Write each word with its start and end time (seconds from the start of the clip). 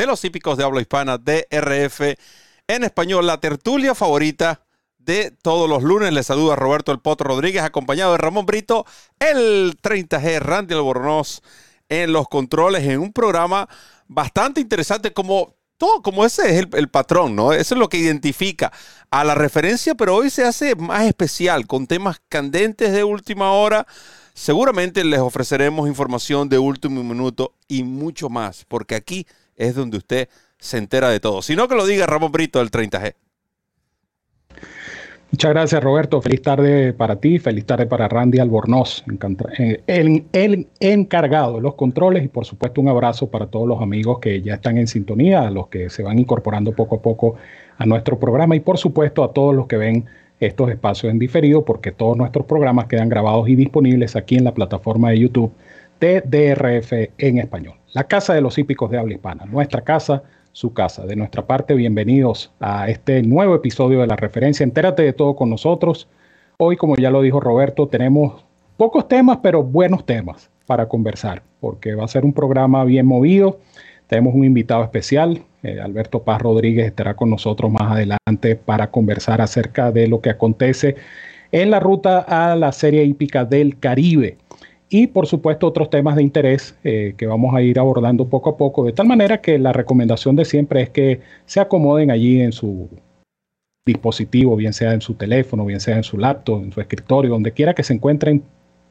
de 0.00 0.06
los 0.06 0.24
hípicos 0.24 0.56
de 0.56 0.64
habla 0.64 0.80
hispana 0.80 1.18
DRF 1.18 2.00
en 2.68 2.84
español, 2.84 3.26
la 3.26 3.38
tertulia 3.38 3.94
favorita 3.94 4.62
de 4.96 5.30
todos 5.30 5.68
los 5.68 5.82
lunes. 5.82 6.10
Les 6.10 6.26
saluda 6.26 6.56
Roberto 6.56 6.90
El 6.90 7.00
Potro 7.00 7.28
Rodríguez, 7.28 7.62
acompañado 7.62 8.12
de 8.12 8.18
Ramón 8.18 8.46
Brito, 8.46 8.86
el 9.18 9.76
30G 9.82 10.38
Randy 10.38 10.72
Albornoz 10.72 11.42
en 11.90 12.14
los 12.14 12.28
controles, 12.28 12.84
en 12.84 12.98
un 12.98 13.12
programa 13.12 13.68
bastante 14.08 14.62
interesante 14.62 15.12
como 15.12 15.54
todo, 15.76 16.00
como 16.00 16.24
ese 16.24 16.48
es 16.58 16.66
el, 16.72 16.88
patrón, 16.88 17.36
¿no? 17.36 17.52
Eso 17.52 17.74
es 17.74 17.78
lo 17.78 17.90
que 17.90 17.98
identifica 17.98 18.72
a 19.10 19.22
la 19.22 19.34
referencia, 19.34 19.94
pero 19.94 20.14
hoy 20.14 20.30
se 20.30 20.44
hace 20.44 20.76
más 20.76 21.04
especial 21.04 21.66
con 21.66 21.86
temas 21.86 22.22
candentes 22.30 22.90
de 22.92 23.04
última 23.04 23.52
hora. 23.52 23.86
Seguramente 24.32 25.04
les 25.04 25.20
ofreceremos 25.20 25.88
información 25.88 26.48
de 26.48 26.58
último 26.58 27.04
minuto 27.04 27.52
y 27.68 27.82
mucho 27.82 28.30
más, 28.30 28.64
porque 28.66 28.94
aquí 28.94 29.26
es 29.60 29.74
donde 29.74 29.98
usted 29.98 30.28
se 30.58 30.78
entera 30.78 31.08
de 31.08 31.20
todo. 31.20 31.42
Si 31.42 31.54
no, 31.54 31.68
que 31.68 31.74
lo 31.74 31.86
diga 31.86 32.06
Ramón 32.06 32.32
Brito 32.32 32.58
del 32.58 32.70
30G. 32.70 33.14
Muchas 35.32 35.52
gracias, 35.52 35.84
Roberto. 35.84 36.20
Feliz 36.20 36.42
tarde 36.42 36.92
para 36.92 37.16
ti, 37.16 37.38
feliz 37.38 37.64
tarde 37.64 37.86
para 37.86 38.08
Randy 38.08 38.40
Albornoz, 38.40 39.04
eh, 39.58 39.80
el, 39.86 40.24
el, 40.32 40.66
encargado 40.80 41.56
de 41.56 41.60
los 41.60 41.74
controles 41.74 42.24
y 42.24 42.28
por 42.28 42.44
supuesto 42.44 42.80
un 42.80 42.88
abrazo 42.88 43.30
para 43.30 43.46
todos 43.46 43.68
los 43.68 43.80
amigos 43.80 44.18
que 44.18 44.42
ya 44.42 44.54
están 44.54 44.76
en 44.76 44.88
sintonía, 44.88 45.42
a 45.46 45.50
los 45.50 45.68
que 45.68 45.88
se 45.88 46.02
van 46.02 46.18
incorporando 46.18 46.72
poco 46.72 46.96
a 46.96 47.02
poco 47.02 47.36
a 47.78 47.86
nuestro 47.86 48.18
programa 48.18 48.56
y 48.56 48.60
por 48.60 48.76
supuesto 48.76 49.22
a 49.22 49.32
todos 49.32 49.54
los 49.54 49.68
que 49.68 49.76
ven 49.76 50.06
estos 50.40 50.68
espacios 50.68 51.12
en 51.12 51.20
diferido 51.20 51.64
porque 51.64 51.92
todos 51.92 52.16
nuestros 52.16 52.46
programas 52.46 52.86
quedan 52.86 53.08
grabados 53.08 53.48
y 53.48 53.54
disponibles 53.54 54.16
aquí 54.16 54.36
en 54.36 54.44
la 54.44 54.52
plataforma 54.52 55.10
de 55.10 55.20
YouTube 55.20 55.52
de 56.00 56.22
DRF 56.22 56.92
en 57.18 57.38
español. 57.38 57.74
La 57.92 58.04
Casa 58.04 58.34
de 58.34 58.40
los 58.40 58.56
Hípicos 58.58 58.90
de 58.90 58.98
Habla 58.98 59.14
Hispana, 59.14 59.44
nuestra 59.44 59.82
casa 59.82 60.22
su 60.52 60.72
casa. 60.72 61.06
De 61.06 61.14
nuestra 61.14 61.46
parte, 61.46 61.74
bienvenidos 61.74 62.52
a 62.58 62.88
este 62.88 63.22
nuevo 63.22 63.54
episodio 63.54 64.00
de 64.00 64.06
la 64.06 64.16
referencia. 64.16 64.64
Entérate 64.64 65.02
de 65.02 65.12
todo 65.12 65.36
con 65.36 65.50
nosotros. 65.50 66.08
Hoy, 66.58 66.76
como 66.76 66.96
ya 66.96 67.10
lo 67.10 67.22
dijo 67.22 67.38
Roberto, 67.38 67.86
tenemos 67.86 68.44
pocos 68.76 69.06
temas, 69.06 69.38
pero 69.42 69.62
buenos 69.62 70.04
temas 70.04 70.50
para 70.66 70.88
conversar, 70.88 71.42
porque 71.60 71.94
va 71.94 72.04
a 72.04 72.08
ser 72.08 72.24
un 72.24 72.32
programa 72.32 72.84
bien 72.84 73.06
movido. 73.06 73.58
Tenemos 74.06 74.34
un 74.34 74.44
invitado 74.44 74.82
especial, 74.82 75.42
eh, 75.62 75.78
Alberto 75.80 76.22
Paz 76.22 76.42
Rodríguez 76.42 76.86
estará 76.86 77.14
con 77.14 77.30
nosotros 77.30 77.70
más 77.70 77.92
adelante 77.92 78.56
para 78.56 78.90
conversar 78.90 79.40
acerca 79.40 79.92
de 79.92 80.08
lo 80.08 80.20
que 80.20 80.30
acontece 80.30 80.96
en 81.52 81.70
la 81.70 81.78
ruta 81.78 82.20
a 82.20 82.56
la 82.56 82.72
Serie 82.72 83.04
Hípica 83.04 83.44
del 83.44 83.78
Caribe 83.78 84.38
y 84.90 85.06
por 85.06 85.26
supuesto 85.26 85.66
otros 85.66 85.88
temas 85.88 86.16
de 86.16 86.22
interés 86.22 86.74
eh, 86.84 87.14
que 87.16 87.26
vamos 87.26 87.54
a 87.54 87.62
ir 87.62 87.78
abordando 87.78 88.28
poco 88.28 88.50
a 88.50 88.56
poco, 88.56 88.84
de 88.84 88.92
tal 88.92 89.06
manera 89.06 89.40
que 89.40 89.58
la 89.58 89.72
recomendación 89.72 90.36
de 90.36 90.44
siempre 90.44 90.82
es 90.82 90.90
que 90.90 91.20
se 91.46 91.60
acomoden 91.60 92.10
allí 92.10 92.40
en 92.40 92.52
su 92.52 92.90
dispositivo, 93.86 94.56
bien 94.56 94.72
sea 94.72 94.92
en 94.92 95.00
su 95.00 95.14
teléfono, 95.14 95.64
bien 95.64 95.80
sea 95.80 95.96
en 95.96 96.02
su 96.02 96.18
laptop, 96.18 96.64
en 96.64 96.72
su 96.72 96.80
escritorio, 96.80 97.30
donde 97.30 97.52
quiera 97.52 97.72
que 97.72 97.84
se 97.84 97.94
encuentren, 97.94 98.42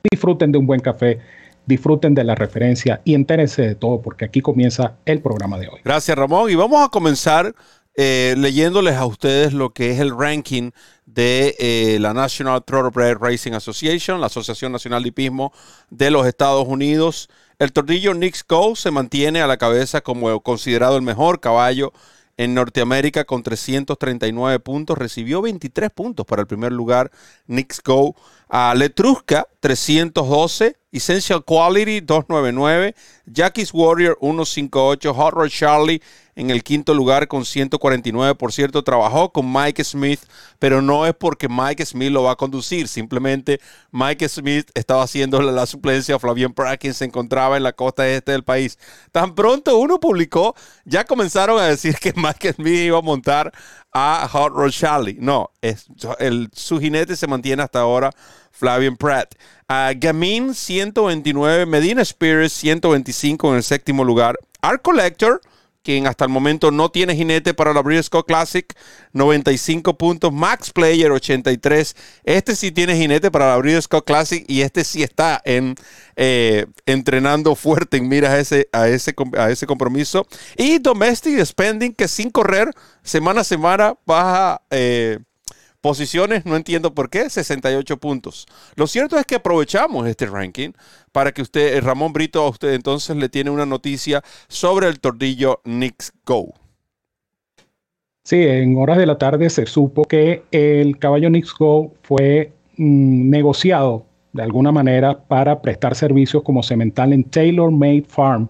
disfruten 0.10 0.52
de 0.54 0.58
un 0.58 0.66
buen 0.66 0.80
café, 0.80 1.20
disfruten 1.66 2.16
de 2.16 2.24
la 2.24 2.34
referencia 2.34 3.02
y 3.04 3.14
entérense 3.14 3.62
de 3.62 3.76
todo, 3.76 4.02
porque 4.02 4.26
aquí 4.26 4.42
comienza 4.42 4.96
el 5.06 5.22
programa 5.22 5.60
de 5.60 5.68
hoy. 5.68 5.80
Gracias 5.84 6.18
Ramón 6.18 6.50
y 6.50 6.56
vamos 6.56 6.84
a 6.84 6.90
comenzar 6.90 7.54
eh, 8.02 8.34
leyéndoles 8.38 8.96
a 8.96 9.06
ustedes 9.06 9.52
lo 9.52 9.74
que 9.74 9.92
es 9.92 10.00
el 10.00 10.18
ranking 10.18 10.72
de 11.06 11.54
eh, 11.60 11.98
la 12.00 12.14
National 12.14 12.64
Thoroughbred 12.64 13.18
Racing 13.18 13.52
Association, 13.52 14.22
la 14.22 14.28
Asociación 14.28 14.72
Nacional 14.72 15.04
de 15.04 15.10
Hipismo 15.10 15.52
de 15.90 16.10
los 16.10 16.26
Estados 16.26 16.66
Unidos. 16.66 17.30
El 17.58 17.74
tordillo 17.74 18.14
Knicks 18.14 18.46
Go 18.48 18.78
se 18.78 18.90
mantiene 18.90 19.42
a 19.42 19.48
la 19.48 19.58
cabeza 19.58 20.00
como 20.00 20.40
considerado 20.40 20.96
el 20.96 21.02
mejor 21.02 21.42
caballo 21.42 21.92
en 22.38 22.54
Norteamérica 22.54 23.26
con 23.26 23.44
339 23.44 24.60
puntos. 24.62 24.98
Recibió 24.98 25.42
23 25.42 25.90
puntos 25.90 26.26
para 26.26 26.44
el 26.44 26.48
primer 26.48 26.72
lugar. 26.72 27.12
Knicks 27.48 27.84
Go. 27.84 28.16
A 28.50 28.74
Letrusca 28.74 29.48
312. 29.60 30.76
Essential 30.92 31.44
Quality 31.46 32.02
299. 32.02 32.96
Jackie's 33.28 33.72
Warrior 33.72 34.18
158. 34.20 35.14
Hot 35.14 35.34
Rod 35.34 35.50
Charlie 35.50 36.02
en 36.40 36.50
el 36.52 36.64
quinto 36.64 36.94
lugar 36.94 37.28
con 37.28 37.44
149. 37.44 38.34
Por 38.36 38.54
cierto, 38.54 38.82
trabajó 38.82 39.32
con 39.34 39.52
Mike 39.52 39.84
Smith, 39.84 40.22
pero 40.58 40.82
no 40.82 41.06
es 41.06 41.14
porque 41.14 41.50
Mike 41.50 41.86
Smith 41.86 42.12
lo 42.12 42.24
va 42.24 42.32
a 42.32 42.36
conducir. 42.38 42.88
Simplemente 42.88 43.60
Mike 43.92 44.28
Smith 44.30 44.72
estaba 44.74 45.04
haciendo 45.04 45.42
la 45.42 45.66
suplencia. 45.66 46.18
Flavien 46.18 46.54
Pratt, 46.54 46.82
se 46.82 47.04
encontraba 47.04 47.58
en 47.58 47.64
la 47.64 47.74
costa 47.74 48.08
este 48.08 48.32
del 48.32 48.44
país. 48.44 48.80
Tan 49.12 49.36
pronto 49.36 49.78
uno 49.78 50.00
publicó, 50.00 50.56
ya 50.86 51.04
comenzaron 51.04 51.60
a 51.60 51.66
decir 51.66 51.98
que 51.98 52.14
Mike 52.16 52.54
Smith 52.54 52.86
iba 52.86 53.00
a 53.00 53.02
montar 53.02 53.52
a 53.92 54.28
Hot 54.32 54.54
Rod 54.54 54.72
Charlie. 54.72 55.18
No, 55.20 55.52
es, 55.62 55.88
el, 56.20 56.50
su 56.54 56.80
jinete 56.80 57.18
se 57.18 57.28
mantiene 57.28 57.64
hasta 57.64 57.82
ahora. 57.82 58.12
Flavian 58.60 58.98
Pratt. 58.98 59.36
Uh, 59.70 59.94
Gamin 59.98 60.54
129, 60.54 61.66
Medina 61.66 62.02
Spears 62.02 62.54
125 62.54 63.50
en 63.50 63.56
el 63.56 63.64
séptimo 63.64 64.04
lugar. 64.04 64.38
Art 64.62 64.82
Collector 64.82 65.42
quien 65.84 66.08
hasta 66.08 66.26
el 66.26 66.30
momento 66.30 66.72
no 66.72 66.92
tiene 66.92 67.16
jinete 67.16 67.54
para 67.54 67.74
la 67.74 67.82
Breeders' 67.82 68.10
Classic, 68.26 68.66
95 69.14 69.98
puntos. 69.98 70.32
Max 70.32 70.72
Player, 70.72 71.12
83. 71.12 71.96
Este 72.24 72.56
sí 72.56 72.72
tiene 72.72 72.96
jinete 72.96 73.32
para 73.32 73.48
la 73.48 73.58
Breeders' 73.58 73.88
Classic 73.88 74.44
y 74.48 74.62
este 74.62 74.84
sí 74.84 75.04
está 75.04 75.42
en, 75.46 75.76
eh, 76.16 76.66
entrenando 76.86 77.56
fuerte 77.56 77.98
en 77.98 78.08
miras 78.08 78.32
a 78.32 78.40
ese, 78.40 78.70
a, 78.72 78.88
ese, 78.88 79.16
a 79.38 79.50
ese 79.50 79.66
compromiso. 79.66 80.28
Y 80.58 80.80
Domestic 80.80 81.44
Spending, 81.44 81.94
que 81.94 82.08
sin 82.08 82.30
correr, 82.30 82.72
semana 83.02 83.42
a 83.42 83.44
semana, 83.44 83.96
baja... 84.06 84.62
Eh, 84.70 85.20
Posiciones, 85.82 86.46
no 86.46 86.58
entiendo 86.58 86.94
por 86.94 87.10
qué, 87.10 87.30
68 87.30 87.98
puntos. 87.98 88.48
Lo 88.76 88.86
cierto 88.86 89.18
es 89.18 89.26
que 89.26 89.36
aprovechamos 89.36 90.08
este 90.08 90.26
ranking 90.26 90.72
para 91.14 91.32
que 91.32 91.42
usted, 91.42 91.78
eh, 91.78 91.82
Ramón 91.82 92.12
Brito, 92.12 92.42
a 92.42 92.50
usted 92.50 92.74
entonces 92.74 93.16
le 93.16 93.30
tiene 93.30 93.50
una 93.50 93.66
noticia 93.66 94.22
sobre 94.50 94.88
el 94.88 95.00
tordillo 95.00 95.62
Knicks 95.64 96.12
Go. 96.26 96.54
Sí, 98.26 98.44
en 98.44 98.78
horas 98.78 98.98
de 98.98 99.06
la 99.06 99.18
tarde 99.18 99.50
se 99.50 99.66
supo 99.66 100.04
que 100.04 100.44
el 100.52 101.00
caballo 101.00 101.30
Knicks 101.30 101.54
Go 101.58 101.94
fue 102.04 102.52
mm, 102.76 103.30
negociado 103.30 104.06
de 104.34 104.44
alguna 104.44 104.74
manera 104.74 105.18
para 105.18 105.62
prestar 105.62 105.96
servicios 105.96 106.44
como 106.44 106.62
cemental 106.62 107.14
en 107.14 107.24
Taylor 107.24 107.72
Made 107.72 108.06
Farm 108.08 108.50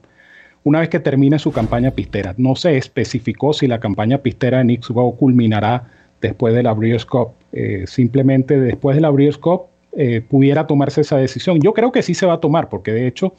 una 0.63 0.79
vez 0.79 0.89
que 0.89 0.99
termine 0.99 1.39
su 1.39 1.51
campaña 1.51 1.91
pistera. 1.91 2.33
No 2.37 2.55
se 2.55 2.77
especificó 2.77 3.53
si 3.53 3.67
la 3.67 3.79
campaña 3.79 4.17
pistera 4.17 4.57
de 4.57 4.65
Knicks 4.65 4.89
Go 4.89 5.15
culminará 5.15 5.98
después 6.21 6.53
de 6.53 6.63
la 6.63 6.73
Breeders' 6.73 7.05
Cup. 7.05 7.29
Eh, 7.51 7.85
simplemente 7.87 8.59
después 8.59 8.95
de 8.95 9.01
la 9.01 9.09
Breeders' 9.09 9.37
Cup 9.37 9.63
eh, 9.93 10.21
pudiera 10.21 10.67
tomarse 10.67 11.01
esa 11.01 11.17
decisión. 11.17 11.59
Yo 11.61 11.73
creo 11.73 11.91
que 11.91 12.01
sí 12.01 12.13
se 12.13 12.25
va 12.25 12.33
a 12.33 12.39
tomar, 12.39 12.69
porque 12.69 12.91
de 12.91 13.07
hecho 13.07 13.33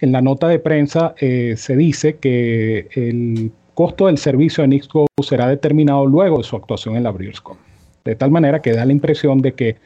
en 0.00 0.12
la 0.12 0.22
nota 0.22 0.48
de 0.48 0.58
prensa 0.58 1.14
eh, 1.18 1.54
se 1.56 1.76
dice 1.76 2.16
que 2.16 2.88
el 2.92 3.52
costo 3.74 4.06
del 4.06 4.18
servicio 4.18 4.62
de 4.62 4.68
Nixco 4.68 5.06
será 5.22 5.46
determinado 5.48 6.06
luego 6.06 6.38
de 6.38 6.44
su 6.44 6.56
actuación 6.56 6.96
en 6.96 7.02
la 7.02 7.10
Breeders' 7.10 7.40
Cup. 7.40 7.58
De 8.04 8.14
tal 8.14 8.30
manera 8.30 8.62
que 8.62 8.72
da 8.72 8.84
la 8.84 8.92
impresión 8.92 9.42
de 9.42 9.52
que 9.52 9.76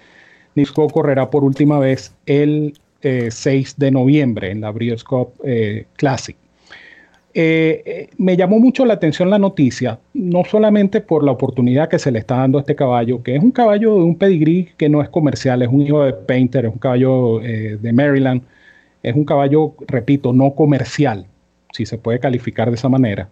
Nixco 0.54 0.88
correrá 0.88 1.30
por 1.30 1.42
última 1.42 1.80
vez 1.80 2.14
el 2.26 2.74
6 3.02 3.74
de 3.76 3.90
noviembre 3.90 4.50
en 4.50 4.62
la 4.62 4.70
Breeders' 4.70 5.04
Cup 5.04 5.32
Classic. 5.96 6.36
Eh, 7.36 7.82
eh, 7.84 8.10
me 8.16 8.36
llamó 8.36 8.60
mucho 8.60 8.84
la 8.84 8.94
atención 8.94 9.28
la 9.28 9.40
noticia, 9.40 9.98
no 10.12 10.44
solamente 10.44 11.00
por 11.00 11.25
la 11.25 11.32
oportunidad 11.32 11.88
que 11.88 11.98
se 11.98 12.12
le 12.12 12.20
está 12.20 12.36
dando 12.36 12.58
a 12.58 12.60
este 12.60 12.76
caballo, 12.76 13.25
que 13.25 13.34
es 13.34 13.42
un 13.42 13.50
caballo 13.50 13.96
de 13.96 14.02
un 14.02 14.16
pedigrí 14.16 14.69
que 14.76 14.88
no 14.88 15.02
es 15.02 15.08
comercial, 15.08 15.60
es 15.62 15.69
un 15.69 15.82
hijo 15.82 16.04
de 16.04 16.12
Painter, 16.12 16.66
es 16.66 16.72
un 16.72 16.78
caballo 16.78 17.42
eh, 17.42 17.76
de 17.81 17.92
Maryland, 17.92 18.42
es 19.02 19.16
un 19.16 19.25
caballo, 19.25 19.75
repito, 19.88 20.32
no 20.32 20.54
comercial, 20.54 21.26
si 21.72 21.86
se 21.86 21.98
puede 21.98 22.20
calificar 22.20 22.69
de 22.69 22.76
esa 22.76 22.88
manera, 22.88 23.28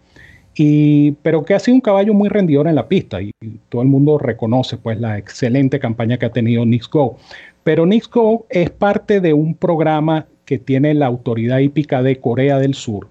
y, 0.53 1.13
pero 1.21 1.45
que 1.45 1.53
ha 1.53 1.59
sido 1.59 1.75
un 1.75 1.81
caballo 1.81 2.13
muy 2.13 2.27
rendidor 2.27 2.67
en 2.67 2.75
la 2.75 2.89
pista 2.89 3.21
y, 3.21 3.31
todo 3.69 3.81
el 3.81 3.87
mundo 3.87 4.17
reconoce 4.17 4.77
pues 4.77 4.99
la 4.99 5.17
excelente 5.17 5.79
campaña 5.79 6.17
que 6.17 6.25
ha 6.25 6.31
tenido 6.31 6.65
Nix 6.65 6.89
Go. 6.89 7.17
Pero 7.63 7.85
Nix 7.85 8.09
Go 8.09 8.45
es 8.49 8.69
parte 8.69 9.21
de 9.21 9.33
un 9.33 9.55
programa 9.55 10.27
que 10.45 10.59
tiene 10.59 10.93
la 10.93 11.07
autoridad 11.07 11.59
hípica 11.59 12.03
de 12.03 12.19
Corea 12.19 12.59
del 12.59 12.73
Sur, 12.73 13.07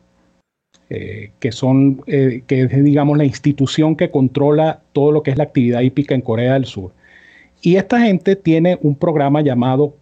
que 1.39 1.53
son, 1.53 2.03
que 2.07 2.45
es, 2.49 2.85
digamos, 2.85 3.17
la 3.17 3.25
institución 3.25 3.97
que 3.97 4.11
controla 4.11 4.81
todo 4.93 5.13
lo 5.13 5.23
que 5.23 5.31
es 5.31 5.39
la 5.39 5.45
actividad 5.45 5.81
hípica 5.81 6.15
en 6.15 6.21
Corea 6.21 6.55
del 6.55 6.67
Sur. 6.67 6.93
Y 7.63 7.77
esta 7.77 8.01
gente 8.01 8.37
tiene 8.37 8.79
un 8.83 8.95
programa 8.95 9.41
llamado 9.41 9.95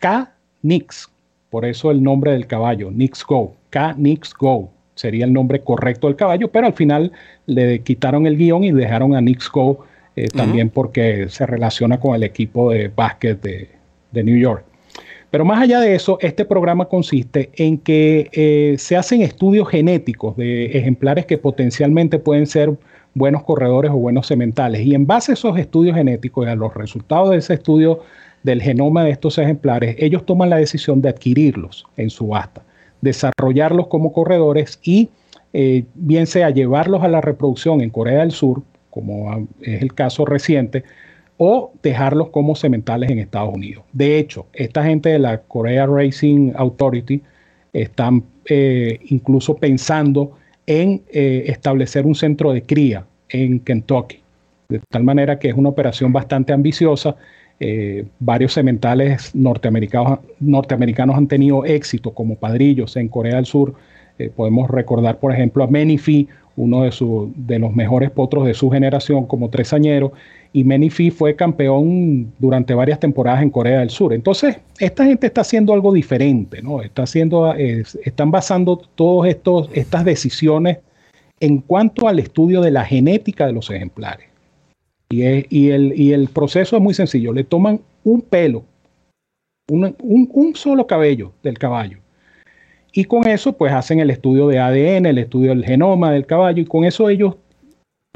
K-Nix, 0.00 1.10
por 1.50 1.64
eso 1.64 1.90
el 1.90 2.02
nombre 2.02 2.32
del 2.32 2.46
caballo, 2.46 2.90
Nix 2.90 3.24
Go, 3.24 3.54
K-Nix 3.70 4.34
Go, 4.34 4.70
sería 4.94 5.24
el 5.24 5.32
nombre 5.32 5.60
correcto 5.60 6.06
del 6.06 6.16
caballo, 6.16 6.48
pero 6.50 6.66
al 6.66 6.74
final 6.74 7.12
le 7.46 7.80
quitaron 7.80 8.26
el 8.26 8.36
guion 8.36 8.64
y 8.64 8.72
dejaron 8.72 9.14
a 9.16 9.20
Knicks 9.20 9.50
Go 9.50 9.84
eh, 10.14 10.28
también 10.28 10.68
porque 10.68 11.28
se 11.28 11.46
relaciona 11.46 11.98
con 11.98 12.14
el 12.14 12.22
equipo 12.22 12.70
de 12.70 12.88
básquet 12.88 13.40
de, 13.40 14.22
New 14.22 14.36
York. 14.36 14.64
Pero 15.32 15.44
más 15.44 15.60
allá 15.60 15.80
de 15.80 15.96
eso, 15.96 16.18
este 16.20 16.44
programa 16.44 16.84
consiste 16.84 17.50
en 17.56 17.78
que 17.78 18.30
eh, 18.32 18.76
se 18.78 18.96
hacen 18.96 19.22
estudios 19.22 19.68
genéticos 19.68 20.36
de 20.36 20.66
ejemplares 20.66 21.26
que 21.26 21.38
potencialmente 21.38 22.20
pueden 22.20 22.46
ser 22.46 22.72
buenos 23.14 23.42
corredores 23.42 23.90
o 23.90 23.96
buenos 23.96 24.28
sementales. 24.28 24.86
Y 24.86 24.94
en 24.94 25.08
base 25.08 25.32
a 25.32 25.34
esos 25.34 25.58
estudios 25.58 25.96
genéticos 25.96 26.46
y 26.46 26.50
a 26.50 26.54
los 26.54 26.72
resultados 26.74 27.30
de 27.30 27.38
ese 27.38 27.54
estudio 27.54 28.00
del 28.44 28.62
genoma 28.62 29.02
de 29.02 29.10
estos 29.10 29.38
ejemplares, 29.38 29.96
ellos 29.98 30.24
toman 30.24 30.50
la 30.50 30.58
decisión 30.58 31.02
de 31.02 31.08
adquirirlos 31.08 31.84
en 31.96 32.10
subasta 32.10 32.62
desarrollarlos 33.02 33.88
como 33.88 34.12
corredores 34.14 34.80
y 34.82 35.10
eh, 35.52 35.84
bien 35.94 36.26
sea 36.26 36.48
llevarlos 36.48 37.02
a 37.02 37.08
la 37.08 37.20
reproducción 37.20 37.82
en 37.82 37.90
Corea 37.90 38.20
del 38.20 38.30
Sur, 38.30 38.62
como 38.88 39.46
es 39.60 39.82
el 39.82 39.92
caso 39.92 40.24
reciente, 40.24 40.84
o 41.36 41.72
dejarlos 41.82 42.28
como 42.28 42.54
sementales 42.54 43.10
en 43.10 43.18
Estados 43.18 43.54
Unidos. 43.54 43.84
De 43.92 44.18
hecho, 44.18 44.46
esta 44.52 44.84
gente 44.84 45.08
de 45.08 45.18
la 45.18 45.38
Korea 45.38 45.86
Racing 45.86 46.52
Authority 46.54 47.22
están 47.72 48.24
eh, 48.44 49.00
incluso 49.06 49.56
pensando 49.56 50.32
en 50.66 51.02
eh, 51.10 51.44
establecer 51.46 52.06
un 52.06 52.14
centro 52.14 52.52
de 52.52 52.62
cría 52.62 53.04
en 53.28 53.60
Kentucky, 53.60 54.20
de 54.68 54.80
tal 54.90 55.04
manera 55.04 55.38
que 55.38 55.48
es 55.48 55.54
una 55.54 55.70
operación 55.70 56.12
bastante 56.12 56.52
ambiciosa 56.52 57.16
eh, 57.64 58.06
varios 58.18 58.58
norteamericanos, 59.34 60.18
norteamericanos 60.40 61.16
han 61.16 61.28
tenido 61.28 61.64
éxito 61.64 62.12
como 62.12 62.34
padrillos 62.34 62.96
en 62.96 63.06
Corea 63.06 63.36
del 63.36 63.46
Sur. 63.46 63.74
Eh, 64.18 64.30
podemos 64.34 64.68
recordar, 64.68 65.20
por 65.20 65.32
ejemplo, 65.32 65.62
a 65.62 65.68
Menifee, 65.68 66.26
uno 66.56 66.82
de, 66.82 66.90
de 67.36 67.58
los 67.60 67.72
mejores 67.72 68.10
potros 68.10 68.46
de 68.46 68.54
su 68.54 68.68
generación 68.68 69.26
como 69.26 69.48
tresañero, 69.48 70.12
y 70.52 70.64
Menifee 70.64 71.10
fue 71.10 71.34
campeón 71.34 72.32
durante 72.38 72.74
varias 72.74 73.00
temporadas 73.00 73.42
en 73.42 73.50
Corea 73.50 73.80
del 73.80 73.90
Sur. 73.90 74.12
Entonces, 74.12 74.58
esta 74.78 75.04
gente 75.04 75.26
está 75.26 75.40
haciendo 75.40 75.72
algo 75.72 75.92
diferente, 75.92 76.60
¿no? 76.60 76.82
Está 76.82 77.04
haciendo, 77.04 77.54
están 77.54 78.30
basando 78.30 78.76
todas 78.94 79.34
estas 79.72 80.04
decisiones 80.04 80.78
en 81.40 81.58
cuanto 81.58 82.06
al 82.06 82.18
estudio 82.18 82.60
de 82.60 82.70
la 82.70 82.84
genética 82.84 83.46
de 83.46 83.52
los 83.52 83.70
ejemplares. 83.70 84.28
Y, 85.08 85.70
el, 85.70 86.28
proceso 86.32 86.76
es 86.76 86.82
muy 86.82 86.94
sencillo. 86.94 87.32
Le 87.32 87.44
toman 87.44 87.80
un 88.04 88.22
pelo, 88.22 88.64
un, 89.68 90.54
solo 90.54 90.86
cabello 90.86 91.32
del 91.42 91.58
caballo. 91.58 91.98
Y 92.92 93.04
con 93.04 93.26
eso, 93.26 93.54
pues 93.54 93.72
hacen 93.72 94.00
el 94.00 94.10
estudio 94.10 94.48
de 94.48 94.58
ADN, 94.58 95.06
el 95.06 95.18
estudio 95.18 95.50
del 95.50 95.64
genoma 95.64 96.12
del 96.12 96.26
caballo. 96.26 96.62
Y 96.62 96.66
con 96.66 96.84
eso 96.84 97.08
ellos, 97.08 97.36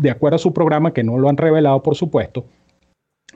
de 0.00 0.10
acuerdo 0.10 0.36
a 0.36 0.38
su 0.38 0.52
programa, 0.52 0.92
que 0.92 1.02
no 1.02 1.18
lo 1.18 1.28
han 1.28 1.36
revelado, 1.36 1.82
por 1.82 1.94
supuesto, 1.94 2.44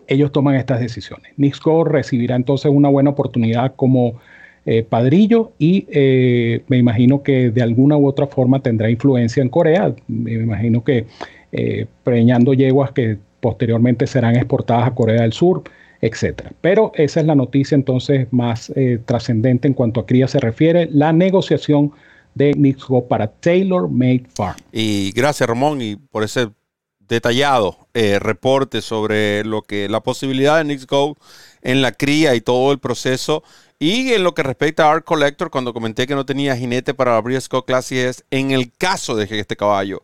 ellos 0.07 0.33
toman 0.33 0.57
estas 0.57 0.81
decisiones. 0.81 1.33
Nixco 1.37 1.85
recibirá 1.85 2.37
entonces 2.37 2.71
una 2.71 2.89
buena 2.89 3.11
oportunidad 3.11 3.75
como 3.77 4.21
eh, 4.67 4.83
padrillo 4.83 5.53
y 5.59 5.87
eh, 5.89 6.63
me 6.69 6.77
imagino 6.77 7.23
que 7.23 7.51
de 7.51 7.63
alguna 7.63 7.97
u 7.97 8.07
otra 8.07 8.27
forma 8.27 8.61
tendrá 8.61 8.91
influencia 8.91 9.43
en 9.43 9.49
Corea. 9.49 9.95
Me 10.07 10.33
imagino 10.33 10.85
que 10.85 11.07
eh, 11.53 11.87
preñando 12.05 12.53
yeguas 12.53 12.93
que 12.93 13.17
posteriormente 13.41 14.07
serán 14.07 14.37
exportadas 14.37 14.89
a 14.89 14.95
Corea 14.95 15.23
del 15.23 15.33
Sur, 15.33 15.63
etcétera. 16.03 16.53
Pero 16.61 16.93
esa 16.95 17.21
es 17.21 17.27
la 17.27 17.35
noticia 17.35 17.75
entonces 17.75 18.27
más 18.33 18.73
trascendente 19.07 19.67
en 19.67 19.75
cuanto 19.75 20.01
a 20.01 20.07
cría 20.07 20.29
se 20.29 20.41
refiere, 20.41 20.89
la 20.93 21.13
negociación 21.13 21.93
de 22.35 22.55
Nixgo 22.55 23.07
para 23.07 23.27
Taylor 23.27 23.89
Made 23.89 24.27
Farm. 24.35 24.57
Y 24.73 25.13
gracias 25.13 25.49
Ramón 25.49 25.81
por 26.11 26.25
ese 26.25 26.51
detallado 26.99 27.77
eh, 27.93 28.19
reporte 28.19 28.83
sobre 28.83 29.45
lo 29.45 29.63
que 29.63 29.89
la 29.89 30.01
posibilidad 30.01 30.59
de 30.59 30.65
Nixgo 30.65 31.17
en 31.63 31.83
la 31.83 31.93
cría 31.93 32.35
y 32.35 32.41
todo 32.41 32.73
el 32.73 32.79
proceso. 32.79 33.43
Y 33.79 34.13
en 34.13 34.25
lo 34.25 34.35
que 34.35 34.43
respecta 34.43 34.87
a 34.87 34.93
Art 34.93 35.05
Collector, 35.05 35.51
cuando 35.51 35.73
comenté 35.73 36.07
que 36.07 36.15
no 36.15 36.27
tenía 36.27 36.57
jinete 36.57 36.93
para 36.93 37.15
la 37.15 37.21
Briscoe 37.21 37.65
Classic, 37.65 37.97
es 37.97 38.25
en 38.31 38.51
el 38.51 38.73
caso 38.73 39.17
de 39.17 39.27
que 39.27 39.39
este 39.39 39.57
caballo 39.57 40.03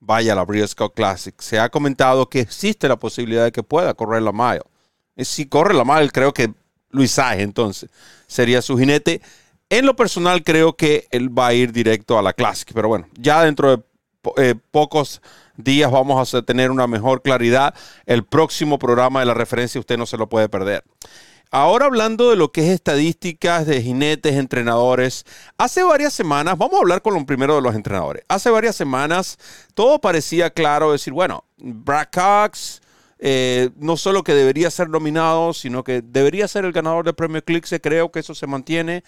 vaya 0.00 0.32
a 0.32 0.36
la 0.36 0.44
Breeders' 0.44 0.74
Classic. 0.92 1.34
Se 1.40 1.60
ha 1.60 1.68
comentado 1.68 2.28
que 2.28 2.40
existe 2.40 2.88
la 2.88 2.96
posibilidad 2.96 3.44
de 3.44 3.52
que 3.52 3.62
pueda 3.62 3.94
correr 3.94 4.22
la 4.22 4.32
mile. 4.32 4.62
Si 5.18 5.46
corre 5.46 5.72
la 5.72 5.84
mile, 5.84 6.10
creo 6.10 6.34
que 6.34 6.52
Luis 6.90 7.12
Sáez 7.12 7.40
entonces 7.40 7.90
sería 8.26 8.60
su 8.60 8.76
jinete. 8.76 9.22
En 9.72 9.86
lo 9.86 9.96
personal, 9.96 10.44
creo 10.44 10.76
que 10.76 11.08
él 11.10 11.30
va 11.36 11.46
a 11.46 11.54
ir 11.54 11.72
directo 11.72 12.18
a 12.18 12.22
la 12.22 12.34
Classic. 12.34 12.70
Pero 12.74 12.88
bueno, 12.88 13.08
ya 13.18 13.42
dentro 13.42 13.74
de 13.74 13.82
eh, 14.36 14.54
pocos 14.70 15.22
días 15.56 15.90
vamos 15.90 16.34
a 16.34 16.42
tener 16.42 16.70
una 16.70 16.86
mejor 16.86 17.22
claridad. 17.22 17.74
El 18.04 18.22
próximo 18.22 18.78
programa 18.78 19.20
de 19.20 19.26
la 19.26 19.32
referencia 19.32 19.80
usted 19.80 19.96
no 19.96 20.04
se 20.04 20.18
lo 20.18 20.28
puede 20.28 20.50
perder. 20.50 20.84
Ahora 21.50 21.86
hablando 21.86 22.28
de 22.28 22.36
lo 22.36 22.52
que 22.52 22.66
es 22.66 22.68
estadísticas 22.68 23.64
de 23.64 23.80
jinetes, 23.80 24.34
entrenadores, 24.34 25.24
hace 25.56 25.82
varias 25.82 26.12
semanas, 26.12 26.58
vamos 26.58 26.74
a 26.74 26.80
hablar 26.82 27.00
con 27.00 27.14
lo 27.14 27.24
primero 27.24 27.54
de 27.54 27.62
los 27.62 27.74
entrenadores. 27.74 28.24
Hace 28.28 28.50
varias 28.50 28.76
semanas 28.76 29.38
todo 29.72 30.02
parecía 30.02 30.50
claro, 30.50 30.92
decir, 30.92 31.14
bueno, 31.14 31.46
Brad 31.56 32.08
Cox 32.12 32.82
eh, 33.24 33.70
no 33.76 33.96
solo 33.96 34.22
que 34.22 34.34
debería 34.34 34.70
ser 34.70 34.90
nominado, 34.90 35.54
sino 35.54 35.82
que 35.82 36.02
debería 36.02 36.46
ser 36.46 36.66
el 36.66 36.72
ganador 36.72 37.06
del 37.06 37.14
premio 37.14 37.42
Clixe, 37.42 37.80
creo 37.80 38.10
que 38.10 38.18
eso 38.18 38.34
se 38.34 38.46
mantiene. 38.46 39.04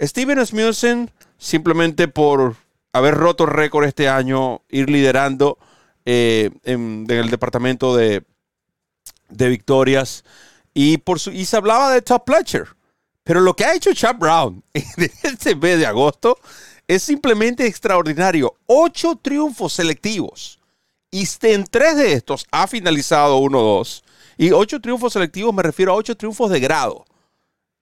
Steven 0.00 0.38
Asmussen, 0.38 1.10
simplemente 1.38 2.08
por 2.08 2.56
haber 2.92 3.14
roto 3.14 3.46
récord 3.46 3.86
este 3.86 4.08
año, 4.08 4.62
ir 4.68 4.90
liderando 4.90 5.58
eh, 6.04 6.50
en, 6.64 7.06
el 7.08 7.30
departamento 7.30 7.96
de, 7.96 8.24
de 9.28 9.48
victorias. 9.48 10.24
Y, 10.72 10.98
por 10.98 11.20
su, 11.20 11.30
y 11.30 11.44
se 11.44 11.56
hablaba 11.56 11.92
de 11.92 12.02
Top 12.02 12.24
Pletcher. 12.24 12.68
Pero 13.22 13.40
lo 13.40 13.54
que 13.56 13.64
ha 13.64 13.74
hecho 13.74 13.94
Chad 13.94 14.16
Brown 14.16 14.62
en 14.74 15.10
este 15.22 15.54
mes 15.56 15.78
de 15.78 15.86
agosto 15.86 16.38
es 16.86 17.02
simplemente 17.02 17.66
extraordinario. 17.66 18.54
Ocho 18.66 19.16
triunfos 19.16 19.72
selectivos. 19.72 20.60
Y 21.10 21.26
en 21.42 21.64
tres 21.64 21.96
de 21.96 22.12
estos 22.12 22.44
ha 22.50 22.66
finalizado 22.66 23.38
1-2. 23.38 24.02
Y 24.36 24.50
ocho 24.50 24.80
triunfos 24.80 25.12
selectivos 25.12 25.54
me 25.54 25.62
refiero 25.62 25.92
a 25.92 25.94
ocho 25.94 26.16
triunfos 26.16 26.50
de 26.50 26.60
grado. 26.60 27.04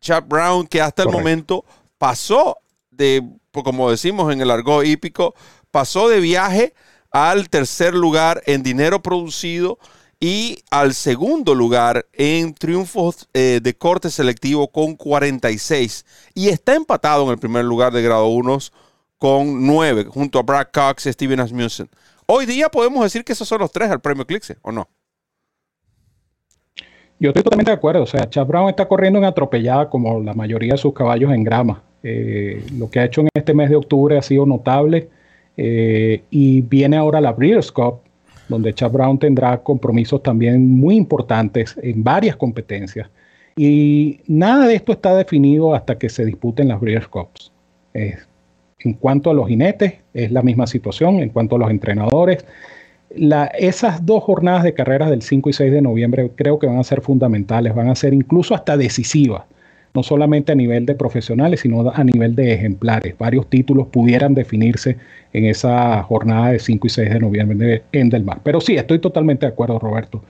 Chad 0.00 0.24
Brown, 0.24 0.66
que 0.66 0.82
hasta 0.82 1.04
el 1.04 1.08
momento 1.08 1.64
pasó 2.02 2.58
de, 2.90 3.22
como 3.52 3.88
decimos 3.88 4.32
en 4.32 4.40
el 4.40 4.50
argot 4.50 4.84
hípico, 4.84 5.36
pasó 5.70 6.08
de 6.08 6.18
viaje 6.18 6.74
al 7.12 7.48
tercer 7.48 7.94
lugar 7.94 8.42
en 8.46 8.64
dinero 8.64 9.00
producido 9.00 9.78
y 10.18 10.64
al 10.72 10.94
segundo 10.94 11.54
lugar 11.54 12.06
en 12.12 12.54
triunfos 12.54 13.28
eh, 13.34 13.60
de 13.62 13.74
corte 13.74 14.10
selectivo 14.10 14.66
con 14.66 14.96
46 14.96 16.04
y 16.34 16.48
está 16.48 16.74
empatado 16.74 17.22
en 17.22 17.30
el 17.30 17.38
primer 17.38 17.64
lugar 17.64 17.92
de 17.92 18.02
grado 18.02 18.26
1 18.26 18.58
con 19.16 19.64
9 19.64 20.06
junto 20.06 20.40
a 20.40 20.42
Brad 20.42 20.70
Cox 20.74 21.06
y 21.06 21.12
Steven 21.12 21.38
Asmussen. 21.38 21.88
Hoy 22.26 22.46
día 22.46 22.68
podemos 22.68 23.04
decir 23.04 23.22
que 23.22 23.32
esos 23.32 23.46
son 23.46 23.60
los 23.60 23.70
tres 23.70 23.88
al 23.92 24.00
premio 24.00 24.24
Eclipse, 24.24 24.56
¿o 24.62 24.72
no? 24.72 24.88
Yo 27.20 27.28
estoy 27.28 27.44
totalmente 27.44 27.70
de 27.70 27.76
acuerdo. 27.76 28.02
O 28.02 28.06
sea, 28.06 28.28
Chad 28.28 28.44
Brown 28.44 28.70
está 28.70 28.88
corriendo 28.88 29.20
en 29.20 29.24
atropellada 29.24 29.88
como 29.88 30.20
la 30.20 30.34
mayoría 30.34 30.72
de 30.72 30.78
sus 30.78 30.92
caballos 30.92 31.30
en 31.30 31.44
grama. 31.44 31.84
Eh, 32.02 32.64
lo 32.76 32.90
que 32.90 33.00
ha 33.00 33.04
hecho 33.04 33.20
en 33.20 33.28
este 33.34 33.54
mes 33.54 33.70
de 33.70 33.76
octubre 33.76 34.18
ha 34.18 34.22
sido 34.22 34.46
notable. 34.46 35.08
Eh, 35.56 36.22
y 36.30 36.62
viene 36.62 36.96
ahora 36.96 37.20
la 37.20 37.32
Breeders' 37.32 37.70
Cup, 37.70 38.00
donde 38.48 38.72
Chad 38.74 38.90
Brown 38.90 39.18
tendrá 39.18 39.58
compromisos 39.62 40.22
también 40.22 40.68
muy 40.68 40.96
importantes 40.96 41.76
en 41.82 42.02
varias 42.02 42.36
competencias. 42.36 43.08
Y 43.56 44.20
nada 44.26 44.66
de 44.66 44.74
esto 44.74 44.92
está 44.92 45.14
definido 45.14 45.74
hasta 45.74 45.98
que 45.98 46.08
se 46.08 46.24
disputen 46.24 46.68
las 46.68 46.80
Breeders' 46.80 47.08
Cups. 47.08 47.52
en 47.94 48.94
cuanto 48.94 49.30
a 49.30 49.34
los 49.34 49.46
jinetes, 49.46 49.94
es 50.12 50.32
la 50.32 50.42
misma 50.42 50.66
situación. 50.66 51.16
En 51.20 51.28
cuanto 51.28 51.56
a 51.56 51.58
los 51.58 51.70
entrenadores, 51.70 52.44
esas 53.58 54.04
dos 54.04 54.24
jornadas 54.24 54.64
de 54.64 54.74
carreras 54.74 55.10
del 55.10 55.22
5 55.22 55.50
y 55.50 55.52
6 55.52 55.72
de 55.72 55.82
noviembre 55.82 56.30
creo 56.34 56.58
que 56.58 56.66
van 56.66 56.78
a 56.78 56.84
ser 56.84 57.00
fundamentales, 57.02 57.74
van 57.74 57.90
a 57.90 57.94
ser 57.94 58.14
incluso 58.14 58.54
hasta 58.54 58.76
decisivas 58.76 59.44
no 59.94 60.02
solamente 60.02 60.52
a 60.52 60.54
nivel 60.54 60.86
de 60.86 60.94
profesionales, 60.94 61.60
sino 61.60 61.90
a 61.90 62.04
nivel 62.04 62.34
de 62.34 62.54
ejemplares. 62.54 63.16
Varios 63.18 63.48
títulos 63.48 63.88
pudieran 63.88 64.34
definirse 64.34 64.96
en 65.32 65.46
esa 65.46 66.02
jornada 66.02 66.52
de 66.52 66.58
5 66.58 66.86
y 66.86 66.90
6 66.90 67.10
de 67.10 67.20
noviembre 67.20 67.82
en 67.92 68.08
Del 68.08 68.24
Mar. 68.24 68.40
Pero 68.42 68.60
sí, 68.60 68.76
estoy 68.76 68.98
totalmente 68.98 69.46
de 69.46 69.52
acuerdo, 69.52 69.78
Roberto. 69.78 70.22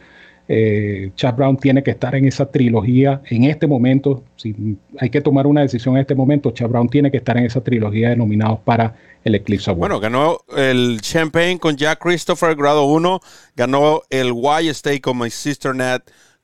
Eh, 0.49 1.13
Chad 1.15 1.37
Brown 1.37 1.57
tiene 1.57 1.83
que 1.83 1.93
estar 1.93 2.15
en 2.15 2.27
esa 2.27 2.51
trilogía 2.51 3.23
en 3.31 3.45
este 3.45 3.67
momento. 3.67 4.25
Si 4.37 4.77
hay 4.99 5.09
que 5.09 5.21
tomar 5.21 5.47
una 5.47 5.63
decisión 5.63 5.95
en 5.97 6.03
este 6.03 6.15
momento, 6.15 6.51
Chad 6.51 6.69
Brown 6.69 6.89
tiene 6.89 7.11
que 7.11 7.19
estar 7.19 7.37
en 7.39 7.47
esa 7.47 7.63
trilogía 7.63 8.11
de 8.11 8.17
nominados 8.17 8.59
para 8.61 8.97
el 9.25 9.37
Eclipse 9.37 9.71
Award. 9.71 9.79
Bueno, 9.79 10.01
ganó 10.01 10.39
el 10.57 11.01
Champagne 11.01 11.59
con 11.59 11.77
Jack 11.77 12.01
Christopher, 12.01 12.57
grado 12.57 12.85
1. 12.85 13.21
Ganó 13.55 14.03
el 14.11 14.33
Why 14.33 14.69
Stay 14.69 14.99
con 14.99 15.19
My 15.19 15.31
Sister 15.31 15.75
Nat. 15.75 16.03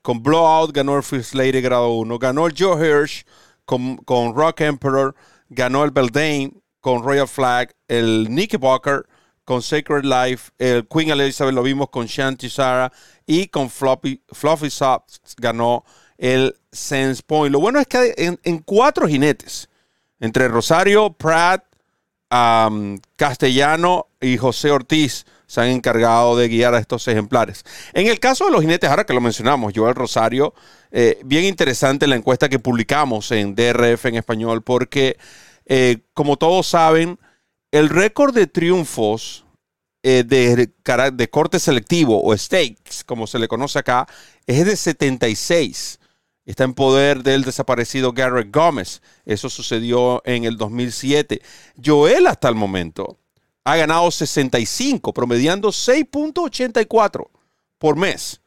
Con 0.09 0.23
Blowout 0.23 0.71
ganó 0.73 0.97
el 0.97 1.03
First 1.03 1.35
Lady, 1.35 1.61
grado 1.61 1.91
1. 1.91 2.17
Ganó 2.17 2.47
el 2.47 2.55
Joe 2.57 2.83
Hirsch 2.83 3.27
con, 3.63 3.97
con 3.97 4.33
Rock 4.33 4.61
Emperor. 4.61 5.13
Ganó 5.49 5.83
el 5.83 5.91
Beldane 5.91 6.51
con 6.79 7.03
Royal 7.03 7.27
Flag. 7.27 7.75
El 7.87 8.25
Nicky 8.27 8.57
Walker 8.57 9.05
con 9.45 9.61
Sacred 9.61 10.03
Life, 10.03 10.49
el 10.57 10.87
Queen 10.87 11.11
Elizabeth 11.11 11.53
lo 11.53 11.61
vimos 11.61 11.91
con 11.91 12.07
Shanti 12.07 12.49
Sarah 12.49 12.91
y 13.27 13.49
con 13.49 13.69
Fluffy, 13.69 14.19
Fluffy 14.31 14.71
Soft 14.71 15.19
ganó 15.37 15.85
el 16.17 16.55
Sense 16.71 17.21
Point. 17.21 17.53
Lo 17.53 17.59
bueno 17.59 17.79
es 17.79 17.85
que 17.85 18.15
en, 18.17 18.59
cuatro 18.59 19.07
jinetes, 19.07 19.69
entre 20.19 20.47
Rosario, 20.47 21.13
Pratt, 21.13 21.65
Castellano 23.15 24.07
y 24.19 24.37
José 24.37 24.71
Ortiz, 24.71 25.27
se 25.49 25.61
han 25.61 25.69
encargado 25.69 26.37
de 26.37 26.47
guiar 26.47 26.75
a 26.75 26.77
estos 26.77 27.07
ejemplares. 27.07 27.65
En 27.93 28.05
el 28.05 28.19
caso 28.19 28.45
de 28.45 28.51
los 28.51 28.61
jinetes, 28.61 28.87
ahora 28.87 29.03
que 29.03 29.15
lo 29.15 29.19
mencionamos, 29.19 29.73
Joel 29.75 29.95
Rosario, 29.95 30.53
eh, 30.91 31.19
bien 31.25 31.43
interesante 31.43 32.05
la 32.05 32.15
encuesta 32.15 32.49
que 32.49 32.59
publicamos 32.59 33.31
en 33.31 33.55
DRF 33.55 34.05
en 34.05 34.15
español, 34.15 34.61
porque 34.61 35.17
eh, 35.65 36.01
como 36.13 36.37
todos 36.37 36.67
saben, 36.67 37.17
el 37.71 37.89
récord 37.89 38.35
de 38.35 38.45
triunfos 38.45 39.43
eh, 40.03 40.23
de, 40.23 41.29
corte 41.31 41.59
selectivo 41.59 42.23
o 42.23 42.37
stakes, 42.37 43.03
como 43.07 43.25
se 43.25 43.39
le 43.39 43.47
conoce 43.47 43.79
acá, 43.79 44.07
es 44.45 44.67
de 44.67 44.75
76. 44.75 45.99
Está 46.45 46.63
en 46.63 46.75
poder 46.75 47.23
del 47.23 47.43
desaparecido 47.43 48.13
Garrett 48.13 48.53
Gómez. 48.53 49.01
Eso 49.25 49.49
sucedió 49.49 50.21
en 50.25 50.43
el 50.43 50.57
2007. 50.57 51.41
Joel 51.83 52.27
hasta 52.27 52.49
el 52.49 52.55
momento 52.55 53.17
ha 53.71 53.77
ganado 53.77 54.09
65, 54.09 55.13
promediando 55.13 55.69
6.84 55.69 57.27
por 57.77 57.95
mes. 57.95 58.41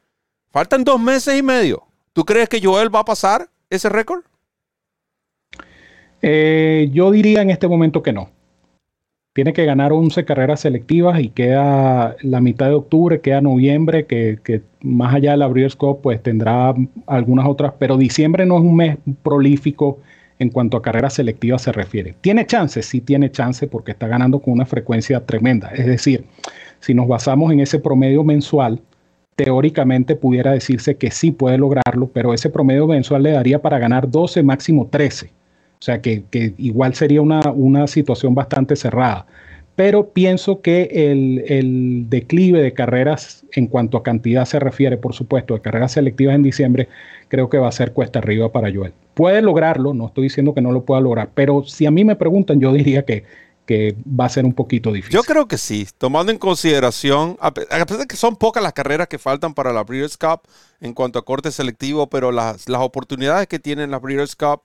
Faltan 0.51 0.83
dos 0.83 0.99
meses 0.99 1.37
y 1.37 1.41
medio. 1.41 1.83
¿Tú 2.13 2.25
crees 2.25 2.49
que 2.49 2.61
Joel 2.61 2.93
va 2.93 2.99
a 2.99 3.05
pasar 3.05 3.49
ese 3.69 3.89
récord? 3.89 4.23
Eh, 6.21 6.89
yo 6.93 7.11
diría 7.11 7.41
en 7.41 7.49
este 7.49 7.67
momento 7.67 8.03
que 8.03 8.13
no 8.13 8.29
tiene 9.33 9.53
que 9.53 9.65
ganar 9.65 9.91
11 9.91 10.25
carreras 10.25 10.61
selectivas 10.61 11.19
y 11.19 11.29
queda 11.29 12.15
la 12.21 12.39
mitad 12.39 12.67
de 12.67 12.75
octubre, 12.75 13.19
queda 13.19 13.41
noviembre, 13.41 14.05
que, 14.05 14.61
más 14.81 15.15
allá 15.15 15.31
de 15.31 15.37
la 15.37 15.47
Breeders' 15.47 15.75
Cup 15.75 16.01
pues 16.01 16.21
tendrá 16.21 16.73
algunas 17.07 17.47
otras, 17.47 17.73
pero 17.79 17.97
diciembre 17.97 18.45
no 18.45 18.57
es 18.57 18.63
un 18.63 18.75
mes 18.75 18.97
prolífico 19.23 19.99
en 20.39 20.49
cuanto 20.49 20.77
a 20.77 20.81
carreras 20.81 21.13
selectivas 21.13 21.61
se 21.61 21.71
refiere. 21.71 22.15
¿Tiene 22.21 22.45
chance? 22.45 22.81
Sí 22.81 23.01
tiene 23.01 23.31
chance 23.31 23.67
porque 23.67 23.91
está 23.91 24.07
ganando 24.07 24.39
con 24.39 24.53
una 24.53 24.65
frecuencia 24.65 25.25
tremenda. 25.25 25.69
Es 25.69 25.85
decir, 25.85 26.25
si 26.79 26.93
nos 26.93 27.07
basamos 27.07 27.51
en 27.51 27.59
ese 27.59 27.79
promedio 27.79 28.23
mensual, 28.23 28.81
teóricamente 29.35 30.15
pudiera 30.15 30.51
decirse 30.51 30.95
que 30.95 31.11
sí 31.11 31.31
puede 31.31 31.57
lograrlo, 31.57 32.07
pero 32.07 32.33
ese 32.33 32.49
promedio 32.49 32.87
mensual 32.87 33.23
le 33.23 33.31
daría 33.31 33.61
para 33.61 33.79
ganar 33.79 34.09
12, 34.09 34.43
máximo 34.43 34.87
13 34.87 35.31
o 35.83 35.85
sea 35.85 36.01
que, 36.01 36.23
igual 36.57 36.95
sería 36.95 37.21
una, 37.21 37.87
situación 37.87 38.33
bastante 38.33 38.77
cerrada. 38.77 39.25
Pero 39.75 40.09
pienso 40.09 40.61
que 40.61 40.83
el, 41.11 42.05
declive 42.09 42.61
de 42.61 42.73
carreras 42.73 43.43
en 43.53 43.67
cuanto 43.67 43.97
a 43.97 44.03
cantidad 44.03 44.45
se 44.45 44.59
refiere, 44.59 44.97
por 44.97 45.13
supuesto, 45.13 45.55
de 45.55 45.61
carreras 45.61 45.93
selectivas 45.93 46.35
en 46.35 46.43
diciembre, 46.43 46.89
creo 47.27 47.49
que 47.49 47.57
va 47.57 47.69
a 47.69 47.71
ser 47.71 47.91
cuesta 47.91 48.19
arriba 48.19 48.51
para 48.51 48.71
Joel. 48.71 48.93
Puede 49.15 49.41
lograrlo, 49.41 49.93
no 49.93 50.07
estoy 50.07 50.23
diciendo 50.23 50.53
que 50.53 50.61
no 50.61 50.71
lo 50.71 50.83
pueda 50.83 51.01
lograr, 51.01 51.29
pero 51.33 51.63
si 51.63 51.87
a 51.87 51.91
mí 51.91 52.03
me 52.03 52.15
preguntan, 52.15 52.59
yo 52.59 52.71
diría 52.71 53.03
que, 53.03 53.23
que 53.65 53.95
va 54.07 54.25
a 54.25 54.29
ser 54.29 54.45
un 54.45 54.53
poquito 54.53 54.91
difícil. 54.91 55.15
Yo 55.15 55.23
creo 55.23 55.47
que 55.47 55.57
sí, 55.57 55.87
tomando 55.97 56.31
en 56.31 56.37
consideración, 56.37 57.37
a 57.39 57.51
pesar 57.51 57.87
de 57.87 58.05
que 58.05 58.15
son 58.15 58.35
pocas 58.35 58.61
las 58.61 58.73
carreras 58.73 59.07
que 59.07 59.17
faltan 59.17 59.55
para 59.55 59.73
la 59.73 59.83
Breeders' 59.83 60.17
Cup 60.17 60.41
en 60.81 60.93
cuanto 60.93 61.17
a 61.17 61.25
corte 61.25 61.51
selectivo, 61.51 62.07
pero 62.07 62.31
las, 62.31 62.69
las 62.69 62.81
oportunidades 62.81 63.47
que 63.47 63.57
tienen 63.57 63.89
la 63.89 63.99
Breeders' 63.99 64.35
Cup 64.35 64.61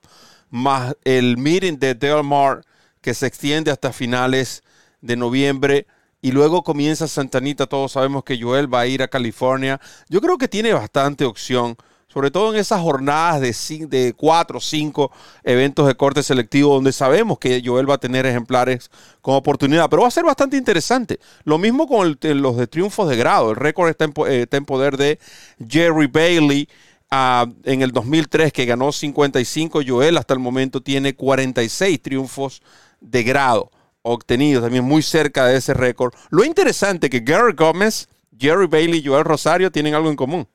más 0.51 0.95
el 1.03 1.37
meeting 1.37 1.77
de 1.77 1.95
Del 1.95 2.23
Mar 2.23 2.61
que 3.01 3.13
se 3.13 3.27
extiende 3.27 3.71
hasta 3.71 3.93
finales 3.93 4.63
de 5.01 5.15
noviembre 5.15 5.87
y 6.21 6.31
luego 6.31 6.63
comienza 6.63 7.07
Santanita. 7.07 7.67
Todos 7.67 7.93
sabemos 7.93 8.23
que 8.23 8.39
Joel 8.41 8.73
va 8.73 8.81
a 8.81 8.87
ir 8.87 9.01
a 9.01 9.07
California. 9.07 9.79
Yo 10.09 10.21
creo 10.21 10.37
que 10.37 10.47
tiene 10.47 10.73
bastante 10.73 11.25
opción, 11.25 11.77
sobre 12.07 12.31
todo 12.31 12.53
en 12.53 12.59
esas 12.59 12.81
jornadas 12.81 13.41
de, 13.41 14.13
cuatro 14.17 14.57
o 14.57 14.61
cinco 14.61 15.11
eventos 15.43 15.87
de 15.87 15.95
corte 15.95 16.23
selectivo 16.23 16.73
donde 16.73 16.91
sabemos 16.91 17.39
que 17.39 17.61
Joel 17.63 17.89
va 17.89 17.95
a 17.95 17.99
tener 17.99 18.25
ejemplares 18.25 18.89
con 19.21 19.35
oportunidad. 19.35 19.89
Pero 19.89 20.01
va 20.01 20.07
a 20.07 20.11
ser 20.11 20.25
bastante 20.25 20.57
interesante. 20.57 21.19
Lo 21.43 21.57
mismo 21.57 21.87
con 21.87 22.17
los 22.21 22.57
de 22.57 22.67
triunfos 22.67 23.09
de 23.09 23.15
grado. 23.15 23.51
El 23.51 23.55
récord 23.55 23.89
está 23.89 24.05
en, 24.05 24.13
eh, 24.27 24.41
está 24.43 24.57
en 24.57 24.65
poder 24.65 24.97
de 24.97 25.19
Jerry 25.67 26.07
Bailey 26.07 26.67
en 27.11 27.81
el 27.81 27.91
2003 27.91 28.53
que 28.53 28.65
ganó 28.65 28.91
55, 28.91 29.81
Joel 29.87 30.17
hasta 30.17 30.35
el 30.35 30.39
momento 30.39 30.81
tiene 30.81 31.15
46 31.15 31.99
triunfos 32.03 32.61
de 33.01 33.23
grado 33.23 33.71
obtenidos, 34.01 34.63
también 34.63 34.83
muy 34.83 35.01
cerca 35.01 35.45
de 35.45 35.57
ese 35.57 35.73
récord. 35.73 36.13
Lo 36.29 36.43
interesante 36.43 37.09
que 37.09 37.19
Gary 37.19 37.53
Gómez, 37.53 38.07
Jerry 38.37 38.67
Bailey 38.67 38.99
y 38.99 39.05
Joel 39.05 39.25
Rosario 39.25 39.71
tienen 39.71 39.95
algo 39.95 40.09
en 40.09 40.15
común. 40.15 40.47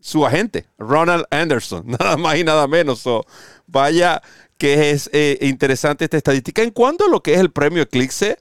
Su 0.00 0.26
agente, 0.26 0.66
Ronald 0.78 1.26
Anderson, 1.30 1.84
nada 1.98 2.16
más 2.16 2.36
y 2.36 2.44
nada 2.44 2.66
menos. 2.66 3.04
vaya 3.66 4.20
que 4.58 4.90
es 4.90 5.10
eh, 5.12 5.38
interesante 5.42 6.04
esta 6.04 6.16
estadística. 6.16 6.62
En 6.62 6.70
cuanto 6.70 7.06
a 7.06 7.08
lo 7.08 7.22
que 7.22 7.34
es 7.34 7.40
el 7.40 7.50
premio 7.50 7.82
Eclipse, 7.82 8.38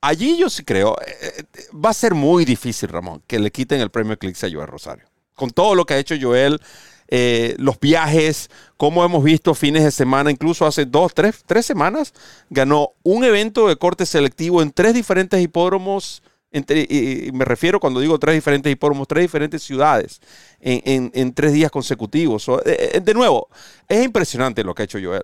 allí 0.00 0.36
yo 0.38 0.48
sí 0.48 0.64
creo, 0.64 0.96
eh, 1.04 1.16
eh, 1.36 1.44
va 1.72 1.90
a 1.90 1.94
ser 1.94 2.14
muy 2.14 2.44
difícil, 2.44 2.88
Ramón, 2.88 3.22
que 3.26 3.38
le 3.38 3.50
quiten 3.50 3.80
el 3.80 3.90
premio 3.90 4.12
Eclipse 4.12 4.46
a 4.46 4.50
Joel 4.50 4.68
Rosario 4.68 5.06
con 5.36 5.50
todo 5.50 5.76
lo 5.76 5.84
que 5.84 5.94
ha 5.94 5.98
hecho 5.98 6.16
Joel, 6.20 6.60
eh, 7.08 7.54
los 7.58 7.78
viajes, 7.78 8.50
como 8.76 9.04
hemos 9.04 9.22
visto 9.22 9.54
fines 9.54 9.84
de 9.84 9.90
semana, 9.90 10.30
incluso 10.30 10.66
hace 10.66 10.84
dos, 10.84 11.14
tres, 11.14 11.42
tres 11.46 11.66
semanas, 11.66 12.12
ganó 12.50 12.92
un 13.02 13.24
evento 13.24 13.68
de 13.68 13.76
corte 13.76 14.06
selectivo 14.06 14.62
en 14.62 14.72
tres 14.72 14.94
diferentes 14.94 15.40
hipódromos. 15.40 16.22
y, 16.52 17.30
me 17.32 17.44
refiero 17.44 17.80
cuando 17.80 18.00
digo 18.00 18.18
tres 18.18 18.34
diferentes 18.34 18.72
hipódromos, 18.72 19.06
tres 19.08 19.24
diferentes 19.24 19.62
ciudades 19.62 20.20
en, 20.60 21.32
tres 21.32 21.52
días 21.52 21.70
consecutivos. 21.70 22.48
Eh, 22.48 22.92
eh, 22.94 23.00
de 23.00 23.14
nuevo, 23.14 23.48
es 23.88 24.04
impresionante 24.04 24.64
lo 24.64 24.74
que 24.74 24.82
ha 24.82 24.84
hecho 24.84 24.98
Joel. 25.02 25.22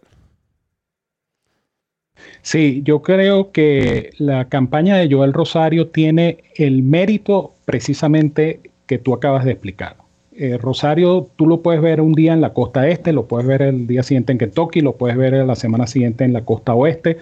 Sí, 2.43 2.83
yo 2.85 3.03
creo 3.03 3.53
que 3.53 4.11
la 4.19 4.49
campaña 4.49 4.97
de 4.97 5.13
Joel 5.13 5.33
Rosario 5.33 5.89
tiene 5.89 6.45
el 6.57 6.83
mérito 6.83 7.55
precisamente 7.65 8.61
que 8.87 8.99
tú 8.99 9.15
acabas 9.15 9.45
de 9.45 9.53
explicar. 9.53 10.02
Eh, 10.35 10.57
Rosario, 10.57 11.29
tú 11.37 11.47
lo 11.47 11.61
puedes 11.61 11.83
ver 11.83 12.01
un 12.01 12.15
día 12.15 12.33
en 12.33 12.41
la 12.41 12.55
costa 12.55 12.89
este, 12.89 13.13
lo 13.13 13.27
puedes 13.27 13.47
ver 13.47 13.61
el 13.61 13.87
día 13.87 14.03
siguiente 14.03 14.33
en 14.33 14.39
Kentucky, 14.39 14.81
lo 14.81 14.97
puedes 14.97 15.17
ver 15.17 15.35
la 15.35 15.55
semana 15.55 15.87
siguiente 15.87 16.25
en 16.25 16.33
la 16.33 16.45
costa 16.45 16.75
oeste. 16.75 17.19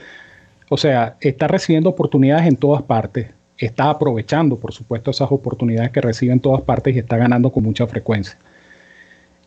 O 0.68 0.76
sea, 0.76 1.16
está 1.20 1.48
recibiendo 1.48 1.90
oportunidades 1.90 2.46
en 2.46 2.56
todas 2.56 2.82
partes, 2.82 3.26
está 3.58 3.90
aprovechando, 3.90 4.56
por 4.56 4.72
supuesto, 4.72 5.10
esas 5.10 5.32
oportunidades 5.32 5.90
que 5.90 6.00
recibe 6.00 6.32
en 6.32 6.40
todas 6.40 6.62
partes 6.62 6.94
y 6.94 7.00
está 7.00 7.16
ganando 7.16 7.50
con 7.50 7.64
mucha 7.64 7.86
frecuencia. 7.88 8.38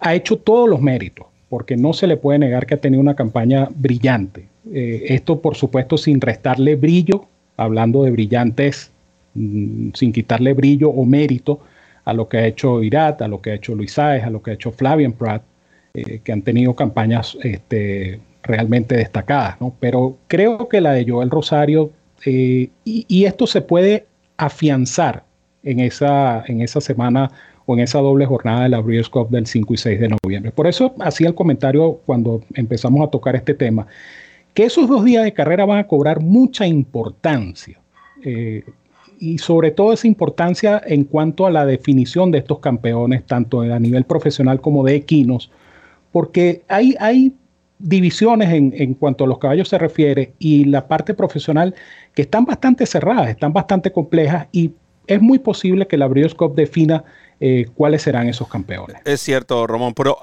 Ha 0.01 0.13
hecho 0.13 0.37
todos 0.37 0.67
los 0.67 0.81
méritos, 0.81 1.27
porque 1.47 1.77
no 1.77 1.93
se 1.93 2.07
le 2.07 2.17
puede 2.17 2.39
negar 2.39 2.65
que 2.65 2.73
ha 2.73 2.81
tenido 2.81 2.99
una 2.99 3.15
campaña 3.15 3.69
brillante. 3.73 4.45
Eh, 4.73 5.05
esto, 5.07 5.39
por 5.39 5.55
supuesto, 5.55 5.97
sin 5.97 6.19
restarle 6.19 6.75
brillo, 6.75 7.25
hablando 7.55 8.03
de 8.03 8.11
brillantes, 8.11 8.91
mm, 9.35 9.91
sin 9.93 10.11
quitarle 10.11 10.53
brillo 10.53 10.89
o 10.89 11.05
mérito 11.05 11.61
a 12.05 12.13
lo 12.13 12.27
que 12.27 12.37
ha 12.37 12.45
hecho 12.45 12.83
Irat, 12.83 13.21
a 13.21 13.27
lo 13.27 13.41
que 13.41 13.51
ha 13.51 13.55
hecho 13.55 13.75
Luis 13.75 13.93
Saez, 13.93 14.23
a 14.23 14.29
lo 14.29 14.41
que 14.41 14.51
ha 14.51 14.53
hecho 14.55 14.71
Flavian 14.71 15.13
Pratt, 15.13 15.43
eh, 15.93 16.19
que 16.23 16.31
han 16.31 16.41
tenido 16.41 16.75
campañas 16.75 17.37
este, 17.43 18.19
realmente 18.43 18.95
destacadas. 18.95 19.57
Pero 19.79 20.17
creo 20.27 20.67
que 20.67 20.81
la 20.81 20.93
de 20.93 21.09
Joel 21.09 21.29
Rosario, 21.29 21.91
eh, 22.25 22.69
y, 22.83 23.25
esto 23.25 23.47
se 23.47 23.61
puede 23.61 24.05
afianzar 24.37 25.23
en 25.63 25.79
esa, 25.79 26.43
en 26.47 26.61
esa 26.61 26.81
semana 26.81 27.31
o 27.65 27.75
en 27.75 27.81
esa 27.81 27.99
doble 27.99 28.25
jornada 28.25 28.63
de 28.63 28.69
la 28.69 28.81
Breeders' 28.81 29.09
Cup 29.09 29.29
del 29.29 29.45
5 29.45 29.73
y 29.73 29.77
6 29.77 29.99
de 29.99 30.09
noviembre. 30.09 30.51
Por 30.51 30.67
eso 30.67 30.93
hacía 30.99 31.29
el 31.29 31.35
comentario 31.35 32.01
cuando 32.05 32.41
empezamos 32.53 33.05
a 33.07 33.09
tocar 33.09 33.35
este 33.35 33.53
tema, 33.53 33.87
que 34.53 34.65
esos 34.65 34.87
dos 34.87 35.03
días 35.05 35.23
de 35.23 35.33
carrera 35.33 35.65
van 35.65 35.79
a 35.79 35.87
cobrar 35.87 36.19
mucha 36.21 36.67
importancia. 36.67 37.79
Eh, 38.23 38.63
y 39.23 39.37
sobre 39.37 39.71
todo 39.71 39.93
esa 39.93 40.05
importancia 40.05 40.81
en 40.85 41.05
cuanto 41.05 41.45
a 41.45 41.51
la 41.51 41.65
definición 41.65 42.29
de 42.29 42.39
estos 42.39 42.59
campeones, 42.59 43.25
tanto 43.25 43.61
a 43.61 43.79
nivel 43.79 44.03
profesional 44.03 44.59
como 44.59 44.83
de 44.83 44.95
equinos, 44.95 45.49
porque 46.11 46.63
hay, 46.67 46.97
hay 46.99 47.33
divisiones 47.79 48.49
en, 48.51 48.93
cuanto 48.95 49.23
a 49.23 49.27
los 49.27 49.37
caballos 49.37 49.69
se 49.69 49.77
refiere 49.77 50.33
y 50.39 50.65
la 50.65 50.89
parte 50.89 51.13
profesional 51.13 51.73
que 52.13 52.23
están 52.23 52.43
bastante 52.43 52.85
cerradas, 52.85 53.29
están 53.29 53.53
bastante 53.53 53.93
complejas 53.93 54.47
y 54.51 54.73
es 55.07 55.21
muy 55.21 55.39
posible 55.39 55.87
que 55.87 55.97
la 55.97 56.07
Breeders' 56.07 56.35
Cup 56.35 56.53
defina 56.53 57.05
eh, 57.39 57.67
cuáles 57.75 58.01
serán 58.01 58.27
esos 58.27 58.49
campeones. 58.49 58.97
Es 59.05 59.21
cierto, 59.21 59.65
Ramón, 59.67 59.93
pero 59.93 60.17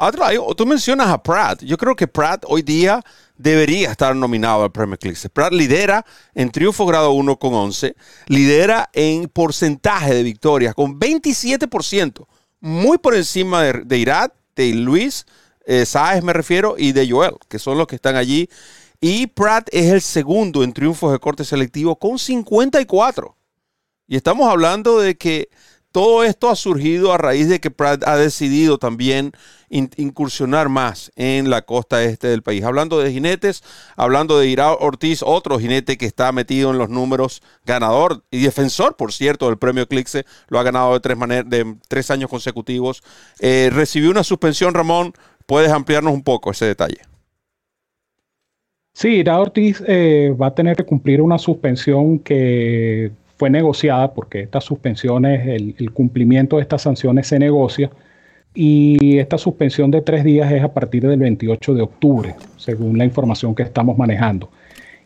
tú 0.54 0.66
mencionas 0.66 1.08
a 1.08 1.22
Pratt. 1.22 1.62
Yo 1.62 1.78
creo 1.78 1.96
que 1.96 2.06
Pratt 2.06 2.44
hoy 2.46 2.60
día 2.60 3.02
debería 3.40 3.90
estar 3.90 4.14
nominado 4.14 4.62
al 4.62 4.70
Premier 4.70 4.98
League. 5.02 5.18
Pratt 5.32 5.52
lidera 5.52 6.04
en 6.34 6.50
triunfo 6.50 6.84
grado 6.84 7.12
1 7.12 7.38
con 7.38 7.54
11, 7.54 7.96
lidera 8.26 8.90
en 8.92 9.28
porcentaje 9.28 10.14
de 10.14 10.22
victorias 10.22 10.74
con 10.74 11.00
27%, 11.00 12.26
muy 12.60 12.98
por 12.98 13.14
encima 13.14 13.62
de, 13.62 13.84
de 13.84 13.98
Irat, 13.98 14.34
de 14.54 14.74
Luis, 14.74 15.26
eh, 15.64 15.86
Sáez 15.86 16.22
me 16.22 16.34
refiero, 16.34 16.74
y 16.76 16.92
de 16.92 17.10
Joel, 17.10 17.36
que 17.48 17.58
son 17.58 17.78
los 17.78 17.86
que 17.86 17.96
están 17.96 18.16
allí. 18.16 18.48
Y 19.00 19.28
Pratt 19.28 19.68
es 19.72 19.90
el 19.90 20.02
segundo 20.02 20.62
en 20.62 20.74
triunfos 20.74 21.12
de 21.12 21.18
corte 21.18 21.44
selectivo 21.44 21.96
con 21.96 22.18
54. 22.18 23.36
Y 24.06 24.16
estamos 24.16 24.50
hablando 24.50 24.98
de 24.98 25.16
que 25.16 25.48
todo 25.92 26.24
esto 26.24 26.48
ha 26.48 26.56
surgido 26.56 27.12
a 27.12 27.18
raíz 27.18 27.48
de 27.48 27.60
que 27.60 27.70
Pratt 27.70 28.06
ha 28.06 28.16
decidido 28.16 28.78
también 28.78 29.32
incursionar 29.70 30.68
más 30.68 31.12
en 31.16 31.50
la 31.50 31.62
costa 31.62 32.02
este 32.02 32.28
del 32.28 32.42
país. 32.42 32.64
Hablando 32.64 32.98
de 32.98 33.12
jinetes, 33.12 33.62
hablando 33.96 34.38
de 34.38 34.48
Ira 34.48 34.72
Ortiz, 34.72 35.22
otro 35.24 35.58
jinete 35.58 35.96
que 35.96 36.06
está 36.06 36.32
metido 36.32 36.70
en 36.70 36.78
los 36.78 36.90
números, 36.90 37.42
ganador 37.64 38.22
y 38.30 38.42
defensor, 38.42 38.96
por 38.96 39.12
cierto, 39.12 39.46
del 39.46 39.58
premio 39.58 39.84
Eclipse, 39.84 40.24
lo 40.48 40.58
ha 40.58 40.62
ganado 40.62 40.94
de 40.94 41.00
tres, 41.00 41.18
de 41.46 41.76
tres 41.88 42.10
años 42.10 42.30
consecutivos. 42.30 43.02
Eh, 43.38 43.70
recibió 43.72 44.10
una 44.10 44.24
suspensión, 44.24 44.74
Ramón. 44.74 45.12
¿Puedes 45.46 45.70
ampliarnos 45.70 46.12
un 46.12 46.22
poco 46.22 46.50
ese 46.50 46.66
detalle? 46.66 46.98
Sí, 48.92 49.08
Ira 49.08 49.40
Ortiz 49.40 49.82
eh, 49.86 50.34
va 50.40 50.48
a 50.48 50.54
tener 50.54 50.76
que 50.76 50.84
cumplir 50.84 51.22
una 51.22 51.38
suspensión 51.38 52.18
que 52.18 53.12
fue 53.40 53.48
negociada 53.48 54.12
porque 54.12 54.42
estas 54.42 54.64
suspensiones, 54.64 55.46
el, 55.48 55.92
cumplimiento 55.92 56.56
de 56.56 56.62
estas 56.62 56.82
sanciones 56.82 57.26
se 57.26 57.38
negocia 57.38 57.90
y 58.54 59.16
esta 59.16 59.38
suspensión 59.38 59.90
de 59.90 60.02
tres 60.02 60.24
días 60.24 60.52
es 60.52 60.62
a 60.62 60.74
partir 60.74 61.08
del 61.08 61.18
28 61.20 61.72
de 61.72 61.80
octubre, 61.80 62.34
según 62.58 62.98
la 62.98 63.06
información 63.06 63.54
que 63.54 63.62
estamos 63.62 63.96
manejando. 63.96 64.50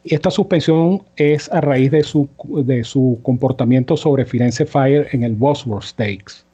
Y 0.02 0.16
esta 0.16 0.32
suspensión 0.32 1.02
es 1.14 1.48
a 1.52 1.60
raíz 1.60 1.92
de 1.92 2.02
su, 2.02 2.28
de 2.64 2.82
su 2.82 3.20
comportamiento 3.22 3.96
sobre 3.96 4.24
Firenze 4.24 4.66
Fire 4.66 5.06
en 5.12 5.22
el 5.22 5.36
Bosworth 5.36 5.84
Stakes. 5.84 6.44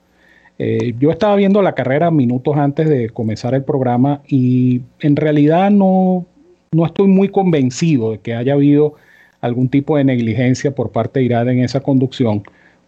Eh, 0.58 0.94
yo 0.98 1.10
estaba 1.10 1.34
viendo 1.36 1.62
la 1.62 1.74
carrera 1.74 2.10
minutos 2.10 2.58
antes 2.58 2.90
de 2.90 3.08
comenzar 3.08 3.54
el 3.54 3.64
programa 3.64 4.20
y 4.28 4.82
en 5.00 5.16
realidad 5.16 5.70
no, 5.70 6.26
no 6.72 6.84
estoy 6.84 7.06
muy 7.06 7.30
convencido 7.30 8.10
de 8.10 8.18
que 8.18 8.34
haya 8.34 8.52
habido 8.52 8.96
algún 9.40 9.68
tipo 9.68 9.96
de 9.96 10.04
negligencia 10.04 10.74
por 10.74 10.90
parte 10.90 11.20
de 11.20 11.26
Irad 11.26 11.48
en 11.48 11.60
esa 11.60 11.80
conducción, 11.80 12.42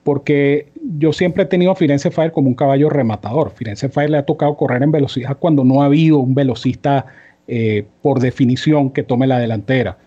porque 0.04 0.68
yo 0.99 1.12
siempre 1.12 1.44
he 1.44 1.47
tenido 1.47 1.73
a 1.73 1.76
Firenze 1.76 2.11
Fire 2.11 2.32
como 2.32 2.49
un 2.49 2.54
caballo 2.54 2.90
rematador. 2.90 3.52
Firenze 3.52 3.88
Fire 3.88 4.11
le 4.11 4.18
ha 4.18 4.26
tocado 4.26 4.56
correr 4.56 4.82
en 4.82 4.90
velocidad 4.90 5.38
cuando 5.38 5.64
no 5.64 5.82
ha 5.82 5.87
habido 5.87 6.18
un 6.18 6.35
velocista 6.35 7.06
eh, 7.47 7.87
por 8.02 8.21
definición 8.21 8.90
que 8.90 9.02
tome 9.02 9.26
la 9.26 9.38
delantera. 9.38 9.99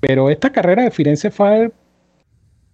Pero 0.00 0.30
esta 0.30 0.50
carrera 0.50 0.82
de 0.82 0.90
Firenze 0.90 1.30
Fire 1.30 1.72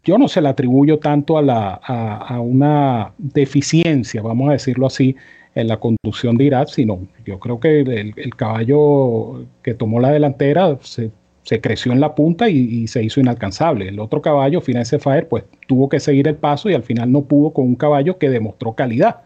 yo 0.03 0.19
no 0.19 0.29
se 0.29 0.41
la 0.41 0.51
atribuyo 0.51 0.99
tanto 0.99 1.37
a, 1.37 1.43
la, 1.43 1.75
a, 1.75 2.41
una 2.41 3.13
deficiencia, 3.19 4.23
vamos 4.23 4.49
a 4.49 4.53
decirlo 4.53 4.87
así, 4.87 5.15
en 5.55 5.69
la 5.69 5.79
conducción 5.79 6.37
de 6.37 6.45
Irad, 6.45 6.69
sino 6.69 7.07
yo 7.27 7.39
creo 7.39 7.61
que 7.61 7.81
el, 7.81 8.15
el 8.17 8.35
caballo 8.37 9.45
que 9.63 9.75
tomó 9.75 10.01
la 10.01 10.11
delantera 10.11 10.79
se 10.81 11.11
se 11.43 11.61
creció 11.61 11.93
en 11.93 12.01
la 12.01 12.15
punta 12.15 12.49
y, 12.49 12.87
se 12.87 13.03
hizo 13.03 13.21
inalcanzable. 13.21 13.89
El 13.89 13.99
otro 13.99 14.23
caballo, 14.23 14.61
Finance 14.61 14.99
Fire, 14.99 15.29
pues 15.29 15.45
tuvo 15.67 15.89
que 15.89 16.01
seguir 16.01 16.29
el 16.29 16.37
paso 16.37 16.69
y 16.71 16.75
al 16.75 16.83
final 16.83 17.11
no 17.11 17.23
pudo 17.23 17.53
con 17.53 17.67
un 17.67 17.77
caballo 17.77 18.19
que 18.19 18.31
demostró 18.31 18.75
calidad. 18.75 19.23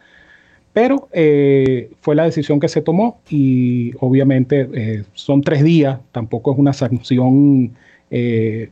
Pero 0.73 1.09
eh, 1.12 1.90
fue 2.00 2.16
la 2.16 2.25
decisión 2.25 2.59
que 2.61 2.68
se 2.68 2.83
tomó 2.83 3.21
y 3.30 3.92
obviamente 4.00 4.68
eh, 4.75 5.04
son 5.12 5.40
tres 5.42 5.62
días, 5.62 6.00
tampoco 6.12 6.52
es 6.52 6.59
una 6.59 6.73
sanción, 6.73 7.73
eh, 8.11 8.71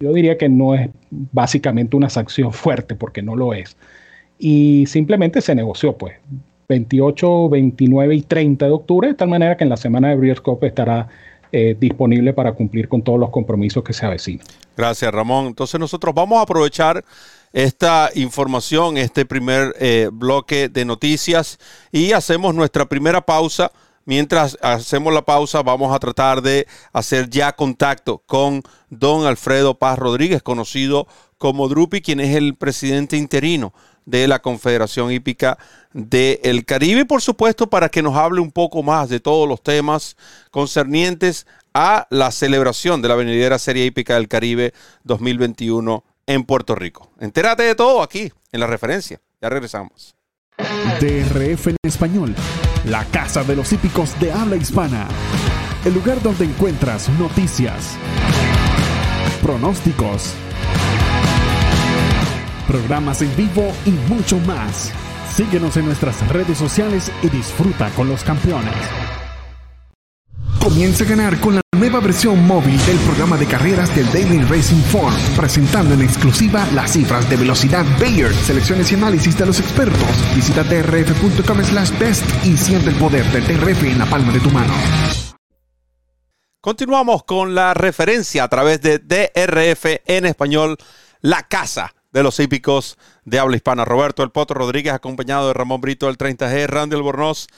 yo 0.00 0.12
diría 0.14 0.38
que 0.38 0.48
no 0.48 0.74
es 0.74 0.88
básicamente 1.10 1.96
una 1.96 2.08
sanción 2.08 2.52
fuerte 2.54 2.94
porque 2.94 3.22
no 3.22 3.36
lo 3.36 3.54
es. 3.54 3.76
Y 4.38 4.86
simplemente 4.86 5.40
se 5.40 5.54
negoció, 5.54 5.96
pues, 5.96 6.14
28, 6.68 7.48
29 7.50 8.14
y 8.14 8.22
30 8.22 8.66
de 8.66 8.72
octubre, 8.72 9.08
de 9.08 9.14
tal 9.14 9.28
manera 9.28 9.56
que 9.56 9.64
en 9.64 9.70
la 9.70 9.76
semana 9.76 10.08
de 10.08 10.16
Breeders' 10.16 10.40
Cup 10.40 10.64
estará 10.64 11.08
eh, 11.52 11.76
disponible 11.78 12.32
para 12.32 12.54
cumplir 12.54 12.88
con 12.88 13.02
todos 13.02 13.20
los 13.20 13.28
compromisos 13.28 13.84
que 13.84 13.92
se 13.92 14.06
avecinan. 14.06 14.46
Gracias, 14.74 15.12
Ramón. 15.12 15.46
Entonces 15.46 15.78
nosotros 15.78 16.14
vamos 16.14 16.38
a 16.38 16.42
aprovechar 16.42 17.04
esta 17.52 18.10
información, 18.14 18.96
este 18.96 19.26
primer 19.26 19.74
eh, 19.78 20.08
bloque 20.10 20.70
de 20.70 20.86
noticias 20.86 21.58
y 21.90 22.12
hacemos 22.12 22.54
nuestra 22.54 22.86
primera 22.86 23.20
pausa. 23.20 23.70
Mientras 24.06 24.56
hacemos 24.62 25.12
la 25.12 25.22
pausa, 25.22 25.62
vamos 25.62 25.94
a 25.94 25.98
tratar 25.98 26.40
de 26.40 26.66
hacer 26.92 27.28
ya 27.28 27.52
contacto 27.52 28.22
con 28.24 28.62
don 28.88 29.26
Alfredo 29.26 29.74
Paz 29.74 29.98
Rodríguez, 29.98 30.42
conocido 30.42 31.06
como 31.36 31.68
Drupi, 31.68 32.00
quien 32.00 32.20
es 32.20 32.34
el 32.34 32.54
presidente 32.54 33.16
interino 33.16 33.74
de 34.04 34.28
la 34.28 34.40
Confederación 34.40 35.12
Hípica 35.12 35.58
del 35.92 36.64
Caribe, 36.64 37.04
por 37.04 37.22
supuesto, 37.22 37.68
para 37.68 37.88
que 37.88 38.02
nos 38.02 38.16
hable 38.16 38.40
un 38.40 38.50
poco 38.50 38.82
más 38.82 39.08
de 39.08 39.20
todos 39.20 39.48
los 39.48 39.62
temas 39.62 40.16
concernientes 40.50 41.46
a 41.74 42.06
la 42.10 42.30
celebración 42.30 43.02
de 43.02 43.08
la 43.08 43.14
venidera 43.14 43.58
Serie 43.58 43.86
Hípica 43.86 44.14
del 44.14 44.28
Caribe 44.28 44.72
2021 45.04 46.04
en 46.26 46.44
Puerto 46.44 46.74
Rico. 46.74 47.10
Entérate 47.20 47.62
de 47.62 47.74
todo 47.74 48.02
aquí, 48.02 48.32
en 48.52 48.60
la 48.60 48.66
referencia. 48.66 49.20
Ya 49.40 49.48
regresamos. 49.48 50.14
DRF 51.00 51.68
en 51.68 51.76
español, 51.82 52.34
la 52.84 53.04
casa 53.06 53.42
de 53.42 53.56
los 53.56 53.72
hípicos 53.72 54.18
de 54.20 54.32
habla 54.32 54.56
hispana. 54.56 55.08
El 55.84 55.94
lugar 55.94 56.22
donde 56.22 56.44
encuentras 56.44 57.08
noticias, 57.18 57.96
pronósticos, 59.42 60.34
programas 62.66 63.22
en 63.22 63.34
vivo 63.36 63.72
y 63.84 63.90
mucho 64.12 64.38
más. 64.40 64.92
Síguenos 65.34 65.76
en 65.76 65.86
nuestras 65.86 66.26
redes 66.28 66.58
sociales 66.58 67.10
y 67.22 67.28
disfruta 67.28 67.88
con 67.90 68.08
los 68.08 68.22
campeones. 68.22 68.74
Comienza 70.60 71.04
a 71.04 71.08
ganar 71.08 71.40
con 71.40 71.56
la 71.56 71.62
nueva 71.76 72.00
versión 72.00 72.46
móvil 72.46 72.78
del 72.86 72.96
programa 72.98 73.36
de 73.36 73.46
carreras 73.46 73.94
del 73.96 74.06
Daily 74.12 74.42
Racing 74.44 74.82
Form, 74.82 75.12
presentando 75.36 75.94
en 75.94 76.02
exclusiva 76.02 76.66
las 76.74 76.92
cifras 76.92 77.28
de 77.28 77.36
velocidad 77.36 77.84
Bayer, 77.98 78.32
selecciones 78.32 78.92
y 78.92 78.94
análisis 78.94 79.36
de 79.36 79.46
los 79.46 79.58
expertos. 79.58 80.34
Visita 80.36 80.62
drf.com 80.62 81.64
slash 81.64 81.98
best 81.98 82.24
y 82.44 82.56
siente 82.56 82.90
el 82.90 82.96
poder 82.96 83.24
del 83.32 83.44
DRF 83.44 83.82
en 83.84 83.98
la 83.98 84.06
palma 84.06 84.32
de 84.32 84.40
tu 84.40 84.50
mano. 84.50 84.72
Continuamos 86.60 87.24
con 87.24 87.54
la 87.54 87.74
referencia 87.74 88.44
a 88.44 88.48
través 88.48 88.80
de 88.80 88.98
DRF 88.98 89.84
en 90.06 90.26
español, 90.26 90.76
la 91.20 91.42
casa 91.48 91.92
de 92.12 92.22
los 92.22 92.38
hípicos 92.40 92.98
de 93.24 93.38
habla 93.38 93.56
hispana. 93.56 93.84
Roberto 93.84 94.22
El 94.22 94.30
Potro 94.30 94.58
Rodríguez, 94.58 94.92
acompañado 94.92 95.48
de 95.48 95.54
Ramón 95.54 95.80
Brito 95.80 96.06
del 96.06 96.18
30G, 96.18 96.66
Randy 96.66 96.96
Albornoz 96.96 97.48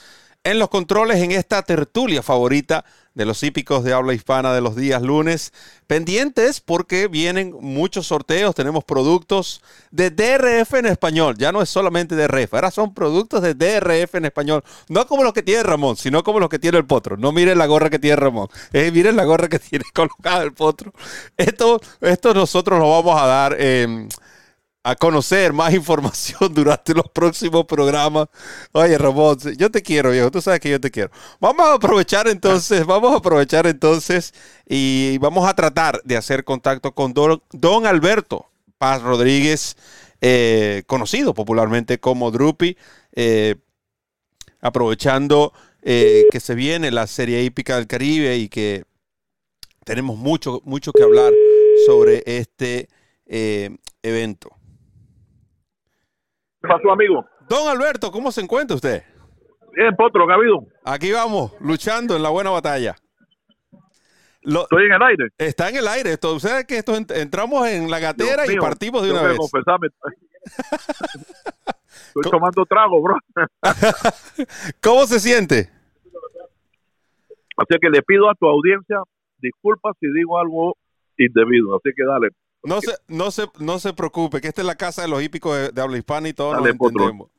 en 0.45 0.59
los 0.59 0.69
controles 0.69 1.17
en 1.23 1.31
esta 1.31 1.63
tertulia 1.63 2.21
favorita 2.21 2.85
de 3.15 3.25
los 3.25 3.41
hípicos 3.41 3.83
de 3.83 3.93
habla 3.93 4.13
hispana 4.13 4.53
de 4.53 4.61
los 4.61 4.75
días 4.75 5.01
lunes. 5.01 5.51
Pendientes 5.87 6.61
porque 6.61 7.07
vienen 7.07 7.55
muchos 7.59 8.07
sorteos, 8.07 8.53
tenemos 8.53 8.83
productos 8.83 9.63
de 9.89 10.11
DRF 10.11 10.75
en 10.75 10.85
español, 10.85 11.35
ya 11.37 11.51
no 11.51 11.63
es 11.63 11.69
solamente 11.69 12.15
DRF, 12.15 12.53
ahora 12.53 12.69
son 12.69 12.93
productos 12.93 13.41
de 13.41 13.55
DRF 13.55 14.15
en 14.15 14.25
español, 14.25 14.63
no 14.87 15.07
como 15.07 15.23
los 15.23 15.33
que 15.33 15.41
tiene 15.41 15.63
Ramón, 15.63 15.97
sino 15.97 16.23
como 16.23 16.39
los 16.39 16.49
que 16.49 16.59
tiene 16.59 16.77
el 16.77 16.85
potro. 16.85 17.17
No 17.17 17.31
miren 17.31 17.57
la 17.57 17.65
gorra 17.65 17.89
que 17.89 17.97
tiene 17.97 18.15
Ramón, 18.15 18.47
eh, 18.71 18.91
miren 18.91 19.15
la 19.15 19.23
gorra 19.23 19.49
que 19.49 19.57
tiene 19.59 19.85
colocada 19.95 20.43
el 20.43 20.53
potro. 20.53 20.93
Esto, 21.37 21.81
esto 22.01 22.35
nosotros 22.35 22.79
lo 22.79 22.91
vamos 22.91 23.19
a 23.19 23.25
dar. 23.25 23.55
Eh, 23.57 24.07
a 24.85 24.95
conocer 24.95 25.51
más 25.51 25.73
información 25.73 26.53
durante 26.53 26.93
los 26.93 27.09
próximos 27.09 27.65
programas. 27.65 28.27
Oye, 28.71 28.95
Ramón, 28.99 29.37
yo 29.57 29.71
te 29.71 29.81
quiero, 29.81 30.11
viejo. 30.11 30.29
Tú 30.29 30.41
sabes 30.41 30.59
que 30.59 30.69
yo 30.69 30.79
te 30.79 30.91
quiero. 30.91 31.09
Vamos 31.39 31.65
a 31.65 31.73
aprovechar 31.73 32.27
entonces, 32.27 32.85
vamos 32.85 33.11
a 33.11 33.17
aprovechar 33.17 33.65
entonces 33.65 34.31
y 34.67 35.17
vamos 35.17 35.49
a 35.49 35.55
tratar 35.55 35.99
de 36.03 36.17
hacer 36.17 36.43
contacto 36.43 36.93
con 36.93 37.13
Don, 37.13 37.85
Alberto 37.87 38.45
Paz 38.77 39.01
Rodríguez, 39.01 39.75
eh, 40.21 40.83
conocido 40.85 41.33
popularmente 41.33 41.99
como 41.99 42.29
Drupi, 42.29 42.77
eh, 43.13 43.55
aprovechando 44.61 45.51
eh, 45.81 46.25
que 46.31 46.39
se 46.39 46.53
viene 46.53 46.91
la 46.91 47.07
Serie 47.07 47.41
Hípica 47.41 47.77
del 47.77 47.87
Caribe 47.87 48.37
y 48.37 48.49
que 48.49 48.83
tenemos 49.83 50.19
mucho, 50.19 50.61
mucho 50.63 50.91
que 50.91 51.01
hablar 51.01 51.33
sobre 51.87 52.21
este 52.27 52.87
evento. 54.03 54.54
¿Qué 56.65 56.73
pasó, 56.73 56.91
amigo? 56.91 57.25
Don 57.47 57.67
Alberto, 57.67 58.11
¿cómo 58.11 58.31
se 58.31 58.41
encuentra 58.41 58.75
usted? 58.75 59.03
Bien, 59.73 59.95
Potro, 59.95 60.25
¿qué 60.25 60.33
ha 60.33 60.35
habido? 60.35 60.65
Aquí 60.83 61.11
vamos, 61.11 61.51
luchando 61.59 62.15
en 62.15 62.23
la 62.23 62.29
buena 62.29 62.49
batalla. 62.49 62.95
Estoy 64.41 64.85
en 64.85 64.93
el 64.93 65.01
aire. 65.01 65.27
Está 65.37 65.69
en 65.69 65.75
el 65.75 65.87
aire. 65.87 66.13
Esto, 66.13 66.37
que 66.67 66.77
esto 66.77 66.95
entramos 66.95 67.67
en 67.67 67.89
la 67.89 67.99
gatera 67.99 68.51
y 68.51 68.55
partimos 68.57 69.03
de 69.03 69.11
una 69.11 69.23
vez. 69.23 69.37
Estoy 72.07 72.31
tomando 72.31 72.65
trago, 72.65 73.01
bro. 73.01 73.17
¿Cómo 74.81 75.05
se 75.05 75.19
siente? 75.19 75.69
Así 77.57 77.79
que 77.81 77.89
le 77.89 78.01
pido 78.03 78.29
a 78.29 78.35
tu 78.35 78.47
audiencia 78.47 79.01
disculpas 79.39 79.95
si 79.99 80.07
digo 80.13 80.39
algo 80.39 80.77
indebido. 81.17 81.75
Así 81.75 81.89
que 81.95 82.05
dale. 82.05 82.29
No 82.65 82.81
se, 82.81 82.95
no 83.07 83.31
se, 83.31 83.47
no 83.59 83.79
se 83.79 83.93
preocupe, 83.93 84.41
que 84.41 84.47
esta 84.47 84.61
es 84.61 84.67
la 84.67 84.75
casa 84.75 85.03
de 85.03 85.07
los 85.07 85.21
hípicos 85.21 85.73
de, 85.73 85.81
habla 85.81 85.97
hispana 85.97 86.29
y 86.29 86.33
todos 86.33 86.57
nos 86.57 86.67
entendemos. 86.67 87.29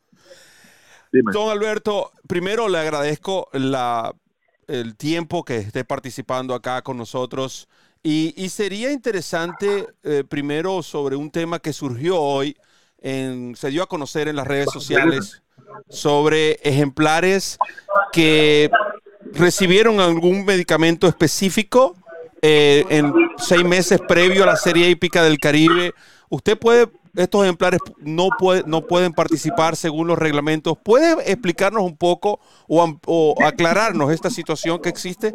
Don 1.12 1.50
Alberto, 1.50 2.12
primero 2.26 2.68
le 2.68 2.78
agradezco 2.78 3.48
la, 3.52 4.14
el 4.66 4.96
tiempo 4.96 5.44
que 5.44 5.58
esté 5.58 5.84
participando 5.84 6.54
acá 6.54 6.82
con 6.82 6.96
nosotros 6.96 7.68
y, 8.02 8.48
sería 8.50 8.92
interesante 8.92 9.88
eh, 10.04 10.22
primero 10.28 10.80
sobre 10.84 11.16
un 11.16 11.28
tema 11.30 11.58
que 11.58 11.72
surgió 11.72 12.20
hoy, 12.20 12.56
en, 12.98 13.56
se 13.56 13.70
dio 13.70 13.82
a 13.82 13.88
conocer 13.88 14.28
en 14.28 14.36
las 14.36 14.46
redes 14.46 14.68
sociales 14.72 15.42
sobre 15.88 16.52
ejemplares 16.62 17.58
que 18.12 18.70
recibieron 19.32 19.98
algún 19.98 20.44
medicamento 20.44 21.08
específico 21.08 21.96
eh, 22.48 22.84
en 22.90 23.12
seis 23.38 23.64
meses 23.64 24.00
previo 24.06 24.44
a 24.44 24.46
la 24.46 24.54
Serie 24.54 24.88
Hípica 24.88 25.24
del 25.24 25.38
Caribe. 25.38 25.94
Usted 26.30 26.56
puede, 26.56 26.86
estos 27.16 27.42
ejemplares 27.42 27.80
no, 27.98 28.28
puede, 28.38 28.62
no 28.68 28.82
pueden 28.82 29.12
participar 29.12 29.74
según 29.74 30.06
los 30.06 30.16
reglamentos. 30.16 30.78
¿Puede 30.78 31.28
explicarnos 31.28 31.82
un 31.82 31.96
poco 31.96 32.38
o, 32.68 33.34
aclararnos 33.44 34.12
esta 34.12 34.30
situación 34.30 34.80
que 34.80 34.90
existe? 34.90 35.32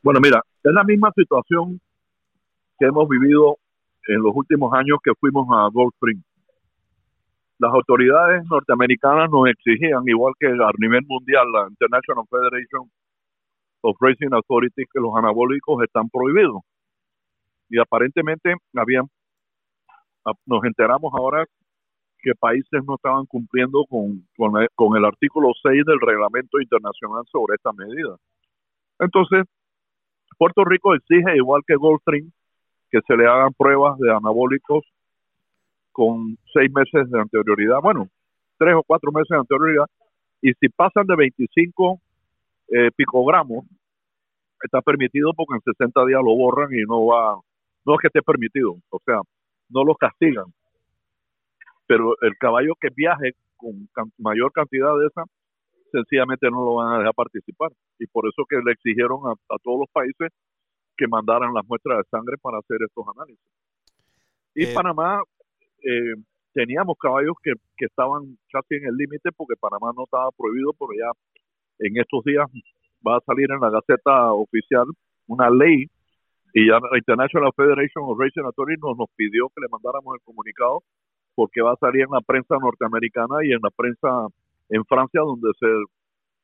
Bueno, 0.00 0.20
mira, 0.22 0.40
es 0.62 0.72
la 0.72 0.84
misma 0.84 1.10
situación 1.16 1.80
que 2.78 2.86
hemos 2.86 3.08
vivido 3.08 3.58
en 4.06 4.22
los 4.22 4.30
últimos 4.32 4.72
años 4.74 4.98
que 5.02 5.10
fuimos 5.18 5.48
a 5.50 5.68
Gold 5.72 5.92
Spring. 5.94 6.22
Las 7.58 7.74
autoridades 7.74 8.44
norteamericanas 8.48 9.28
nos 9.28 9.48
exigían, 9.48 10.02
igual 10.06 10.34
que 10.38 10.46
a 10.46 10.70
nivel 10.78 11.02
mundial, 11.08 11.50
la 11.52 11.66
International 11.68 12.24
Federation 12.30 12.88
Racing 14.00 14.32
Authority, 14.32 14.84
que 14.92 15.00
los 15.00 15.14
anabólicos 15.14 15.82
están 15.82 16.08
prohibidos. 16.08 16.62
Y 17.68 17.78
aparentemente 17.78 18.54
habían, 18.74 19.06
nos 20.46 20.64
enteramos 20.64 21.12
ahora 21.14 21.44
que 22.18 22.34
países 22.34 22.82
no 22.86 22.96
estaban 22.96 23.26
cumpliendo 23.26 23.84
con, 23.88 24.26
con, 24.36 24.96
el 24.96 25.04
artículo 25.04 25.52
6 25.62 25.84
del 25.84 26.00
reglamento 26.00 26.60
internacional 26.60 27.24
sobre 27.30 27.54
esta 27.54 27.72
medida. 27.72 28.16
Entonces, 28.98 29.44
Puerto 30.38 30.64
Rico 30.64 30.94
exige, 30.94 31.36
igual 31.36 31.62
que 31.66 31.76
Goldstream, 31.76 32.30
que 32.90 33.00
se 33.06 33.16
le 33.16 33.26
hagan 33.26 33.52
pruebas 33.52 33.98
de 33.98 34.10
anabólicos 34.10 34.84
con 35.92 36.36
seis 36.52 36.70
meses 36.72 37.10
de 37.10 37.20
anterioridad, 37.20 37.80
bueno, 37.80 38.08
tres 38.58 38.74
o 38.74 38.82
cuatro 38.82 39.12
meses 39.12 39.28
de 39.30 39.38
anterioridad, 39.38 39.86
y 40.42 40.52
si 40.54 40.68
pasan 40.68 41.06
de 41.06 41.16
25 41.16 42.00
eh, 42.68 42.90
picogramos, 42.96 43.64
está 44.62 44.80
permitido 44.82 45.32
porque 45.34 45.54
en 45.54 45.72
60 45.72 46.04
días 46.06 46.20
lo 46.22 46.34
borran 46.34 46.72
y 46.72 46.82
no 46.82 47.06
va, 47.06 47.38
no 47.84 47.94
es 47.94 48.00
que 48.00 48.08
esté 48.08 48.22
permitido, 48.22 48.76
o 48.90 49.00
sea, 49.04 49.20
no 49.68 49.84
lo 49.84 49.94
castigan. 49.94 50.46
Pero 51.86 52.14
el 52.22 52.36
caballo 52.38 52.74
que 52.80 52.88
viaje 52.94 53.32
con 53.56 53.88
mayor 54.18 54.52
cantidad 54.52 54.96
de 54.98 55.06
esa, 55.06 55.22
sencillamente 55.92 56.50
no 56.50 56.64
lo 56.64 56.74
van 56.74 56.94
a 56.94 56.98
dejar 56.98 57.14
participar. 57.14 57.70
Y 57.98 58.06
por 58.06 58.26
eso 58.26 58.44
que 58.48 58.56
le 58.56 58.72
exigieron 58.72 59.20
a, 59.24 59.56
todos 59.62 59.80
los 59.80 59.90
países 59.92 60.30
que 60.96 61.06
mandaran 61.06 61.54
las 61.54 61.66
muestras 61.66 61.98
de 61.98 62.04
sangre 62.10 62.36
para 62.40 62.58
hacer 62.58 62.78
estos 62.82 63.04
análisis. 63.14 63.52
Y 64.54 64.64
eh, 64.64 64.74
Panamá 64.74 65.20
eh, 65.82 66.14
teníamos 66.52 66.96
caballos 66.98 67.36
que, 67.42 67.52
que 67.76 67.86
estaban 67.86 68.36
casi 68.50 68.76
en 68.76 68.86
el 68.86 68.96
límite 68.96 69.30
porque 69.36 69.54
Panamá 69.60 69.92
no 69.94 70.04
estaba 70.04 70.30
prohibido, 70.32 70.72
pero 70.72 70.90
ya 70.98 71.10
en 71.78 71.96
estos 71.96 72.24
días 72.24 72.46
va 73.06 73.16
a 73.16 73.20
salir 73.26 73.50
en 73.50 73.60
la 73.60 73.70
Gaceta 73.70 74.32
Oficial 74.32 74.86
una 75.26 75.50
ley 75.50 75.86
y 76.54 76.68
ya 76.68 76.78
la 76.80 76.98
International 76.98 77.52
Federation 77.54 78.04
of 78.06 78.18
Racing 78.18 78.44
Authority 78.44 78.80
nos, 78.80 78.96
nos 78.96 79.08
pidió 79.16 79.48
que 79.54 79.60
le 79.60 79.68
mandáramos 79.68 80.14
el 80.14 80.24
comunicado 80.24 80.82
porque 81.34 81.60
va 81.60 81.72
a 81.72 81.76
salir 81.76 82.02
en 82.02 82.10
la 82.12 82.20
prensa 82.20 82.56
norteamericana 82.58 83.44
y 83.44 83.52
en 83.52 83.60
la 83.62 83.70
prensa 83.70 84.08
en 84.70 84.84
Francia 84.84 85.20
donde 85.20 85.50
se 85.58 85.68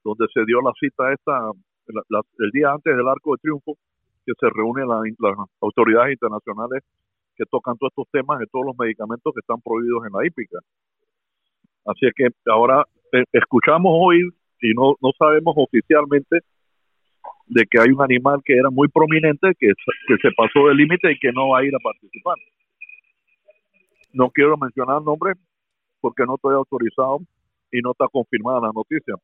donde 0.05 0.27
se 0.35 0.45
dio 0.45 0.61
la 0.61 0.73
cita 0.79 1.13
esta 1.13 1.51
el 1.87 2.51
día 2.53 2.73
antes 2.73 2.97
del 2.97 3.09
Arco 3.09 3.33
de 3.33 3.39
Triunfo 3.39 3.77
que 4.27 4.33
se 4.39 4.49
reúnen 4.51 4.87
las 4.89 5.37
autoridades 5.61 6.13
internacionales 6.13 6.83
que 7.37 7.45
tocan 7.47 7.77
todos 7.79 7.93
estos 7.93 8.11
temas 8.13 8.39
de 8.39 8.47
todos 8.47 8.67
los 8.67 8.79
medicamentos 8.79 9.33
que 9.35 9.41
están 9.41 9.61
prohibidos 9.63 10.05
en 10.07 10.13
la 10.13 10.27
hípica. 10.27 10.59
Así 11.87 12.07
que 12.15 12.29
ahora 12.47 12.85
eh, 13.13 13.25
escuchamos 13.33 13.91
hoy 13.95 14.21
y 14.63 14.75
no, 14.75 14.95
no 15.03 15.11
sabemos 15.19 15.55
oficialmente 15.57 16.41
de 17.47 17.65
que 17.71 17.81
hay 17.81 17.91
un 17.91 18.03
animal 18.03 18.41
que 18.45 18.57
era 18.57 18.71
muy 18.71 18.89
prominente 18.89 19.53
que, 19.59 19.69
que 20.09 20.17
se 20.23 20.31
pasó 20.37 20.69
del 20.69 20.77
límite 20.77 21.13
y 21.13 21.19
que 21.19 21.33
no 21.33 21.51
va 21.51 21.59
a 21.59 21.65
ir 21.65 21.75
a 21.75 21.79
participar. 21.79 22.37
No 24.13 24.31
quiero 24.31 24.57
mencionar 24.57 25.03
nombre 25.03 25.35
porque 26.01 26.25
no 26.25 26.37
estoy 26.37 26.55
autorizado 26.55 27.19
y 27.71 27.81
no 27.81 27.93
está 27.93 28.07
confirmada 28.09 28.61
la 28.61 28.73
noticia. 28.73 29.15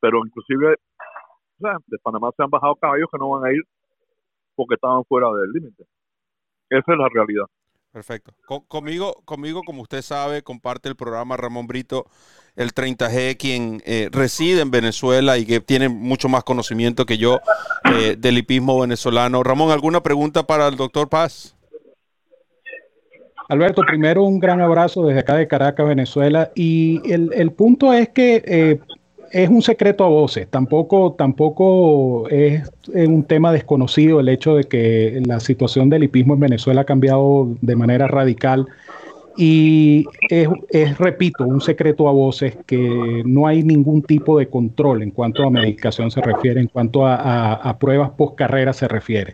Pero 0.00 0.26
inclusive 0.26 0.76
de 1.86 1.98
Panamá 2.02 2.30
se 2.36 2.42
han 2.42 2.50
bajado 2.50 2.74
caballos 2.76 3.08
que 3.10 3.18
no 3.18 3.30
van 3.30 3.46
a 3.46 3.52
ir 3.52 3.62
porque 4.56 4.74
estaban 4.74 5.04
fuera 5.04 5.28
del 5.30 5.52
límite. 5.52 5.84
Esa 6.68 6.92
es 6.92 6.98
la 6.98 7.08
realidad. 7.08 7.46
Perfecto. 7.92 8.32
conmigo, 8.68 9.14
conmigo, 9.26 9.62
como 9.64 9.82
usted 9.82 10.00
sabe, 10.00 10.42
comparte 10.42 10.88
el 10.88 10.96
programa 10.96 11.36
Ramón 11.36 11.66
Brito, 11.66 12.06
el 12.56 12.72
30G, 12.72 13.36
quien 13.36 13.82
eh, 13.84 14.08
reside 14.10 14.62
en 14.62 14.70
Venezuela 14.70 15.36
y 15.36 15.44
que 15.44 15.60
tiene 15.60 15.90
mucho 15.90 16.30
más 16.30 16.42
conocimiento 16.42 17.04
que 17.04 17.18
yo 17.18 17.40
eh, 17.84 18.16
del 18.18 18.38
hipismo 18.38 18.80
venezolano. 18.80 19.42
Ramón, 19.42 19.70
¿alguna 19.70 20.02
pregunta 20.02 20.42
para 20.42 20.68
el 20.68 20.76
doctor 20.76 21.10
Paz? 21.10 21.54
Alberto, 23.50 23.82
primero 23.86 24.24
un 24.24 24.38
gran 24.38 24.62
abrazo 24.62 25.04
desde 25.04 25.20
acá 25.20 25.34
de 25.34 25.46
Caracas, 25.46 25.86
Venezuela. 25.86 26.50
Y 26.54 27.02
el, 27.12 27.30
el 27.34 27.52
punto 27.52 27.92
es 27.92 28.08
que 28.08 28.42
eh, 28.46 28.80
es 29.32 29.48
un 29.48 29.62
secreto 29.62 30.04
a 30.04 30.08
voces, 30.08 30.46
tampoco, 30.48 31.14
tampoco 31.14 32.28
es 32.28 32.70
un 32.92 33.24
tema 33.24 33.50
desconocido 33.50 34.20
el 34.20 34.28
hecho 34.28 34.56
de 34.56 34.64
que 34.64 35.22
la 35.26 35.40
situación 35.40 35.88
del 35.88 36.04
hipismo 36.04 36.34
en 36.34 36.40
Venezuela 36.40 36.82
ha 36.82 36.84
cambiado 36.84 37.48
de 37.62 37.74
manera 37.74 38.06
radical 38.06 38.66
y 39.34 40.04
es, 40.28 40.98
repito, 40.98 41.44
un 41.44 41.62
secreto 41.62 42.06
a 42.08 42.12
voces 42.12 42.58
que 42.66 43.22
no 43.24 43.46
hay 43.46 43.62
ningún 43.62 44.02
tipo 44.02 44.38
de 44.38 44.48
control 44.48 45.02
en 45.02 45.10
cuanto 45.10 45.44
a 45.44 45.50
medicación 45.50 46.10
se 46.10 46.20
refiere, 46.20 46.60
en 46.60 46.68
cuanto 46.68 47.06
a, 47.06 47.76
pruebas 47.80 48.10
post 48.10 48.36
carrera 48.36 48.74
se 48.74 48.86
refiere. 48.86 49.32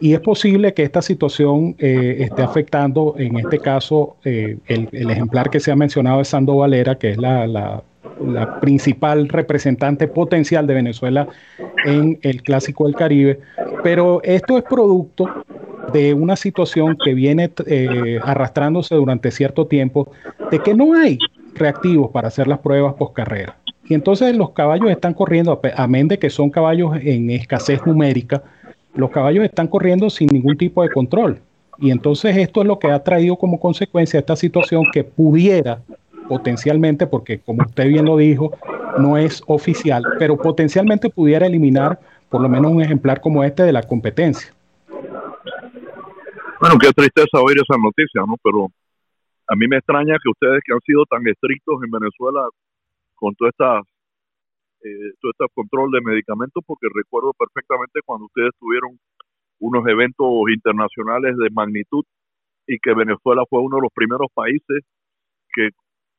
Y 0.00 0.14
es 0.14 0.20
posible 0.20 0.74
que 0.74 0.82
esta 0.82 1.02
situación 1.02 1.76
eh, 1.78 2.16
esté 2.20 2.42
afectando, 2.42 3.14
en 3.16 3.38
este 3.38 3.60
caso, 3.60 4.16
eh, 4.24 4.58
el, 4.66 4.88
ejemplar 5.10 5.50
que 5.50 5.60
se 5.60 5.70
ha 5.70 5.76
mencionado 5.76 6.20
es 6.20 6.28
Sando 6.28 6.56
Valera, 6.56 6.96
que 6.96 7.10
es 7.10 7.18
la 7.18 7.82
principal 8.60 9.28
representante 9.28 10.08
potencial 10.08 10.66
de 10.66 10.74
Venezuela 10.74 11.28
en 11.84 12.18
el 12.22 12.42
Clásico 12.42 12.86
del 12.86 12.94
Caribe, 12.94 13.40
pero 13.82 14.20
esto 14.22 14.58
es 14.58 14.64
producto 14.64 15.26
de 15.92 16.14
una 16.14 16.36
situación 16.36 16.96
que 17.02 17.14
viene 17.14 17.50
eh, 17.66 18.18
arrastrándose 18.22 18.94
durante 18.94 19.30
cierto 19.30 19.66
tiempo, 19.66 20.10
de 20.50 20.58
que 20.58 20.74
no 20.74 20.94
hay 20.94 21.18
reactivos 21.54 22.10
para 22.10 22.28
hacer 22.28 22.46
las 22.46 22.58
pruebas 22.58 22.94
post 22.94 23.14
carrera. 23.14 23.56
Y 23.88 23.94
entonces 23.94 24.36
los 24.36 24.50
caballos 24.50 24.90
están 24.90 25.14
corriendo, 25.14 25.60
amén 25.76 26.08
de 26.08 26.18
que 26.18 26.28
son 26.28 26.50
caballos 26.50 26.96
en 27.00 27.30
escasez 27.30 27.80
numérica, 27.86 28.42
los 28.94 29.10
caballos 29.10 29.44
están 29.44 29.66
corriendo 29.66 30.10
sin 30.10 30.28
ningún 30.28 30.56
tipo 30.56 30.82
de 30.82 30.90
control. 30.90 31.40
Y 31.78 31.90
entonces 31.90 32.36
esto 32.36 32.60
es 32.60 32.66
lo 32.66 32.78
que 32.78 32.90
ha 32.90 33.02
traído 33.02 33.36
como 33.36 33.58
consecuencia 33.60 34.18
esta 34.18 34.36
situación 34.36 34.84
que 34.92 35.04
pudiera 35.04 35.80
potencialmente, 36.28 37.06
porque 37.06 37.40
como 37.40 37.62
usted 37.64 37.88
bien 37.88 38.04
lo 38.04 38.16
dijo, 38.16 38.56
no 38.98 39.16
es 39.16 39.42
oficial, 39.46 40.02
pero 40.18 40.36
potencialmente 40.36 41.10
pudiera 41.10 41.46
eliminar 41.46 41.98
por 42.28 42.42
lo 42.42 42.48
menos 42.48 42.70
un 42.70 42.82
ejemplar 42.82 43.20
como 43.20 43.42
este 43.42 43.62
de 43.62 43.72
la 43.72 43.82
competencia. 43.82 44.52
Bueno, 46.60 46.76
qué 46.78 46.92
tristeza 46.92 47.40
oír 47.40 47.56
esa 47.56 47.78
noticia, 47.78 48.22
¿no? 48.26 48.34
Pero 48.42 48.68
a 49.48 49.56
mí 49.56 49.66
me 49.68 49.76
extraña 49.76 50.16
que 50.22 50.30
ustedes 50.30 50.60
que 50.64 50.74
han 50.74 50.80
sido 50.80 51.04
tan 51.06 51.26
estrictos 51.26 51.80
en 51.84 51.90
Venezuela 51.90 52.40
con 53.14 53.34
todo 53.34 53.48
esta 53.48 53.80
eh, 54.80 55.12
todo 55.20 55.32
este 55.32 55.46
control 55.54 55.90
de 55.90 56.00
medicamentos, 56.02 56.62
porque 56.66 56.86
recuerdo 56.94 57.32
perfectamente 57.32 58.00
cuando 58.04 58.26
ustedes 58.26 58.50
tuvieron 58.60 58.98
unos 59.60 59.86
eventos 59.88 60.28
internacionales 60.54 61.36
de 61.36 61.50
magnitud 61.50 62.04
y 62.66 62.78
que 62.78 62.94
Venezuela 62.94 63.42
fue 63.48 63.60
uno 63.60 63.76
de 63.76 63.82
los 63.82 63.92
primeros 63.92 64.28
países 64.34 64.84
que 65.52 65.70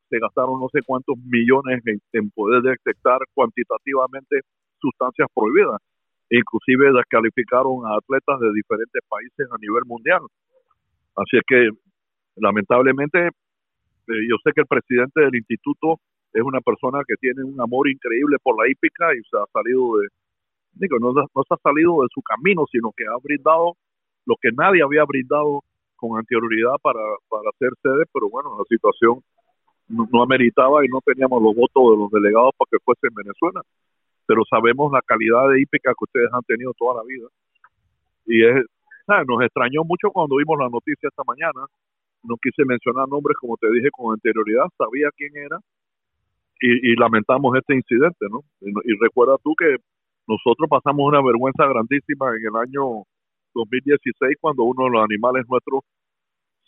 se 0.10 0.20
gastaron 0.20 0.60
no 0.60 0.68
sé 0.72 0.82
cuántos 0.86 1.18
millones 1.18 1.82
en, 1.86 2.30
poder 2.32 2.62
detectar 2.62 3.20
cuantitativamente 3.34 4.42
sustancias 4.80 5.28
prohibidas. 5.34 5.82
Inclusive 6.30 6.92
descalificaron 6.94 7.86
a 7.86 7.98
atletas 7.98 8.40
de 8.40 8.54
diferentes 8.54 9.02
países 9.08 9.48
a 9.52 9.58
nivel 9.60 9.84
mundial. 9.86 10.22
Así 11.16 11.38
es 11.38 11.44
que 11.48 11.70
lamentablemente 12.36 13.28
eh, 13.28 14.22
yo 14.30 14.38
sé 14.44 14.52
que 14.54 14.62
el 14.62 14.68
presidente 14.68 15.22
del 15.22 15.36
instituto 15.36 16.00
es 16.34 16.44
una 16.44 16.62
persona 16.62 17.02
que 17.08 17.16
tiene 17.16 17.44
un 17.44 17.60
amor 17.60 17.90
increíble 17.90 18.38
por 18.42 18.56
la 18.58 18.70
hípica 18.70 19.14
y 19.14 19.22
se 19.30 19.38
ha 19.38 19.46
salido 19.52 19.98
de, 19.98 20.08
digo, 20.74 20.98
no, 21.00 21.14
no 21.14 21.44
se 21.48 21.54
ha 21.54 21.58
salido 21.58 22.02
de 22.04 22.08
su 22.14 22.22
camino, 22.22 22.66
sino 22.72 22.92
que 22.96 23.06
ha 23.06 23.18
brindado 23.22 23.76
lo 24.26 24.36
que 24.42 24.52
nadie 24.52 24.84
había 24.84 25.04
brindado 25.06 25.62
con 25.96 26.18
anterioridad 26.18 26.76
para, 26.82 27.02
para 27.28 27.50
hacer 27.50 27.70
sede, 27.82 28.06
pero 28.14 28.30
bueno, 28.30 28.56
la 28.58 28.64
situación 28.66 29.22
no, 29.90 30.24
ameritaba 30.24 30.86
y 30.86 30.88
no 30.88 31.02
teníamos 31.02 31.42
los 31.42 31.56
votos 31.56 31.84
de 31.92 31.98
los 31.98 32.12
delegados 32.12 32.52
para 32.58 32.70
que 32.72 32.84
fuese 32.84 33.08
en 33.08 33.16
Venezuela. 33.16 33.62
Pero 34.26 34.44
sabemos 34.50 34.92
la 34.92 35.02
calidad 35.02 35.50
de 35.50 35.62
hípica 35.62 35.92
que 35.92 36.06
ustedes 36.06 36.30
han 36.32 36.44
tenido 36.44 36.74
toda 36.78 37.02
la 37.02 37.04
vida. 37.04 37.28
Y 38.26 38.46
es, 38.46 38.66
nos 39.28 39.42
extrañó 39.42 39.84
mucho 39.84 40.12
cuando 40.12 40.38
vimos 40.38 40.58
la 40.60 40.70
noticia 40.70 41.10
esta 41.10 41.24
mañana. 41.26 41.66
No 42.24 42.36
quise 42.42 42.64
mencionar 42.66 43.08
nombres, 43.10 43.38
como 43.40 43.58
te 43.58 43.72
dije 43.72 43.90
con 43.92 44.14
anterioridad, 44.14 44.68
sabía 44.78 45.10
quién 45.18 45.36
era 45.36 45.58
y, 46.62 46.92
y 46.92 46.96
lamentamos 46.96 47.56
este 47.56 47.74
incidente, 47.76 48.28
¿no? 48.30 48.44
Y, 48.62 48.70
y 48.70 48.98
recuerda 49.00 49.38
tú 49.42 49.56
que 49.56 49.78
nosotros 50.28 50.70
pasamos 50.70 51.08
una 51.08 51.24
vergüenza 51.24 51.66
grandísima 51.66 52.30
en 52.36 52.46
el 52.46 52.56
año 52.56 53.04
2016 53.56 54.38
cuando 54.40 54.64
uno 54.64 54.86
de 54.86 54.92
los 54.92 55.04
animales 55.04 55.46
nuestros 55.50 55.82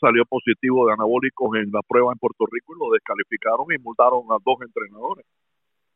salió 0.02 0.26
positivo 0.26 0.88
de 0.88 0.94
anabólicos 0.94 1.56
en 1.56 1.72
la 1.72 1.82
prueba 1.88 2.12
en 2.12 2.20
Puerto 2.20 2.46
Rico 2.52 2.76
y 2.76 2.80
lo 2.80 2.92
descalificaron 2.92 3.66
y 3.72 3.78
multaron 3.78 4.26
a 4.32 4.38
dos 4.44 4.58
entrenadores. 4.62 5.26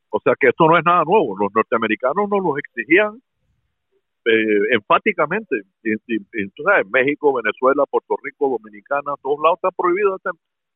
O 0.09 0.19
sea 0.23 0.33
que 0.39 0.49
esto 0.49 0.67
no 0.67 0.77
es 0.77 0.85
nada 0.85 1.03
nuevo. 1.03 1.35
Los 1.37 1.51
norteamericanos 1.53 2.29
nos 2.29 2.41
los 2.41 2.57
exigían 2.59 3.19
eh, 4.25 4.75
enfáticamente. 4.77 5.61
Entonces, 5.83 6.85
en 6.85 6.91
México, 6.91 7.33
Venezuela, 7.33 7.83
Puerto 7.89 8.15
Rico, 8.23 8.49
Dominicana, 8.49 9.13
todos 9.21 9.39
lados 9.43 9.57
está 9.57 9.71
prohibido 9.71 10.15
este, 10.15 10.29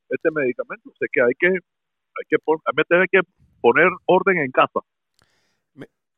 este 0.10 0.30
medicamento. 0.32 0.90
O 0.90 0.96
sea 0.98 1.08
que 1.12 1.22
hay 1.22 1.34
que, 1.40 1.48
hay 1.48 2.26
que, 2.28 2.38
hay 2.96 3.08
que 3.12 3.22
poner 3.62 3.88
orden 4.06 4.38
en 4.40 4.52
casa. 4.52 4.82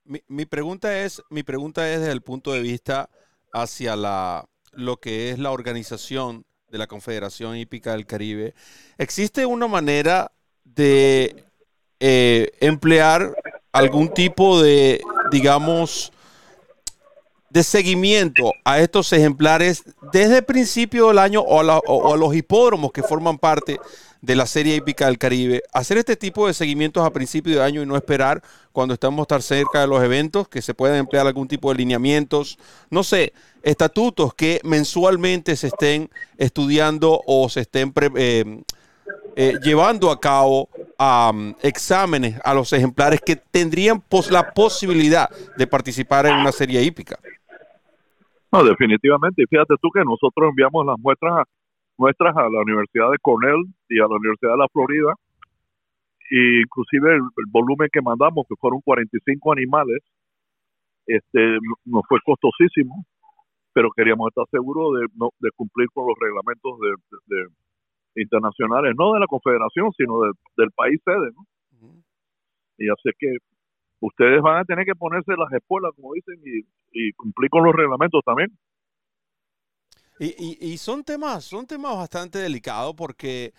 Mi, 0.03 0.19
mi, 0.27 0.45
pregunta 0.45 1.03
es, 1.03 1.23
mi 1.29 1.43
pregunta 1.43 1.91
es 1.91 1.99
desde 1.99 2.13
el 2.13 2.21
punto 2.21 2.53
de 2.53 2.61
vista 2.61 3.09
hacia 3.53 3.95
la, 3.95 4.45
lo 4.73 4.97
que 4.97 5.29
es 5.29 5.39
la 5.39 5.51
organización 5.51 6.45
de 6.71 6.77
la 6.77 6.87
Confederación 6.87 7.57
Hípica 7.57 7.91
del 7.91 8.05
Caribe. 8.05 8.53
¿Existe 8.97 9.45
una 9.45 9.67
manera 9.67 10.31
de 10.63 11.43
eh, 11.99 12.49
emplear 12.61 13.35
algún 13.73 14.13
tipo 14.13 14.61
de, 14.61 15.01
digamos, 15.31 16.13
de 17.49 17.63
seguimiento 17.63 18.53
a 18.63 18.79
estos 18.79 19.11
ejemplares 19.11 19.83
desde 20.13 20.37
el 20.37 20.45
principio 20.45 21.09
del 21.09 21.19
año 21.19 21.41
o 21.41 21.61
o 21.61 22.13
a 22.13 22.17
los 22.17 22.33
hipódromos 22.33 22.93
que 22.93 23.03
forman 23.03 23.37
parte 23.37 23.77
de 24.21 24.35
la 24.35 24.45
Serie 24.45 24.75
Hípica 24.75 25.07
del 25.07 25.17
Caribe, 25.17 25.63
hacer 25.73 25.97
este 25.97 26.15
tipo 26.15 26.47
de 26.47 26.53
seguimientos 26.53 27.05
a 27.05 27.11
principio 27.11 27.55
de 27.55 27.63
año 27.63 27.81
y 27.81 27.85
no 27.85 27.95
esperar 27.95 28.41
cuando 28.71 28.93
estamos 28.93 29.27
tan 29.27 29.41
cerca 29.41 29.81
de 29.81 29.87
los 29.87 30.01
eventos, 30.03 30.47
que 30.47 30.61
se 30.61 30.73
puedan 30.73 30.97
emplear 30.97 31.25
algún 31.25 31.47
tipo 31.47 31.71
de 31.71 31.79
lineamientos, 31.79 32.57
no 32.89 33.03
sé, 33.03 33.33
estatutos 33.63 34.33
que 34.33 34.61
mensualmente 34.63 35.55
se 35.55 35.67
estén 35.67 36.09
estudiando 36.37 37.21
o 37.25 37.49
se 37.49 37.61
estén 37.61 37.93
eh, 38.15 38.61
eh, 39.35 39.53
llevando 39.63 40.11
a 40.11 40.19
cabo 40.19 40.69
um, 40.99 41.53
exámenes 41.61 42.39
a 42.43 42.53
los 42.53 42.71
ejemplares 42.73 43.21
que 43.21 43.35
tendrían 43.35 44.01
pos 44.01 44.29
la 44.29 44.53
posibilidad 44.53 45.29
de 45.57 45.67
participar 45.67 46.25
en 46.25 46.35
una 46.35 46.51
serie 46.51 46.81
hípica. 46.83 47.17
No, 48.51 48.63
definitivamente. 48.63 49.43
Y 49.43 49.45
fíjate 49.45 49.75
tú 49.81 49.89
que 49.93 50.03
nosotros 50.03 50.49
enviamos 50.49 50.85
las 50.85 50.97
muestras 50.99 51.45
nuestras 52.01 52.35
a 52.35 52.49
la 52.49 52.61
Universidad 52.61 53.11
de 53.11 53.19
Cornell 53.21 53.61
y 53.87 53.99
a 53.99 54.09
la 54.09 54.17
Universidad 54.17 54.53
de 54.53 54.57
la 54.57 54.73
Florida. 54.73 55.13
E 56.31 56.61
inclusive 56.65 57.13
el, 57.13 57.21
el, 57.21 57.47
volumen 57.51 57.89
que 57.91 58.01
mandamos, 58.01 58.45
que 58.49 58.55
fueron 58.55 58.81
45 58.81 59.51
animales, 59.51 59.99
este 61.05 61.57
nos 61.85 62.03
fue 62.07 62.19
costosísimo, 62.25 63.05
pero 63.73 63.91
queríamos 63.91 64.29
estar 64.29 64.45
seguros 64.49 64.99
de, 64.99 65.07
no, 65.15 65.29
de 65.39 65.49
cumplir 65.55 65.87
con 65.93 66.07
los 66.07 66.17
reglamentos 66.17 66.79
de, 66.79 66.89
de, 67.27 67.35
de, 68.15 68.21
internacionales, 68.23 68.95
no 68.97 69.13
de 69.13 69.19
la 69.19 69.27
Confederación, 69.27 69.91
sino 69.97 70.21
del 70.57 70.71
país 70.75 70.99
sede. 71.03 71.31
¿no? 71.35 71.41
Uh 71.41 71.91
-huh. 71.91 72.03
Y 72.77 72.89
así 72.89 73.09
que 73.19 73.37
ustedes 73.99 74.41
van 74.41 74.57
a 74.59 74.65
tener 74.65 74.85
que 74.85 74.95
ponerse 74.95 75.33
las 75.37 75.51
espuelas, 75.53 75.91
como 75.95 76.13
dicen, 76.13 76.39
y, 76.43 76.63
y 76.91 77.11
cumplir 77.13 77.49
con 77.49 77.63
los 77.63 77.75
reglamentos 77.75 78.21
también. 78.25 78.49
Y, 80.21 80.35
y, 80.37 80.73
y, 80.73 80.77
son 80.77 81.03
temas, 81.03 81.43
son 81.43 81.65
temas 81.65 81.95
bastante 81.95 82.37
delicados 82.37 82.93
porque 82.95 83.53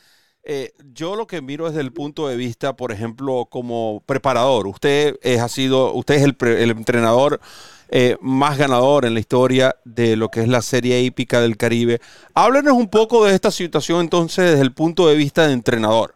eh, 0.44 0.70
yo 0.92 1.16
lo 1.16 1.26
que 1.26 1.42
miro 1.42 1.66
desde 1.66 1.80
el 1.80 1.92
punto 1.92 2.28
de 2.28 2.36
vista, 2.36 2.76
por 2.76 2.92
ejemplo, 2.92 3.46
como 3.50 4.00
preparador. 4.06 4.68
Usted 4.68 5.16
es, 5.22 5.40
ha 5.40 5.48
sido, 5.48 5.92
usted 5.92 6.14
es 6.14 6.22
el, 6.22 6.36
el 6.46 6.70
entrenador 6.70 7.40
eh, 7.88 8.16
más 8.20 8.58
ganador 8.58 9.04
en 9.04 9.14
la 9.14 9.18
historia 9.18 9.74
de 9.84 10.16
lo 10.16 10.28
que 10.28 10.42
es 10.42 10.46
la 10.46 10.62
Serie 10.62 11.02
Hípica 11.02 11.40
del 11.40 11.56
Caribe. 11.56 11.98
Háblenos 12.32 12.74
un 12.74 12.88
poco 12.88 13.24
de 13.24 13.34
esta 13.34 13.50
situación 13.50 14.02
entonces 14.02 14.52
desde 14.52 14.62
el 14.62 14.72
punto 14.72 15.08
de 15.08 15.16
vista 15.16 15.48
de 15.48 15.54
entrenador. 15.54 16.14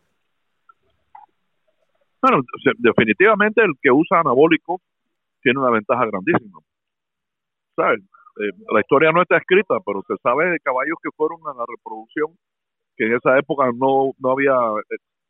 Bueno, 2.22 2.38
definitivamente 2.78 3.62
el 3.64 3.72
que 3.82 3.90
usa 3.90 4.20
anabólico 4.20 4.80
tiene 5.42 5.58
una 5.58 5.72
ventaja 5.72 6.06
grandísima. 6.06 6.60
¿Sabes? 7.74 8.00
Eh, 8.36 8.52
la 8.72 8.80
historia 8.80 9.12
no 9.12 9.22
está 9.22 9.38
escrita, 9.38 9.76
pero 9.84 10.02
se 10.06 10.16
sabe 10.22 10.50
de 10.50 10.60
caballos 10.60 10.98
que 11.02 11.10
fueron 11.16 11.40
a 11.46 11.54
la 11.56 11.64
reproducción, 11.66 12.36
que 12.96 13.06
en 13.06 13.14
esa 13.14 13.38
época 13.38 13.70
no, 13.74 14.12
no 14.18 14.30
había 14.32 14.56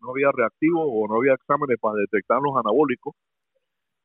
no 0.01 0.11
había 0.11 0.31
reactivos 0.33 0.85
o 0.87 1.09
no 1.09 1.17
había 1.17 1.35
exámenes 1.35 1.79
para 1.81 1.97
detectar 1.97 2.39
los 2.41 2.55
anabólicos, 2.57 3.15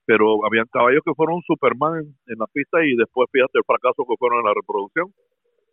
pero 0.06 0.46
habían 0.46 0.66
caballos 0.72 1.02
que 1.06 1.14
fueron 1.14 1.42
Superman 1.46 2.00
en, 2.00 2.08
en 2.28 2.38
la 2.40 2.48
pista 2.48 2.84
y 2.84 2.96
después 2.96 3.28
fíjate 3.32 3.60
el 3.60 3.66
fracaso 3.66 4.06
que 4.08 4.18
fueron 4.18 4.40
en 4.40 4.46
la 4.46 4.54
reproducción. 4.54 5.14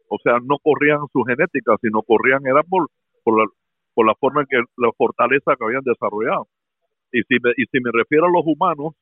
O 0.09 0.19
sea, 0.23 0.39
no 0.41 0.57
corrían 0.63 1.01
su 1.13 1.23
genética, 1.23 1.77
sino 1.81 2.03
corrían 2.03 2.47
era 2.47 2.63
por, 2.63 2.89
por, 3.25 3.39
la, 3.39 3.47
por 3.95 4.07
la 4.07 4.15
forma 4.17 4.41
en 4.43 4.47
que 4.49 4.57
la 4.77 4.91
fortaleza 4.97 5.55
que 5.57 5.65
habían 5.65 5.85
desarrollado. 5.85 6.49
Y 7.13 7.23
si 7.23 7.37
me, 7.43 7.51
y 7.57 7.65
si 7.71 7.81
me 7.81 7.91
refiero 7.93 8.27
a 8.27 8.33
los 8.33 8.45
humanos, 8.45 8.95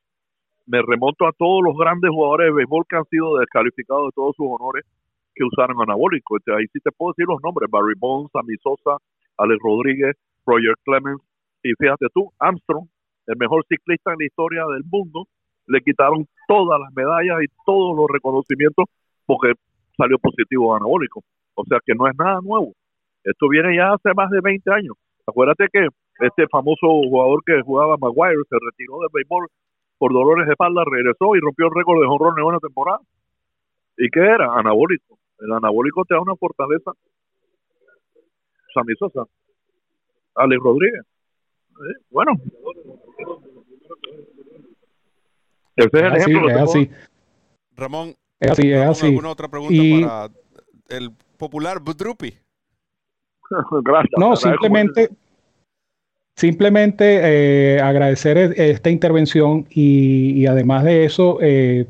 me 0.67 0.81
remonto 0.81 1.25
a 1.25 1.31
todos 1.31 1.63
los 1.63 1.75
grandes 1.77 2.11
jugadores 2.11 2.47
de 2.47 2.53
béisbol 2.53 2.85
que 2.87 2.97
han 2.97 3.05
sido 3.05 3.37
descalificados 3.37 4.07
de 4.07 4.11
todos 4.15 4.35
sus 4.35 4.47
honores 4.47 4.85
que 5.33 5.43
usaron 5.43 5.81
anabólicos. 5.81 6.41
Ahí 6.55 6.65
sí 6.73 6.79
te 6.83 6.91
puedo 6.91 7.13
decir 7.13 7.25
los 7.27 7.41
nombres, 7.41 7.69
Barry 7.71 7.95
Bonds, 7.97 8.31
Sammy 8.31 8.55
Sosa, 8.61 8.97
Alex 9.37 9.59
Rodríguez, 9.63 10.15
Roger 10.45 10.75
Clemens, 10.83 11.21
y 11.63 11.71
fíjate 11.79 12.07
tú, 12.13 12.31
Armstrong, 12.39 12.87
el 13.27 13.37
mejor 13.37 13.65
ciclista 13.67 14.11
en 14.11 14.19
la 14.19 14.25
historia 14.25 14.65
del 14.67 14.83
mundo, 14.89 15.27
le 15.67 15.81
quitaron 15.81 16.27
todas 16.47 16.79
las 16.79 16.93
medallas 16.93 17.43
y 17.43 17.47
todos 17.65 17.95
los 17.95 18.07
reconocimientos 18.09 18.85
porque 19.25 19.53
salió 19.97 20.17
positivo 20.19 20.75
anabólico. 20.75 21.23
O 21.55 21.63
sea 21.65 21.79
que 21.85 21.93
no 21.93 22.07
es 22.07 22.15
nada 22.17 22.39
nuevo. 22.41 22.73
Esto 23.23 23.49
viene 23.49 23.75
ya 23.75 23.93
hace 23.93 24.13
más 24.13 24.29
de 24.29 24.39
20 24.41 24.71
años. 24.71 24.95
Acuérdate 25.25 25.67
que 25.71 25.87
este 26.19 26.47
famoso 26.47 26.87
jugador 26.87 27.43
que 27.45 27.61
jugaba 27.61 27.97
Maguire 27.97 28.43
se 28.49 28.55
retiró 28.63 28.99
del 28.99 29.09
béisbol 29.11 29.47
por 29.97 30.13
dolores 30.13 30.45
de 30.45 30.53
espalda, 30.53 30.83
regresó 30.85 31.35
y 31.35 31.39
rompió 31.39 31.65
el 31.65 31.75
récord 31.75 32.01
de 32.01 32.07
jonrón 32.07 32.37
en 32.37 32.45
una 32.45 32.59
temporada. 32.59 32.99
¿Y 33.97 34.09
qué 34.09 34.19
era? 34.19 34.53
Anabólico. 34.55 35.17
El 35.39 35.51
anabólico 35.51 36.03
te 36.05 36.15
da 36.15 36.21
una 36.21 36.35
fortaleza. 36.35 36.91
Sammy 38.73 38.93
Sosa. 38.97 39.23
Alex 40.35 40.61
Rodríguez. 40.61 41.01
¿Eh? 41.01 42.03
Bueno. 42.09 42.31
Ese 45.75 45.87
es 45.87 46.03
el 46.03 46.13
así, 46.13 46.31
ejemplo. 46.31 46.49
Es 46.49 46.57
así. 46.57 46.89
Ramón, 47.75 48.15
es 48.39 48.51
así, 48.51 48.71
es 48.71 48.87
así. 48.87 49.07
¿alguna 49.07 49.29
otra 49.29 49.47
pregunta 49.47 49.73
y... 49.75 50.01
para 50.03 50.29
el 50.89 51.11
popular 51.37 51.79
Budrupi? 51.79 52.33
Gracias. 53.83 54.13
No, 54.17 54.35
simplemente... 54.35 55.09
Simplemente 56.37 57.19
eh, 57.23 57.81
agradecer 57.81 58.37
e, 58.37 58.69
esta 58.69 58.91
intervención 58.91 59.65
y, 59.71 60.33
y 60.33 60.45
además 60.45 60.83
de 60.83 61.03
eso, 61.03 61.39
eh, 61.41 61.87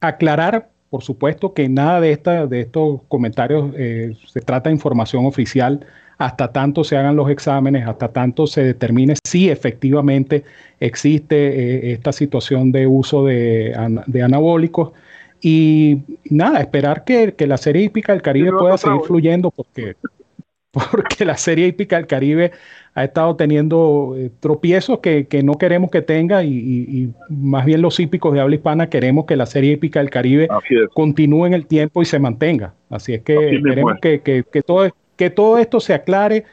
aclarar, 0.00 0.70
por 0.88 1.02
supuesto, 1.02 1.52
que 1.52 1.68
nada 1.68 2.00
de, 2.00 2.12
esta, 2.12 2.46
de 2.46 2.62
estos 2.62 3.02
comentarios 3.08 3.74
eh, 3.76 4.16
se 4.26 4.40
trata 4.40 4.70
de 4.70 4.74
información 4.74 5.26
oficial 5.26 5.86
hasta 6.16 6.50
tanto 6.50 6.82
se 6.82 6.96
hagan 6.96 7.14
los 7.14 7.28
exámenes, 7.30 7.86
hasta 7.86 8.08
tanto 8.08 8.46
se 8.46 8.64
determine 8.64 9.16
si 9.22 9.50
efectivamente 9.50 10.44
existe 10.78 11.92
esta 11.92 12.12
situación 12.12 12.72
de 12.72 12.86
uso 12.86 13.24
de, 13.26 13.74
de 14.06 14.22
anabólicos. 14.22 14.92
Y 15.40 16.02
nada, 16.24 16.60
esperar 16.60 17.04
que, 17.04 17.34
que 17.34 17.46
la 17.46 17.56
serie 17.56 17.82
hípica 17.82 18.12
del 18.12 18.20
Caribe 18.20 18.52
pueda 18.52 18.76
seguir 18.76 19.00
fluyendo 19.06 19.50
porque, 19.50 19.96
porque 20.70 21.24
la 21.24 21.38
serie 21.38 21.66
hípica 21.66 21.96
del 21.96 22.06
Caribe 22.06 22.52
ha 22.94 23.04
estado 23.04 23.36
teniendo 23.36 24.14
eh, 24.16 24.30
tropiezos 24.40 24.98
que, 24.98 25.26
que, 25.26 25.42
no 25.42 25.54
queremos 25.54 25.90
que 25.90 26.02
tenga 26.02 26.42
y, 26.42 26.50
y, 26.50 27.12
más 27.28 27.64
bien 27.64 27.82
los 27.82 28.00
hípicos 28.00 28.34
de 28.34 28.40
habla 28.40 28.56
hispana 28.56 28.90
queremos 28.90 29.26
que 29.26 29.36
la 29.36 29.46
serie 29.46 29.72
hípica 29.72 30.00
del 30.00 30.10
Caribe 30.10 30.48
continúe 30.92 31.46
en 31.46 31.54
el 31.54 31.66
tiempo 31.66 32.02
y 32.02 32.04
se 32.04 32.18
mantenga. 32.18 32.74
Así 32.88 33.14
es 33.14 33.22
que 33.22 33.36
Así 33.36 33.62
queremos 33.62 33.94
que, 34.00 34.20
que, 34.20 34.62
todo, 34.62 34.90
que 35.16 35.30
todo 35.30 35.58
esto 35.58 35.78
se 35.78 35.94
aclare 35.94 36.44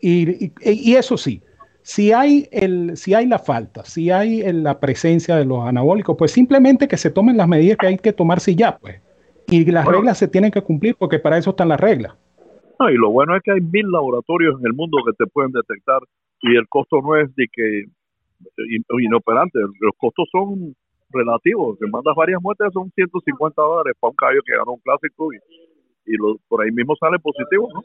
Y, 0.00 0.52
y, 0.60 0.94
eso 0.96 1.16
sí, 1.16 1.42
si 1.82 2.12
hay, 2.12 2.48
el, 2.50 2.96
si 2.96 3.14
hay 3.14 3.26
la 3.26 3.38
falta, 3.38 3.84
si 3.84 4.10
hay 4.10 4.42
la 4.52 4.80
presencia 4.80 5.36
de 5.36 5.44
los 5.44 5.64
anabólicos, 5.64 6.16
pues 6.18 6.32
simplemente 6.32 6.88
que 6.88 6.96
se 6.96 7.10
tomen 7.10 7.36
las 7.36 7.48
medidas 7.48 7.78
que 7.78 7.86
hay 7.86 7.98
que 7.98 8.12
tomarse 8.12 8.54
ya, 8.54 8.78
pues. 8.78 8.96
Y 9.50 9.64
las 9.64 9.86
reglas 9.86 10.18
se 10.18 10.28
tienen 10.28 10.50
que 10.50 10.60
cumplir 10.60 10.96
porque 10.96 11.18
para 11.18 11.38
eso 11.38 11.50
están 11.50 11.68
las 11.68 11.80
reglas. 11.80 12.12
Y 12.90 12.94
lo 12.94 13.10
bueno 13.10 13.34
es 13.36 13.42
que 13.42 13.52
hay 13.52 13.60
mil 13.60 13.90
laboratorios 13.90 14.60
en 14.60 14.66
el 14.66 14.72
mundo 14.72 14.98
que 15.04 15.12
te 15.12 15.26
pueden 15.30 15.52
detectar 15.52 16.00
y 16.40 16.56
el 16.56 16.68
costo 16.68 17.00
no 17.02 17.16
es 17.16 17.34
de 17.34 17.46
que 17.52 17.84
inoperante, 19.00 19.58
los 19.58 19.92
costos 19.96 20.28
son 20.30 20.76
relativos. 21.10 21.76
Si 21.78 21.90
mandas 21.90 22.14
varias 22.14 22.40
muestras 22.40 22.72
son 22.72 22.90
150 22.94 23.60
dólares 23.60 23.94
para 23.98 24.10
un 24.10 24.16
caballo 24.16 24.40
que 24.44 24.56
ganó 24.56 24.72
un 24.72 24.80
clásico 24.80 25.32
y, 25.32 25.38
y 26.06 26.16
por 26.46 26.62
ahí 26.62 26.70
mismo 26.70 26.94
sale 26.96 27.18
positivo, 27.18 27.68
¿no? 27.74 27.82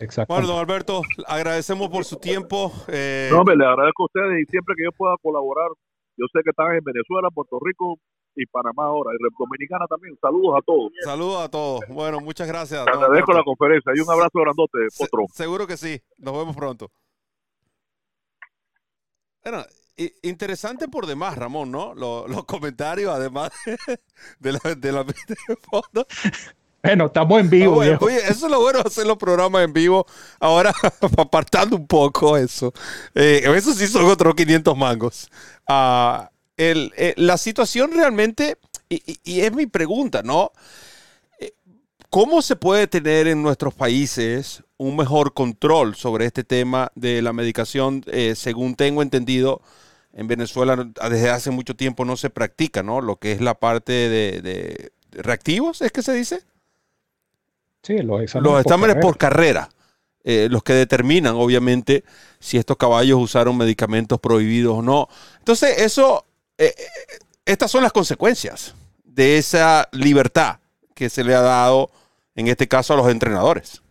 Exacto. 0.00 0.34
Bueno, 0.34 0.48
don 0.48 0.58
Alberto, 0.58 1.02
agradecemos 1.26 1.88
por 1.88 2.04
su 2.04 2.16
tiempo. 2.16 2.72
Eh... 2.88 3.30
No, 3.30 3.44
le 3.44 3.64
agradezco 3.64 4.02
a 4.02 4.06
ustedes 4.06 4.42
y 4.42 4.50
siempre 4.50 4.74
que 4.76 4.84
yo 4.84 4.92
pueda 4.92 5.14
colaborar, 5.22 5.68
yo 6.16 6.26
sé 6.32 6.40
que 6.42 6.50
están 6.50 6.74
en 6.74 6.84
Venezuela, 6.84 7.30
Puerto 7.30 7.58
Rico 7.64 7.98
y 8.34 8.46
Panamá 8.46 8.84
ahora, 8.84 9.10
y 9.14 9.34
Dominicana 9.38 9.86
también. 9.86 10.16
Saludos 10.20 10.58
a 10.58 10.62
todos. 10.62 10.92
Saludos 11.02 11.44
a 11.44 11.48
todos. 11.48 11.80
Bueno, 11.88 12.20
muchas 12.20 12.48
gracias. 12.48 12.84
Te 12.84 12.90
agradezco 12.90 13.32
la 13.32 13.44
conferencia 13.44 13.92
y 13.94 14.00
un 14.00 14.10
abrazo 14.10 14.40
grandote, 14.40 14.78
Potro. 14.98 15.26
seguro 15.32 15.66
que 15.66 15.76
sí. 15.76 16.00
Nos 16.18 16.36
vemos 16.36 16.56
pronto. 16.56 16.90
Bueno, 19.42 19.64
interesante 20.22 20.88
por 20.88 21.06
demás, 21.06 21.36
Ramón, 21.36 21.70
¿no? 21.70 21.94
Los, 21.94 22.44
comentarios, 22.44 23.12
además 23.12 23.50
de 24.38 24.52
la, 24.52 24.74
de 24.76 24.92
la 24.92 25.04
fondo. 25.70 26.06
Bueno, 26.82 27.06
estamos 27.06 27.40
en 27.40 27.48
vivo. 27.48 27.76
oye, 27.76 27.94
eso 28.28 28.46
es 28.46 28.50
lo 28.50 28.60
bueno 28.60 28.82
de 28.82 28.88
hacer 28.88 29.06
los 29.06 29.16
programas 29.16 29.64
en 29.64 29.72
vivo. 29.72 30.04
Ahora, 30.40 30.72
apartando 31.16 31.76
un 31.76 31.86
poco 31.86 32.36
eso. 32.36 32.72
Eh, 33.14 33.42
eso 33.54 33.72
sí 33.72 33.86
son 33.86 34.06
otros 34.06 34.34
500 34.34 34.76
mangos. 34.76 35.30
Ah, 35.68 36.31
el, 36.56 36.92
eh, 36.96 37.14
la 37.16 37.38
situación 37.38 37.92
realmente, 37.92 38.58
y, 38.88 39.40
es 39.40 39.52
mi 39.52 39.66
pregunta, 39.66 40.22
¿no? 40.22 40.52
Eh, 41.40 41.52
¿Cómo 42.10 42.42
se 42.42 42.56
puede 42.56 42.86
tener 42.86 43.26
en 43.28 43.42
nuestros 43.42 43.74
países 43.74 44.62
un 44.76 44.96
mejor 44.96 45.32
control 45.34 45.94
sobre 45.94 46.26
este 46.26 46.44
tema 46.44 46.90
de 46.94 47.22
la 47.22 47.32
medicación? 47.32 48.04
según 48.34 48.74
tengo 48.74 49.02
entendido, 49.02 49.62
en 50.12 50.26
Venezuela 50.26 50.76
desde 51.10 51.30
hace 51.30 51.50
mucho 51.50 51.74
tiempo 51.74 52.04
no 52.04 52.16
se 52.16 52.28
practica, 52.28 52.82
¿no? 52.82 53.00
Lo 53.00 53.16
que 53.16 53.32
es 53.32 53.40
la 53.40 53.54
parte 53.54 53.92
de 53.92 54.92
reactivos, 55.12 55.80
¿es 55.80 55.92
que 55.92 56.02
se 56.02 56.12
dice? 56.12 56.42
Sí, 57.82 57.98
los 57.98 58.22
exámenes, 58.22 58.96
por 59.00 59.18
carrera. 59.18 59.68
Eh, 60.24 60.46
los 60.48 60.62
que 60.62 60.72
determinan, 60.72 61.34
obviamente, 61.34 62.04
si 62.38 62.56
estos 62.56 62.76
caballos 62.76 63.20
usaron 63.20 63.56
medicamentos 63.56 64.20
prohibidos 64.20 64.78
o 64.78 64.82
no. 64.82 65.08
Entonces, 65.38 65.78
eso, 65.78 66.24
eh, 66.58 66.74
eh, 66.76 67.18
estas 67.44 67.70
son 67.70 67.82
las 67.82 67.92
consecuencias 67.92 68.74
de 69.04 69.38
esa 69.38 69.88
libertad 69.92 70.58
que 70.94 71.10
se 71.10 71.24
le 71.24 71.34
ha 71.34 71.40
dado, 71.40 71.90
en 72.34 72.48
este 72.48 72.68
caso, 72.68 72.94
a 72.94 72.96
los 72.96 73.08
entrenadores. 73.08 73.82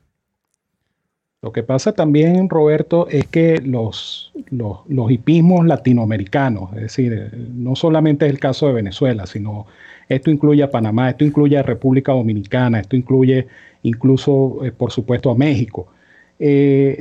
Lo 1.42 1.52
que 1.52 1.64
pasa 1.64 1.94
también, 1.94 2.50
Roberto, 2.50 3.08
es 3.08 3.26
que 3.26 3.58
los, 3.58 4.32
los, 4.52 5.12
hipismos 5.12 5.66
latinoamericanos, 5.66 6.72
es 6.76 6.82
decir, 6.82 7.32
no 7.52 7.76
solamente 7.76 8.28
es 8.28 8.32
el 8.32 8.40
caso 8.40 8.68
de 8.68 8.74
Venezuela, 8.74 9.26
sino 9.26 9.66
esto 10.08 10.30
incluye 10.30 10.62
a 10.62 10.70
Panamá, 10.70 11.10
esto 11.10 11.26
incluye 11.26 11.58
a 11.58 11.64
República 11.64 12.12
Dominicana, 12.12 12.80
esto 12.80 12.96
incluye 12.96 13.48
incluso, 13.82 14.60
eh, 14.64 14.72
por 14.72 14.92
supuesto, 14.92 15.32
a 15.32 15.36
México. 15.36 15.88
Eh, 16.44 17.00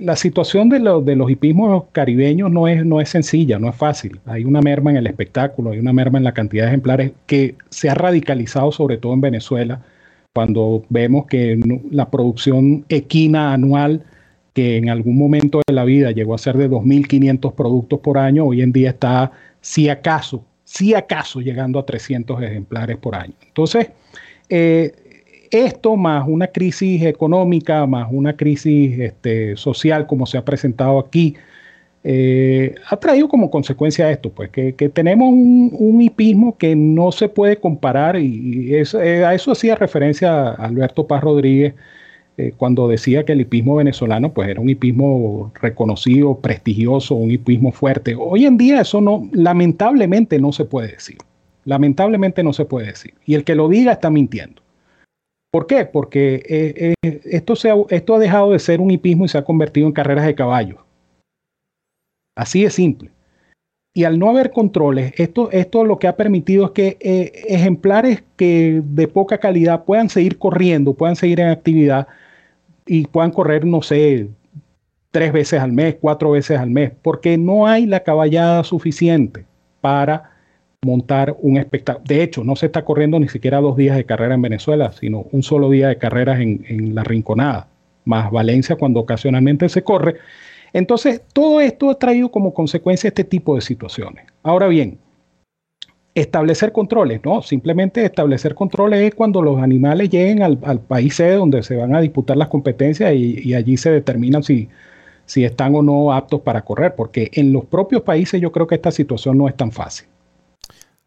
la, 0.00 0.16
situación 0.16 0.70
de, 0.70 0.78
de, 0.78 1.14
los 1.14 1.30
hipismos 1.30 1.84
caribeños 1.92 2.50
no 2.50 2.68
es, 2.68 2.86
no 2.86 3.02
es 3.02 3.10
sencilla, 3.10 3.58
no 3.58 3.68
es 3.68 3.76
fácil. 3.76 4.18
Hay 4.24 4.44
una 4.44 4.62
merma 4.62 4.90
en 4.90 4.96
el 4.96 5.06
espectáculo, 5.06 5.72
hay 5.72 5.78
una 5.78 5.92
merma 5.92 6.16
en 6.16 6.24
la 6.24 6.32
cantidad 6.32 6.64
de 6.64 6.68
ejemplares 6.68 7.12
que 7.26 7.54
se 7.68 7.90
ha 7.90 7.94
radicalizado 7.94 8.72
sobre 8.72 8.96
todo 8.96 9.12
en 9.12 9.20
Venezuela, 9.20 9.82
cuando 10.32 10.84
vemos 10.88 11.26
que 11.26 11.60
la 11.90 12.10
producción 12.10 12.86
equina 12.88 13.52
anual, 13.52 14.04
que 14.54 14.78
en 14.78 14.88
algún 14.88 15.18
momento 15.18 15.60
de 15.66 15.74
la 15.74 15.84
vida 15.84 16.10
llegó 16.12 16.34
a 16.34 16.38
ser 16.38 16.56
de 16.56 16.70
2.500 16.70 17.52
productos 17.52 18.00
por 18.00 18.16
año, 18.16 18.46
hoy 18.46 18.62
en 18.62 18.72
día 18.72 18.88
está, 18.88 19.32
si 19.60 19.90
acaso, 19.90 20.42
si 20.64 20.94
acaso, 20.94 21.42
llegando 21.42 21.78
a 21.78 21.84
300 21.84 22.42
ejemplares 22.42 22.96
por 22.96 23.16
año. 23.16 23.34
Entonces, 23.48 23.90
eh, 24.48 24.92
esto 25.50 25.96
más 25.96 26.26
una 26.26 26.48
crisis 26.48 27.02
económica, 27.02 27.86
más 27.86 28.08
una 28.10 28.36
crisis 28.36 28.98
este, 28.98 29.56
social 29.56 30.06
como 30.06 30.26
se 30.26 30.38
ha 30.38 30.44
presentado 30.44 30.98
aquí, 30.98 31.36
eh, 32.04 32.74
ha 32.88 32.96
traído 32.96 33.28
como 33.28 33.50
consecuencia 33.50 34.10
esto, 34.10 34.30
pues 34.30 34.50
que, 34.50 34.72
tenemos 34.72 35.28
un, 35.30 36.00
hipismo 36.00 36.56
que 36.56 36.76
no 36.76 37.12
se 37.12 37.28
puede 37.28 37.56
comparar 37.56 38.16
y, 38.16 38.74
eh, 38.74 39.24
a 39.24 39.34
eso 39.34 39.52
hacía 39.52 39.74
referencia 39.74 40.50
Alberto 40.50 41.06
Paz 41.06 41.22
Rodríguez 41.22 41.74
eh, 42.38 42.52
cuando 42.56 42.86
decía 42.86 43.24
que 43.24 43.32
el 43.32 43.40
hipismo 43.40 43.76
venezolano 43.76 44.32
pues 44.32 44.48
era 44.48 44.60
un 44.60 44.70
hipismo 44.70 45.52
reconocido, 45.60 46.38
prestigioso, 46.38 47.16
un 47.16 47.32
hipismo 47.32 47.72
fuerte. 47.72 48.14
Hoy 48.16 48.46
en 48.46 48.56
día 48.56 48.80
eso 48.80 49.00
no, 49.00 49.28
lamentablemente 49.32 50.38
no 50.38 50.52
se 50.52 50.64
puede 50.64 50.92
decir. 50.92 51.18
Lamentablemente 51.64 52.44
no 52.44 52.52
se 52.52 52.64
puede 52.64 52.86
decir. 52.86 53.14
Y 53.26 53.34
el 53.34 53.42
que 53.42 53.56
lo 53.56 53.68
diga 53.68 53.92
está 53.92 54.08
mintiendo. 54.08 54.62
¿Por 55.50 55.66
qué? 55.66 55.86
Porque 55.86 56.42
eh, 56.46 56.94
eh, 57.02 57.20
esto, 57.24 57.56
se 57.56 57.70
ha, 57.70 58.18
dejado 58.18 58.52
de 58.52 58.58
ser 58.58 58.80
un 58.80 58.90
hipismo 58.90 59.24
y 59.24 59.28
se 59.28 59.38
ha 59.38 59.44
convertido 59.44 59.86
en 59.86 59.92
carreras 59.92 60.26
de 60.26 60.34
caballos. 60.34 60.78
Así 62.36 62.62
de 62.62 62.70
simple. 62.70 63.10
Y 63.94 64.04
al 64.04 64.18
no 64.18 64.30
haber 64.30 64.52
controles, 64.52 65.12
esto, 65.16 65.50
esto 65.50 65.84
lo 65.84 65.98
que 65.98 66.06
ha 66.06 66.16
permitido 66.16 66.66
es 66.66 66.70
que 66.72 66.96
eh, 67.00 67.32
ejemplares 67.48 68.22
que 68.36 68.82
de 68.84 69.08
poca 69.08 69.38
calidad 69.38 69.84
puedan 69.84 70.08
seguir 70.10 70.38
corriendo, 70.38 70.94
puedan 70.94 71.16
seguir 71.16 71.40
en 71.40 71.48
actividad 71.48 72.06
y 72.86 73.06
puedan 73.06 73.32
correr, 73.32 73.64
no 73.64 73.82
sé, 73.82 74.28
tres 75.10 75.32
veces 75.32 75.60
al 75.60 75.72
mes, 75.72 75.96
cuatro 76.00 76.30
veces 76.30 76.58
al 76.58 76.70
mes, 76.70 76.92
porque 77.02 77.38
no 77.38 77.66
hay 77.66 77.86
la 77.86 78.00
caballada 78.00 78.62
suficiente 78.62 79.46
para 79.80 80.37
montar 80.84 81.36
un 81.40 81.56
espectáculo. 81.56 82.04
De 82.06 82.22
hecho, 82.22 82.44
no 82.44 82.54
se 82.56 82.66
está 82.66 82.84
corriendo 82.84 83.18
ni 83.18 83.28
siquiera 83.28 83.60
dos 83.60 83.76
días 83.76 83.96
de 83.96 84.04
carrera 84.04 84.34
en 84.34 84.42
Venezuela, 84.42 84.92
sino 84.92 85.26
un 85.32 85.42
solo 85.42 85.70
día 85.70 85.88
de 85.88 85.98
carreras 85.98 86.40
en, 86.40 86.94
la 86.94 87.02
Rinconada, 87.02 87.68
más 88.04 88.30
Valencia 88.30 88.76
cuando 88.76 89.00
ocasionalmente 89.00 89.68
se 89.68 89.82
corre. 89.82 90.16
Entonces, 90.72 91.22
todo 91.32 91.60
esto 91.60 91.90
ha 91.90 91.98
traído 91.98 92.30
como 92.30 92.54
consecuencia 92.54 93.08
este 93.08 93.24
tipo 93.24 93.56
de 93.56 93.60
situaciones. 93.60 94.26
Ahora 94.42 94.68
bien, 94.68 94.98
establecer 96.14 96.72
controles, 96.72 97.20
no, 97.24 97.42
simplemente 97.42 98.04
establecer 98.04 98.54
controles 98.54 99.00
es 99.00 99.14
cuando 99.14 99.42
los 99.42 99.60
animales 99.60 100.10
lleguen 100.10 100.42
al, 100.42 100.80
país 100.80 101.16
C 101.16 101.32
donde 101.32 101.62
se 101.62 101.76
van 101.76 101.94
a 101.94 102.00
disputar 102.00 102.36
las 102.36 102.48
competencias 102.48 103.12
y, 103.14 103.40
y 103.42 103.54
allí 103.54 103.76
se 103.76 103.90
determinan 103.90 104.42
si, 104.42 104.68
si 105.26 105.44
están 105.44 105.74
o 105.74 105.82
no 105.82 106.12
aptos 106.12 106.40
para 106.42 106.62
correr, 106.62 106.94
porque 106.94 107.30
en 107.32 107.52
los 107.52 107.64
propios 107.64 108.02
países 108.02 108.40
yo 108.40 108.52
creo 108.52 108.66
que 108.66 108.76
esta 108.76 108.92
situación 108.92 109.38
no 109.38 109.48
es 109.48 109.56
tan 109.56 109.72
fácil. 109.72 110.08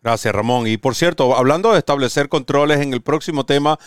Gracias, 0.02 0.34
Ramón. 0.34 0.68
Y 0.68 0.78
por 0.78 0.96
cierto, 0.96 1.36
hablando 1.36 1.72
de 1.72 1.78
establecer 1.78 2.28
controles 2.28 2.80
en 2.82 2.94
el 2.94 3.02
próximo 3.02 3.46
tema, 3.46 3.78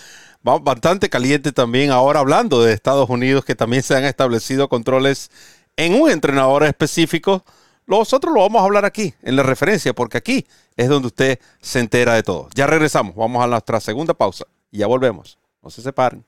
bastante 0.43 1.09
caliente 1.11 1.51
también, 1.51 1.91
ahora 1.91 2.21
hablando 2.21 2.63
de 2.63 2.73
Estados 2.73 3.11
Unidos, 3.11 3.45
que 3.45 3.57
también 3.57 3.83
se 3.83 3.97
han 3.97 4.05
establecido 4.05 4.69
controles 4.69 5.31
en 5.77 6.01
un 6.01 6.11
entrenador 6.11 6.63
específico. 6.65 7.45
Nosotros 7.87 8.33
lo 8.33 8.41
vamos 8.41 8.63
a 8.63 8.65
hablar 8.65 8.85
aquí, 8.85 9.13
en 9.23 9.37
la 9.37 9.43
referencia, 9.43 9.93
porque 9.93 10.19
aquí 10.19 10.47
es 10.77 10.89
donde 10.89 11.09
usted 11.09 11.39
se 11.61 11.81
entera 11.81 12.15
de 12.15 12.23
todo. 12.23 12.49
Ya 12.55 12.67
regresamos, 12.67 13.17
vamos 13.17 13.43
a 13.43 13.49
nuestra 13.49 13.81
segunda 13.81 14.15
pausa 14.15 14.45
y 14.71 14.79
ya 14.79 14.87
volvemos. 14.87 15.39
No 15.63 15.71
se 15.71 15.83
separen. 15.83 16.25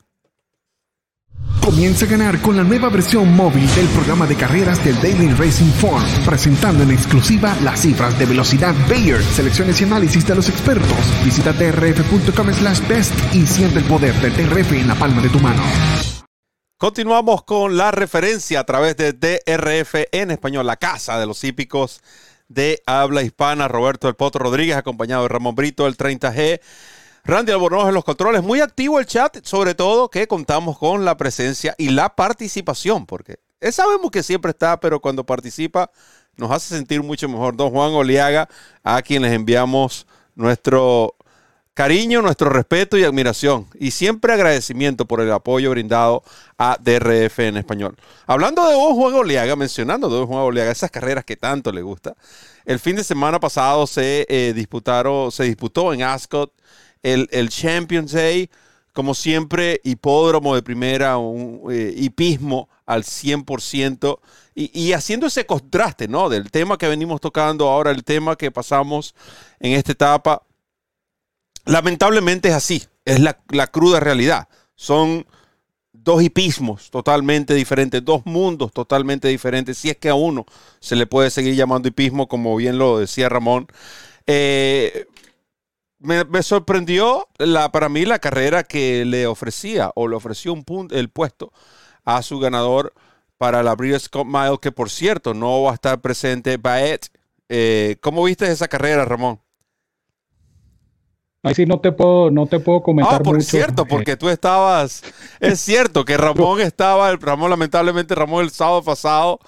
Comienza 1.61 2.05
a 2.05 2.09
ganar 2.09 2.41
con 2.41 2.57
la 2.57 2.63
nueva 2.63 2.89
versión 2.89 3.35
móvil 3.35 3.67
del 3.75 3.87
programa 3.89 4.27
de 4.27 4.37
carreras 4.37 4.85
del 4.85 4.95
Daily 5.01 5.33
Racing 5.35 5.73
Form, 5.73 6.03
presentando 6.25 6.85
en 6.85 6.93
exclusiva 6.93 7.57
las 7.63 7.81
cifras 7.81 8.19
de 8.19 8.27
velocidad 8.27 8.75
Bayer, 8.89 9.23
selecciones 9.23 9.81
y 9.81 9.85
análisis 9.85 10.27
de 10.27 10.35
los 10.37 10.49
expertos. 10.49 10.99
Visita 11.25 11.53
trf.com 11.53 12.53
slash 12.53 12.87
best 12.87 13.35
y 13.35 13.47
siente 13.47 13.81
el 13.81 13.85
poder 13.85 14.15
del 14.21 14.33
TRF 14.33 14.73
en 14.73 14.89
la 14.89 14.95
palma 14.95 15.21
de 15.21 15.29
tu 15.29 15.41
mano. 15.41 15.63
Continuamos 16.79 17.43
con 17.43 17.77
la 17.77 17.91
referencia 17.91 18.61
a 18.61 18.65
través 18.65 18.97
de 18.97 19.15
DRF 19.15 19.95
en 20.13 20.31
español, 20.31 20.67
la 20.67 20.77
casa 20.77 21.19
de 21.19 21.27
los 21.27 21.43
hípicos 21.43 22.03
de 22.49 22.83
habla 22.87 23.23
hispana. 23.23 23.67
Roberto 23.67 24.09
El 24.09 24.15
Potro 24.15 24.45
Rodríguez, 24.45 24.77
acompañado 24.77 25.23
de 25.23 25.29
Ramón 25.29 25.55
Brito, 25.55 25.87
el 25.87 25.97
30G. 25.97 26.61
Randy 27.27 27.51
Albornoz 27.51 27.89
en 27.89 27.95
los 27.95 28.05
controles. 28.05 28.45
Muy 28.45 28.61
activo 28.61 29.01
el 29.01 29.07
chat, 29.07 29.45
sobre 29.45 29.75
todo 29.75 30.09
que 30.09 30.29
contamos 30.29 30.79
con 30.79 31.05
la 31.05 31.17
presencia 31.17 31.75
y 31.77 31.89
la 31.89 32.15
participación, 32.15 33.05
porque 33.05 33.41
sabemos 33.73 34.13
que 34.13 34.23
siempre 34.23 34.51
está, 34.53 34.79
pero 34.79 35.01
cuando 35.01 35.27
participa 35.27 35.91
nos 36.37 36.53
hace 36.53 36.77
sentir 36.77 37.03
mucho 37.03 37.29
mejor. 37.29 37.57
Don 37.57 37.71
Juan 37.71 37.95
Oliaga, 37.95 38.49
a 38.85 39.03
quien 39.03 39.23
les 39.23 39.33
enviamos 39.33 40.07
nuestro 40.37 41.17
Cariño, 41.77 42.23
nuestro 42.23 42.49
respeto 42.49 42.97
y 42.97 43.05
admiración. 43.05 43.67
Y 43.79 43.91
siempre 43.91 44.33
agradecimiento 44.33 45.05
por 45.05 45.21
el 45.21 45.31
apoyo 45.31 45.71
brindado 45.71 46.23
a 46.57 46.79
DRF 46.81 47.41
en 47.41 47.59
español. 47.59 47.97
Hablando 48.27 48.67
de 48.67 48.73
Don 48.73 48.95
Juan 48.95 49.13
Oleaga, 49.13 49.57
mencionando 49.57 50.09
Don 50.09 50.27
Juan 50.27 50.41
Oleaga, 50.41 50.73
esas 50.73 50.91
carreras 50.91 51.27
que 51.27 51.37
tanto 51.37 51.71
le 51.73 51.83
gusta. 51.83 52.15
El 52.65 52.79
fin 52.79 52.97
de 52.97 53.05
semana 53.05 53.39
pasado 53.41 53.87
se 53.87 54.25
eh, 54.31 54.55
disputaron, 54.55 55.31
se 55.31 55.45
disputó 55.45 55.93
en 55.93 56.03
Ascot 56.03 56.51
el, 57.13 57.29
el 57.33 57.49
Champions 57.49 58.13
Day 58.13 58.51
como 58.97 59.15
siempre, 59.15 59.83
hipódromo 59.85 60.55
de 60.55 60.63
primera, 60.63 61.19
un 61.19 61.71
eh, 61.71 61.93
hipismo 61.95 62.71
al 62.87 63.05
100%, 63.05 64.19
y, 64.55 64.71
y, 64.73 64.95
haciendo 64.95 65.27
ese 65.27 65.45
contraste, 65.45 66.09
¿no? 66.09 66.31
Del 66.31 66.51
tema 66.51 66.79
que 66.79 66.89
venimos 66.89 67.21
tocando 67.21 67.69
ahora, 67.69 67.91
el 67.91 68.05
tema 68.05 68.37
que 68.37 68.51
pasamos 68.51 69.15
en 69.61 69.73
esta 69.73 69.93
etapa. 69.93 70.43
Lamentablemente 71.67 72.49
es 72.49 72.55
así, 72.55 72.85
es 73.05 73.21
la, 73.21 73.39
la 73.51 73.67
cruda 73.67 74.01
realidad. 74.01 74.49
Son 74.77 75.27
dos 75.93 76.23
hipismos 76.23 76.91
totalmente 76.91 77.53
diferentes, 77.53 78.03
dos 78.03 78.25
mundos 78.25 78.73
totalmente 78.73 79.29
diferentes, 79.29 79.77
si 79.77 79.91
es 79.91 79.99
que 79.99 80.09
a 80.09 80.15
uno 80.15 80.47
se 80.81 80.97
le 80.97 81.07
puede 81.07 81.29
seguir 81.29 81.55
llamando 81.55 81.89
hipismo, 81.89 82.29
como 82.29 82.57
bien 82.57 82.79
lo 82.79 82.99
decía 82.99 83.29
Ramón. 83.29 83.67
Eh, 84.27 85.07
me, 85.99 86.43
sorprendió 86.43 87.29
la, 87.39 87.73
para 87.73 87.89
mí 87.89 88.05
la 88.05 88.19
carrera 88.19 88.65
que 88.65 89.05
le 89.05 89.27
ofrecía 89.27 89.91
o 89.95 90.09
le 90.09 90.17
ofreció 90.17 90.53
un 90.53 90.65
punto, 90.65 90.95
el 90.95 91.09
puesto 91.09 91.53
a 92.05 92.23
su 92.23 92.39
ganador 92.39 92.93
para 93.39 93.63
la 93.63 93.75
Breeders' 93.75 94.09
Cup 94.09 94.27
Mile, 94.27 94.59
que 94.61 94.73
por 94.73 94.91
cierto 94.91 95.35
no 95.35 95.63
va 95.63 95.73
a 95.73 95.75
estar 95.75 96.01
presente 96.01 96.57
Baet. 96.57 97.07
Eh, 97.49 97.97
¿Cómo 98.01 98.25
viste 98.25 98.51
esa 98.51 98.69
carrera, 98.69 99.05
Ramón? 99.05 99.41
Ahí 101.43 101.55
sí 101.55 101.65
no 101.65 101.79
te 101.79 101.93
puedo, 101.93 102.31
no 102.31 102.47
te 102.47 102.59
puedo 102.59 102.83
comentar. 102.83 103.21
Ah, 103.21 103.23
por 103.23 103.41
cierto, 103.43 103.83
eh, 103.83 103.87
porque 103.89 104.17
tú 104.17 104.29
estabas. 104.29 105.03
es 105.39 105.61
cierto 105.61 106.05
que 106.05 106.17
Ramón 106.17 106.61
estaba, 106.61 107.15
Ramón, 107.17 107.51
lamentablemente, 107.51 108.15
Ramón 108.15 108.45
el 108.45 108.51
sábado 108.51 108.83
pasado 108.83 109.39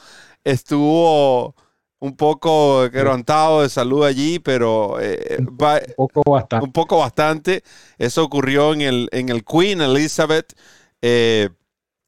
estuvo 0.44 1.54
un 2.00 2.16
poco 2.16 2.88
quebrantado 2.90 3.62
de 3.62 3.68
salud 3.68 4.04
allí, 4.04 4.38
pero 4.38 5.00
eh, 5.00 5.36
un, 5.38 5.56
poco 5.96 6.30
bastante. 6.30 6.64
un 6.64 6.72
poco 6.72 6.98
bastante. 6.98 7.64
Eso 7.98 8.24
ocurrió 8.24 8.72
en 8.72 8.82
el, 8.82 9.08
en 9.12 9.28
el 9.28 9.44
Queen 9.44 9.80
Elizabeth. 9.80 10.54
Eh, 11.02 11.48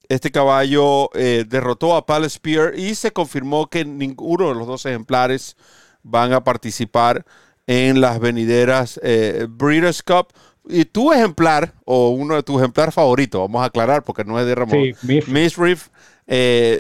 este 0.09 0.31
caballo 0.31 1.11
eh, 1.15 1.45
derrotó 1.49 1.97
a 1.97 2.07
Palace 2.07 2.37
Spear 2.37 2.75
y 2.77 2.95
se 2.95 3.13
confirmó 3.13 3.69
que 3.69 3.85
ninguno 3.85 4.49
de 4.49 4.55
los 4.55 4.67
dos 4.67 4.87
ejemplares 4.87 5.57
van 6.03 6.33
a 6.33 6.43
participar 6.43 7.25
en 7.67 8.01
las 8.01 8.19
venideras 8.19 9.01
Breeders' 9.49 10.03
Cup. 10.03 10.29
Y 10.69 10.85
tu 10.85 11.13
ejemplar, 11.13 11.75
o 11.85 12.11
uno 12.11 12.35
de 12.35 12.43
tus 12.43 12.59
ejemplares 12.59 12.95
favoritos, 12.95 13.41
vamos 13.41 13.63
a 13.63 13.67
aclarar 13.67 14.05
porque 14.05 14.25
no 14.25 14.39
es 14.39 14.47
de 14.47 14.55
Ramón, 14.55 14.79
sí, 15.01 15.21
Miss 15.27 15.57
Reef, 15.57 15.89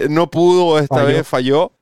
no 0.09 0.31
pudo 0.31 0.79
esta 0.79 1.03
vez, 1.03 1.27
falló. 1.27 1.73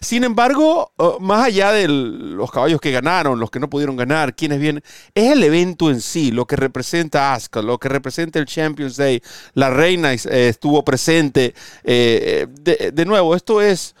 Sin 0.00 0.24
embargo, 0.24 0.92
oh, 0.96 1.18
más 1.20 1.46
allá 1.46 1.72
de 1.72 1.88
los 1.88 2.50
caballos 2.50 2.80
que 2.80 2.90
ganaron, 2.90 3.38
los 3.38 3.50
que 3.50 3.60
no 3.60 3.68
pudieron 3.68 3.96
ganar, 3.96 4.34
quienes 4.34 4.60
vienen, 4.60 4.82
es 5.14 5.32
el 5.32 5.42
evento 5.42 5.90
en 5.90 6.00
sí, 6.00 6.30
lo 6.30 6.46
que 6.46 6.56
representa 6.56 7.34
Ascot, 7.34 7.64
lo 7.64 7.78
que 7.78 7.88
representa 7.88 8.38
el 8.38 8.46
Champions 8.46 8.96
Day. 8.96 9.22
La 9.54 9.70
reina 9.70 10.12
eh, 10.12 10.18
estuvo 10.48 10.84
presente. 10.84 11.54
Eh, 11.84 12.46
de, 12.60 13.04
nuevo, 13.04 13.34
esto 13.34 13.60
es, 13.60 13.94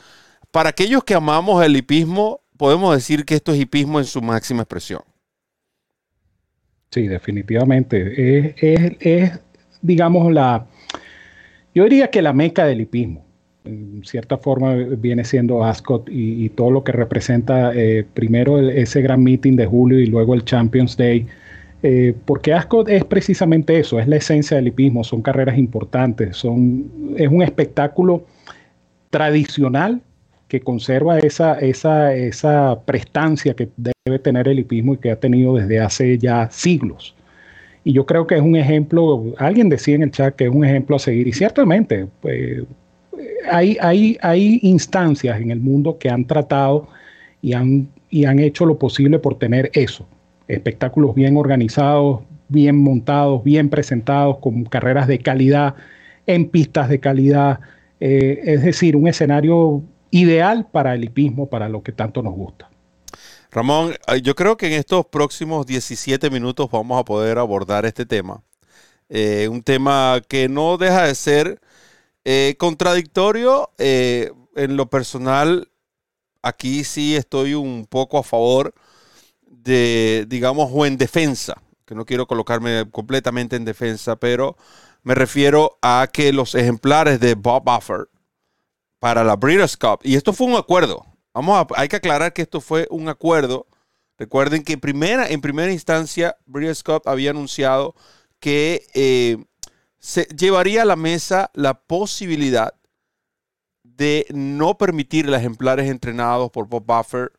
para 0.50 0.70
aquellos 0.70 1.04
que 1.04 1.14
amamos 1.14 1.64
el 1.64 1.76
hipismo, 1.76 2.40
podemos 2.56 2.94
decir 2.94 3.24
que 3.24 3.34
esto 3.34 3.52
es 3.52 3.60
hipismo 3.60 3.98
en 3.98 4.06
su 4.06 4.22
máxima 4.22 4.62
expresión. 4.62 5.02
Sí, 6.90 7.08
definitivamente. 7.08 8.54
es 8.60 9.40
digamos, 9.82 10.32
la, 10.32 10.66
yo 11.74 11.84
diría 11.84 12.08
que 12.08 12.22
la 12.22 12.32
meca 12.32 12.64
del 12.64 12.80
hipismo 12.80 13.26
en 13.64 14.02
cierta 14.04 14.38
forma 14.38 14.74
viene 14.74 15.24
siendo 15.24 15.64
Ascot 15.64 16.08
y, 16.10 16.48
todo 16.50 16.70
lo 16.70 16.84
que 16.84 16.92
representa 16.92 17.72
eh, 17.74 18.04
primero 18.14 18.58
ese 18.58 19.02
gran 19.02 19.22
meeting 19.22 19.56
de 19.56 19.66
julio 19.66 20.00
y 20.00 20.06
luego 20.06 20.34
el 20.34 20.44
Champions 20.44 20.96
Day. 20.96 21.26
Eh, 21.82 22.14
porque 22.24 22.52
Ascot 22.52 22.88
es 22.88 23.04
precisamente 23.04 23.78
eso, 23.78 23.98
es 23.98 24.06
la 24.06 24.16
esencia 24.16 24.56
del 24.56 24.68
hipismo, 24.68 25.02
son 25.02 25.20
carreras 25.20 25.58
importantes, 25.58 26.36
son, 26.36 27.14
es 27.16 27.28
un 27.28 27.42
espectáculo 27.42 28.24
tradicional 29.10 30.00
que 30.46 30.60
conserva 30.60 31.18
esa, 31.18 31.58
esa, 31.58 32.14
esa 32.14 32.80
prestancia 32.84 33.54
que 33.54 33.68
debe 33.76 34.18
tener 34.18 34.46
el 34.48 34.60
hipismo 34.60 34.94
y 34.94 34.98
que 34.98 35.10
ha 35.10 35.16
tenido 35.16 35.56
desde 35.56 35.80
hace 35.80 36.18
ya 36.18 36.48
siglos. 36.50 37.16
Y 37.84 37.92
yo 37.94 38.06
creo 38.06 38.26
que 38.26 38.36
es 38.36 38.42
un 38.42 38.54
ejemplo, 38.54 39.24
alguien 39.38 39.68
decía 39.68 39.96
en 39.96 40.02
el 40.02 40.10
chat 40.12 40.36
que 40.36 40.44
es 40.44 40.50
un 40.50 40.64
ejemplo 40.64 40.96
a 40.96 40.98
seguir, 40.98 41.26
y 41.26 41.32
ciertamente, 41.32 42.06
pues, 42.20 42.62
hay, 43.50 43.76
hay, 43.80 44.18
hay 44.20 44.60
instancias 44.62 45.40
en 45.40 45.50
el 45.50 45.60
mundo 45.60 45.98
que 45.98 46.10
han 46.10 46.26
tratado 46.26 46.88
y 47.40 47.54
han, 47.54 47.88
y 48.10 48.24
han 48.24 48.38
hecho 48.38 48.66
lo 48.66 48.78
posible 48.78 49.18
por 49.18 49.38
tener 49.38 49.70
eso, 49.74 50.06
espectáculos 50.48 51.14
bien 51.14 51.36
organizados, 51.36 52.20
bien 52.48 52.76
montados, 52.76 53.42
bien 53.42 53.68
presentados, 53.68 54.38
con 54.38 54.64
carreras 54.64 55.08
de 55.08 55.18
calidad, 55.18 55.74
en 56.26 56.48
pistas 56.48 56.88
de 56.88 57.00
calidad, 57.00 57.60
eh, 58.00 58.40
es 58.44 58.62
decir, 58.62 58.94
un 58.96 59.08
escenario 59.08 59.82
ideal 60.10 60.66
para 60.70 60.94
el 60.94 61.04
hipismo, 61.04 61.48
para 61.48 61.68
lo 61.68 61.82
que 61.82 61.92
tanto 61.92 62.22
nos 62.22 62.34
gusta. 62.34 62.68
Ramón, 63.50 63.94
yo 64.22 64.34
creo 64.34 64.56
que 64.56 64.66
en 64.66 64.72
estos 64.74 65.06
próximos 65.06 65.66
17 65.66 66.30
minutos 66.30 66.70
vamos 66.70 67.00
a 67.00 67.04
poder 67.04 67.38
abordar 67.38 67.84
este 67.84 68.06
tema. 68.06 68.42
Eh, 69.08 69.48
un 69.50 69.62
tema 69.62 70.22
que 70.26 70.48
no 70.48 70.78
deja 70.78 71.06
de 71.06 71.14
ser 71.14 71.60
eh, 72.24 72.56
contradictorio, 72.58 73.70
eh, 73.78 74.32
en 74.54 74.76
lo 74.76 74.88
personal, 74.88 75.70
aquí 76.42 76.84
sí 76.84 77.16
estoy 77.16 77.54
un 77.54 77.86
poco 77.86 78.18
a 78.18 78.22
favor 78.22 78.74
de, 79.46 80.26
digamos, 80.28 80.70
o 80.72 80.86
en 80.86 80.98
defensa, 80.98 81.62
que 81.84 81.94
no 81.94 82.04
quiero 82.04 82.26
colocarme 82.26 82.88
completamente 82.90 83.56
en 83.56 83.64
defensa, 83.64 84.16
pero 84.16 84.56
me 85.02 85.14
refiero 85.14 85.78
a 85.82 86.08
que 86.12 86.32
los 86.32 86.54
ejemplares 86.54 87.20
de 87.20 87.34
Bob 87.34 87.64
Buffer 87.64 88.08
para 88.98 89.24
la 89.24 89.36
Breeders' 89.36 89.76
Cup, 89.76 90.00
y 90.02 90.14
esto 90.14 90.32
fue 90.32 90.46
un 90.46 90.56
acuerdo, 90.56 91.04
vamos 91.34 91.58
a, 91.58 91.80
hay 91.80 91.88
que 91.88 91.96
aclarar 91.96 92.32
que 92.32 92.42
esto 92.42 92.60
fue 92.60 92.86
un 92.90 93.08
acuerdo. 93.08 93.66
Recuerden 94.18 94.62
que 94.62 94.78
primera, 94.78 95.26
en 95.26 95.40
primera 95.40 95.72
instancia, 95.72 96.36
Breeders' 96.46 96.84
Cup 96.84 97.02
había 97.06 97.30
anunciado 97.30 97.94
que 98.38 98.86
eh, 98.94 99.38
se 100.02 100.24
llevaría 100.36 100.82
a 100.82 100.84
la 100.84 100.96
mesa 100.96 101.50
la 101.54 101.74
posibilidad 101.74 102.74
de 103.84 104.26
no 104.30 104.76
permitir 104.76 105.32
a 105.32 105.38
ejemplares 105.38 105.88
entrenados 105.88 106.50
por 106.50 106.66
Bob 106.66 106.84
Buffer 106.84 107.32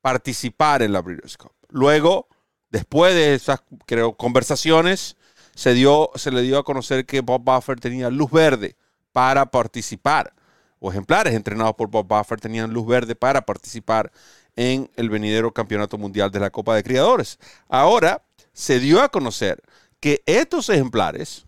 participar 0.00 0.82
en 0.82 0.94
la 0.94 1.02
Breeders' 1.02 1.36
Cup. 1.36 1.52
Luego, 1.68 2.26
después 2.70 3.14
de 3.14 3.34
esas 3.34 3.62
creo, 3.84 4.16
conversaciones, 4.16 5.16
se, 5.54 5.74
dio, 5.74 6.10
se 6.14 6.30
le 6.30 6.40
dio 6.40 6.58
a 6.58 6.64
conocer 6.64 7.04
que 7.04 7.20
Bob 7.20 7.42
Buffer 7.42 7.78
tenía 7.78 8.08
luz 8.08 8.30
verde 8.30 8.76
para 9.12 9.46
participar, 9.46 10.32
o 10.78 10.90
ejemplares 10.90 11.34
entrenados 11.34 11.74
por 11.74 11.88
Bob 11.88 12.06
Buffer 12.06 12.40
tenían 12.40 12.72
luz 12.72 12.86
verde 12.86 13.14
para 13.14 13.42
participar 13.42 14.10
en 14.56 14.90
el 14.96 15.10
venidero 15.10 15.52
Campeonato 15.52 15.98
Mundial 15.98 16.30
de 16.30 16.40
la 16.40 16.50
Copa 16.50 16.74
de 16.74 16.82
Criadores. 16.82 17.38
Ahora 17.68 18.24
se 18.54 18.80
dio 18.80 19.02
a 19.02 19.10
conocer 19.10 19.62
que 20.00 20.22
estos 20.26 20.70
ejemplares 20.70 21.46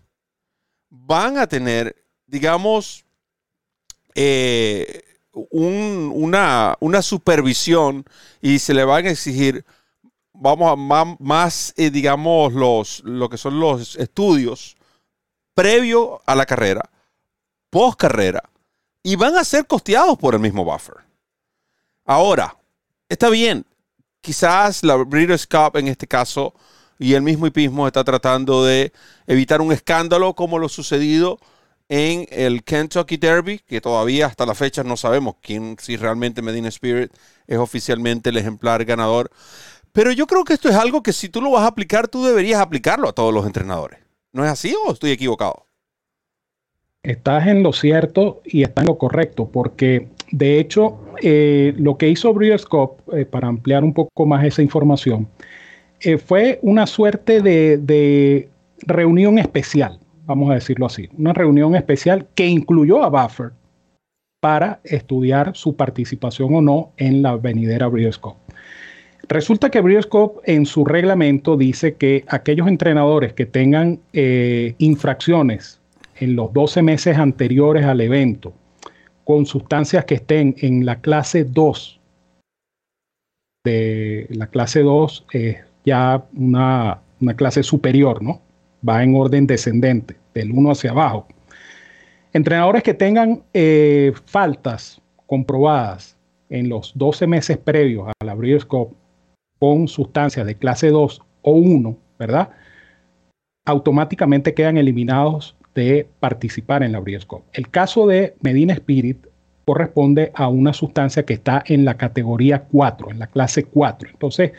van 0.89 1.37
a 1.37 1.47
tener, 1.47 1.95
digamos, 2.25 3.05
eh, 4.15 5.03
una, 5.51 6.75
supervisión 7.01 8.05
y 8.41 8.59
se 8.59 8.73
le 8.73 8.83
van 8.83 9.05
a 9.05 9.11
exigir, 9.11 9.65
vamos 10.33 10.71
a 10.71 11.05
más, 11.19 11.73
eh, 11.77 11.89
digamos, 11.89 12.53
los, 12.53 13.01
lo 13.03 13.29
que 13.29 13.37
son 13.37 13.59
los 13.59 13.95
estudios 13.95 14.75
previo 15.53 16.21
a 16.25 16.35
la 16.35 16.45
carrera, 16.45 16.89
post 17.69 17.99
carrera, 17.99 18.43
y 19.03 19.15
van 19.15 19.35
a 19.35 19.43
ser 19.43 19.65
costeados 19.65 20.17
por 20.17 20.33
el 20.35 20.39
mismo 20.39 20.63
buffer. 20.63 20.97
Ahora, 22.05 22.57
está 23.09 23.29
bien, 23.29 23.65
quizás 24.21 24.83
la 24.83 24.95
Breeders' 24.97 25.47
Cup 25.47 25.77
en 25.77 25.87
este 25.87 26.07
caso 26.07 26.53
y 26.99 27.13
el 27.13 27.21
mismo 27.21 27.47
hipismo 27.47 27.87
está 27.87 28.03
tratando 28.03 28.65
de 28.65 28.91
evitar 29.27 29.61
un 29.61 29.71
escándalo 29.71 30.33
como 30.33 30.59
lo 30.59 30.69
sucedido 30.69 31.39
en 31.89 32.27
el 32.31 32.63
Kentucky 32.63 33.17
Derby, 33.17 33.59
que 33.59 33.79
todavía 33.81 34.25
hasta 34.25 34.45
la 34.45 34.55
fecha 34.55 34.83
no 34.83 34.97
sabemos 34.97 35.35
quién, 35.41 35.77
si 35.79 35.95
realmente 35.95 36.41
Medina 36.41 36.67
Spirit 36.67 37.11
es 37.47 37.57
oficialmente 37.57 38.29
el 38.29 38.37
ejemplar 38.37 38.83
ganador. 38.83 39.31
Pero 39.93 40.11
yo 40.11 40.27
creo 40.27 40.43
que 40.43 40.53
esto 40.53 40.69
es 40.69 40.75
algo 40.75 41.01
que 41.01 41.13
si 41.13 41.29
tú 41.29 41.41
lo 41.41 41.51
vas 41.51 41.63
a 41.63 41.67
aplicar, 41.67 42.07
tú 42.07 42.25
deberías 42.25 42.59
aplicarlo 42.59 43.07
a 43.09 43.13
todos 43.13 43.33
los 43.33 43.45
entrenadores. 43.45 43.99
¿No 44.33 44.43
es 44.43 44.51
así 44.51 44.75
o 44.85 44.91
estoy 44.91 45.11
equivocado? 45.11 45.65
Estás 47.03 47.47
en 47.47 47.63
lo 47.63 47.71
cierto 47.71 48.41
y 48.43 48.63
estás 48.63 48.83
en 48.83 48.87
lo 48.87 48.97
correcto, 48.97 49.49
porque 49.49 50.09
de 50.31 50.59
hecho 50.59 50.99
eh, 51.21 51.73
lo 51.77 51.97
que 51.97 52.09
hizo 52.09 52.33
Breeders' 52.33 52.65
Cup, 52.65 53.01
eh, 53.13 53.25
para 53.25 53.47
ampliar 53.47 53.83
un 53.83 53.93
poco 53.93 54.25
más 54.25 54.43
esa 54.43 54.61
información, 54.61 55.29
eh, 55.99 56.17
fue 56.17 56.59
una 56.61 56.85
suerte 56.85 57.41
de, 57.41 58.49
reunión 58.85 59.39
especial, 59.39 59.99
vamos 60.25 60.51
a 60.51 60.55
decirlo 60.55 60.85
así, 60.85 61.09
una 61.17 61.33
reunión 61.33 61.75
especial 61.75 62.27
que 62.35 62.45
incluyó 62.45 63.03
a 63.03 63.09
Buffer 63.09 63.51
para 64.39 64.79
estudiar 64.83 65.55
su 65.55 65.75
participación 65.75 66.53
o 66.53 66.61
no 66.61 66.91
en 66.97 67.23
la 67.23 67.35
venidera 67.37 67.87
Breeders' 67.87 68.21
Resulta 69.29 69.71
que 69.71 69.81
Breeders' 69.81 70.07
en 70.45 70.65
su 70.65 70.85
reglamento 70.85 71.57
dice 71.57 71.95
que 71.95 72.23
aquellos 72.27 72.67
entrenadores 72.67 73.33
que 73.33 73.45
tengan 73.45 73.99
eh, 74.13 74.75
infracciones 74.77 75.81
en 76.19 76.35
los 76.35 76.53
12 76.53 76.81
meses 76.83 77.17
anteriores 77.17 77.85
al 77.85 78.01
evento 78.01 78.53
con 79.23 79.45
sustancias 79.45 80.05
que 80.05 80.15
estén 80.15 80.55
en 80.59 80.85
la 80.85 81.01
clase 81.01 81.43
2 81.43 81.99
de 83.65 84.27
la 84.29 84.47
clase 84.47 84.81
2 84.81 85.25
es 85.33 85.66
ya 85.87 86.21
una, 86.35 86.99
clase 87.37 87.63
superior, 87.63 88.21
¿no? 88.21 88.41
Va 88.87 89.01
en 89.03 89.15
orden 89.15 89.47
descendente, 89.47 90.17
del 90.33 90.51
1 90.51 90.71
hacia 90.71 90.91
abajo. 90.91 91.27
Entrenadores 92.33 92.83
que 92.83 92.93
tengan 92.93 93.41
eh, 93.53 94.11
faltas 94.25 95.01
comprobadas 95.25 96.17
en 96.49 96.67
los 96.67 96.91
12 96.95 97.25
meses 97.25 97.57
previos 97.57 98.09
a 98.09 98.25
la 98.25 98.35
Breeders' 98.35 98.65
Cup 98.65 98.95
con 99.59 99.87
sustancias 99.87 100.45
de 100.45 100.55
clase 100.55 100.89
2 100.89 101.21
o 101.43 101.51
1, 101.53 101.97
¿verdad? 102.19 102.49
Automáticamente 103.65 104.53
quedan 104.53 104.75
eliminados 104.77 105.55
de 105.73 106.05
participar 106.19 106.83
en 106.83 106.91
la 106.91 106.99
Breeders' 106.99 107.27
El 107.53 107.69
caso 107.69 108.07
de 108.07 108.35
Medina 108.41 108.73
Spirit 108.73 109.25
corresponde 109.63 110.31
a 110.35 110.49
una 110.49 110.73
sustancia 110.73 111.23
que 111.23 111.35
está 111.35 111.63
en 111.65 111.85
la 111.85 111.95
categoría 111.95 112.63
4, 112.63 113.11
en 113.11 113.19
la 113.19 113.27
clase 113.27 113.63
4. 113.63 114.09
Entonces, 114.09 114.51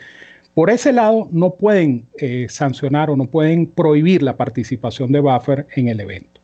por 0.59 0.69
ese 0.69 0.91
lado, 0.91 1.29
no 1.31 1.51
pueden 1.51 2.05
eh, 2.17 2.47
sancionar 2.49 3.09
o 3.09 3.15
no 3.15 3.27
pueden 3.27 3.65
prohibir 3.65 4.21
la 4.21 4.35
participación 4.35 5.09
de 5.13 5.21
buffer 5.21 5.65
en 5.77 5.87
el 5.87 6.01
evento. 6.01 6.41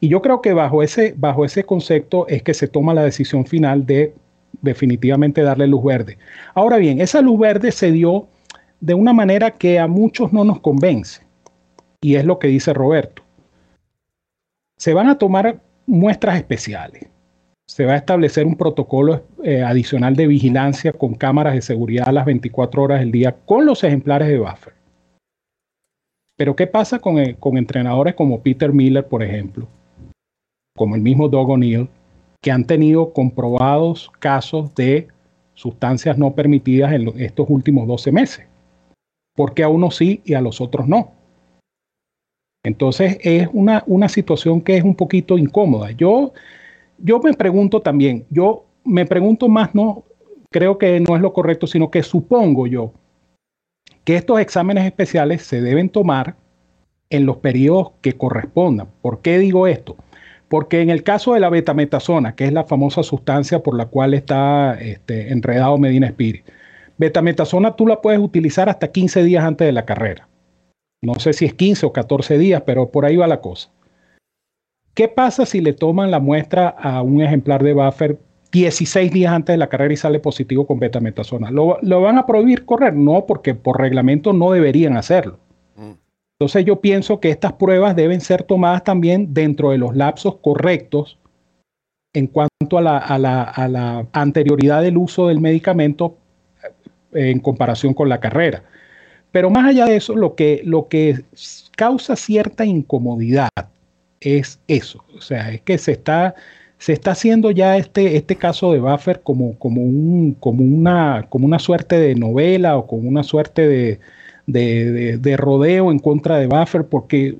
Y 0.00 0.08
yo 0.08 0.22
creo 0.22 0.40
que 0.40 0.54
bajo 0.54 0.82
ese, 0.82 1.12
bajo 1.18 1.44
ese 1.44 1.62
concepto 1.62 2.26
es 2.28 2.42
que 2.42 2.54
se 2.54 2.66
toma 2.66 2.94
la 2.94 3.04
decisión 3.04 3.44
final 3.44 3.84
de 3.84 4.14
definitivamente 4.62 5.42
darle 5.42 5.66
luz 5.66 5.84
verde. 5.84 6.16
Ahora 6.54 6.78
bien, 6.78 7.02
esa 7.02 7.20
luz 7.20 7.38
verde 7.38 7.72
se 7.72 7.92
dio 7.92 8.26
de 8.80 8.94
una 8.94 9.12
manera 9.12 9.50
que 9.50 9.78
a 9.78 9.86
muchos 9.86 10.32
no 10.32 10.44
nos 10.44 10.60
convence. 10.60 11.20
Y 12.00 12.14
es 12.14 12.24
lo 12.24 12.38
que 12.38 12.48
dice 12.48 12.72
Roberto. 12.72 13.22
Se 14.78 14.94
van 14.94 15.10
a 15.10 15.18
tomar 15.18 15.60
muestras 15.84 16.38
especiales. 16.38 17.04
Se 17.72 17.86
va 17.86 17.94
a 17.94 17.96
establecer 17.96 18.44
un 18.44 18.56
protocolo 18.56 19.24
eh, 19.42 19.62
adicional 19.62 20.14
de 20.14 20.26
vigilancia 20.26 20.92
con 20.92 21.14
cámaras 21.14 21.54
de 21.54 21.62
seguridad 21.62 22.06
a 22.06 22.12
las 22.12 22.26
24 22.26 22.82
horas 22.82 23.00
del 23.00 23.10
día 23.10 23.34
con 23.46 23.64
los 23.64 23.82
ejemplares 23.82 24.28
de 24.28 24.38
buffer. 24.38 24.74
Pero 26.36 26.54
¿qué 26.54 26.66
pasa 26.66 26.98
con, 26.98 27.18
eh, 27.18 27.34
con 27.40 27.56
entrenadores 27.56 28.14
como 28.14 28.42
Peter 28.42 28.74
Miller, 28.74 29.08
por 29.08 29.22
ejemplo? 29.22 29.66
Como 30.76 30.96
el 30.96 31.00
mismo 31.00 31.30
Doug 31.30 31.48
O'Neill, 31.48 31.88
que 32.42 32.50
han 32.50 32.66
tenido 32.66 33.10
comprobados 33.14 34.12
casos 34.18 34.74
de 34.74 35.08
sustancias 35.54 36.18
no 36.18 36.34
permitidas 36.34 36.92
en 36.92 37.10
estos 37.22 37.46
últimos 37.48 37.88
12 37.88 38.12
meses. 38.12 38.46
Porque 39.34 39.62
a 39.62 39.70
unos 39.70 39.96
sí 39.96 40.20
y 40.26 40.34
a 40.34 40.42
los 40.42 40.60
otros 40.60 40.86
no. 40.86 41.12
Entonces 42.66 43.16
es 43.22 43.48
una, 43.50 43.82
una 43.86 44.10
situación 44.10 44.60
que 44.60 44.76
es 44.76 44.84
un 44.84 44.94
poquito 44.94 45.38
incómoda. 45.38 45.90
Yo, 45.92 46.34
yo 47.02 47.20
me 47.20 47.34
pregunto 47.34 47.80
también, 47.80 48.24
yo 48.30 48.64
me 48.84 49.04
pregunto 49.04 49.48
más, 49.48 49.74
no, 49.74 50.04
creo 50.50 50.78
que 50.78 51.00
no 51.00 51.16
es 51.16 51.22
lo 51.22 51.32
correcto, 51.32 51.66
sino 51.66 51.90
que 51.90 52.02
supongo 52.02 52.66
yo 52.66 52.92
que 54.04 54.16
estos 54.16 54.40
exámenes 54.40 54.84
especiales 54.84 55.42
se 55.42 55.60
deben 55.60 55.88
tomar 55.88 56.36
en 57.10 57.26
los 57.26 57.36
periodos 57.38 57.92
que 58.00 58.14
correspondan. 58.14 58.88
¿Por 59.00 59.20
qué 59.20 59.38
digo 59.38 59.66
esto? 59.66 59.96
Porque 60.48 60.80
en 60.80 60.90
el 60.90 61.02
caso 61.02 61.34
de 61.34 61.40
la 61.40 61.50
betametasona, 61.50 62.34
que 62.34 62.44
es 62.44 62.52
la 62.52 62.64
famosa 62.64 63.02
sustancia 63.02 63.62
por 63.62 63.76
la 63.76 63.86
cual 63.86 64.14
está 64.14 64.74
este, 64.80 65.32
enredado 65.32 65.78
Medina 65.78 66.08
Spirit, 66.08 66.44
betametasona 66.98 67.76
tú 67.76 67.86
la 67.86 68.00
puedes 68.00 68.20
utilizar 68.20 68.68
hasta 68.68 68.90
15 68.90 69.24
días 69.24 69.44
antes 69.44 69.66
de 69.66 69.72
la 69.72 69.84
carrera. 69.84 70.28
No 71.00 71.14
sé 71.14 71.32
si 71.32 71.44
es 71.44 71.54
15 71.54 71.86
o 71.86 71.92
14 71.92 72.38
días, 72.38 72.62
pero 72.64 72.90
por 72.90 73.04
ahí 73.04 73.16
va 73.16 73.26
la 73.26 73.40
cosa. 73.40 73.70
¿Qué 74.94 75.08
pasa 75.08 75.46
si 75.46 75.60
le 75.60 75.72
toman 75.72 76.10
la 76.10 76.20
muestra 76.20 76.68
a 76.68 77.00
un 77.00 77.22
ejemplar 77.22 77.62
de 77.62 77.72
buffer 77.72 78.18
16 78.52 79.10
días 79.10 79.32
antes 79.32 79.54
de 79.54 79.56
la 79.56 79.68
carrera 79.68 79.94
y 79.94 79.96
sale 79.96 80.20
positivo 80.20 80.66
con 80.66 80.78
betametasona? 80.78 81.50
¿Lo, 81.50 81.78
¿Lo, 81.80 82.02
van 82.02 82.18
a 82.18 82.26
prohibir 82.26 82.66
correr? 82.66 82.94
No, 82.94 83.24
porque 83.26 83.54
por 83.54 83.80
reglamento 83.80 84.34
no 84.34 84.52
deberían 84.52 84.96
hacerlo. 84.96 85.38
Entonces 86.38 86.64
yo 86.64 86.80
pienso 86.80 87.20
que 87.20 87.30
estas 87.30 87.52
pruebas 87.52 87.94
deben 87.94 88.20
ser 88.20 88.42
tomadas 88.42 88.82
también 88.82 89.32
dentro 89.32 89.70
de 89.70 89.78
los 89.78 89.96
lapsos 89.96 90.36
correctos 90.42 91.16
en 92.12 92.26
cuanto 92.26 92.78
a 92.78 92.82
la, 92.82 94.08
anterioridad 94.12 94.82
del 94.82 94.96
uso 94.96 95.28
del 95.28 95.40
medicamento 95.40 96.16
eh, 97.12 97.30
en 97.30 97.38
comparación 97.38 97.94
con 97.94 98.08
la 98.08 98.20
carrera. 98.20 98.64
Pero 99.30 99.48
más 99.48 99.66
allá 99.66 99.86
de 99.86 99.96
eso, 99.96 100.14
lo 100.14 100.34
que, 100.34 100.60
lo 100.64 100.88
que 100.88 101.24
causa 101.76 102.16
cierta 102.16 102.66
incomodidad 102.66 103.48
es 104.22 104.60
eso. 104.68 105.04
O 105.16 105.20
sea, 105.20 105.50
es 105.52 105.60
que 105.62 105.78
se 105.78 105.92
está, 105.92 106.34
se 106.78 106.92
está 106.92 107.12
haciendo 107.12 107.50
ya 107.50 107.76
este, 107.76 108.16
este 108.16 108.36
caso 108.36 108.72
de 108.72 108.80
Buffer 108.80 109.22
como, 109.22 109.58
como, 109.58 109.82
un, 109.82 110.34
como, 110.40 110.64
una, 110.64 111.26
como 111.28 111.46
una 111.46 111.58
suerte 111.58 111.98
de 111.98 112.14
novela 112.14 112.76
o 112.76 112.86
como 112.86 113.08
una 113.08 113.22
suerte 113.22 113.66
de, 113.66 114.00
de, 114.46 115.36
rodeo 115.36 115.90
en 115.90 115.98
contra 115.98 116.38
de 116.38 116.46
Buffer, 116.46 116.86
porque 116.86 117.36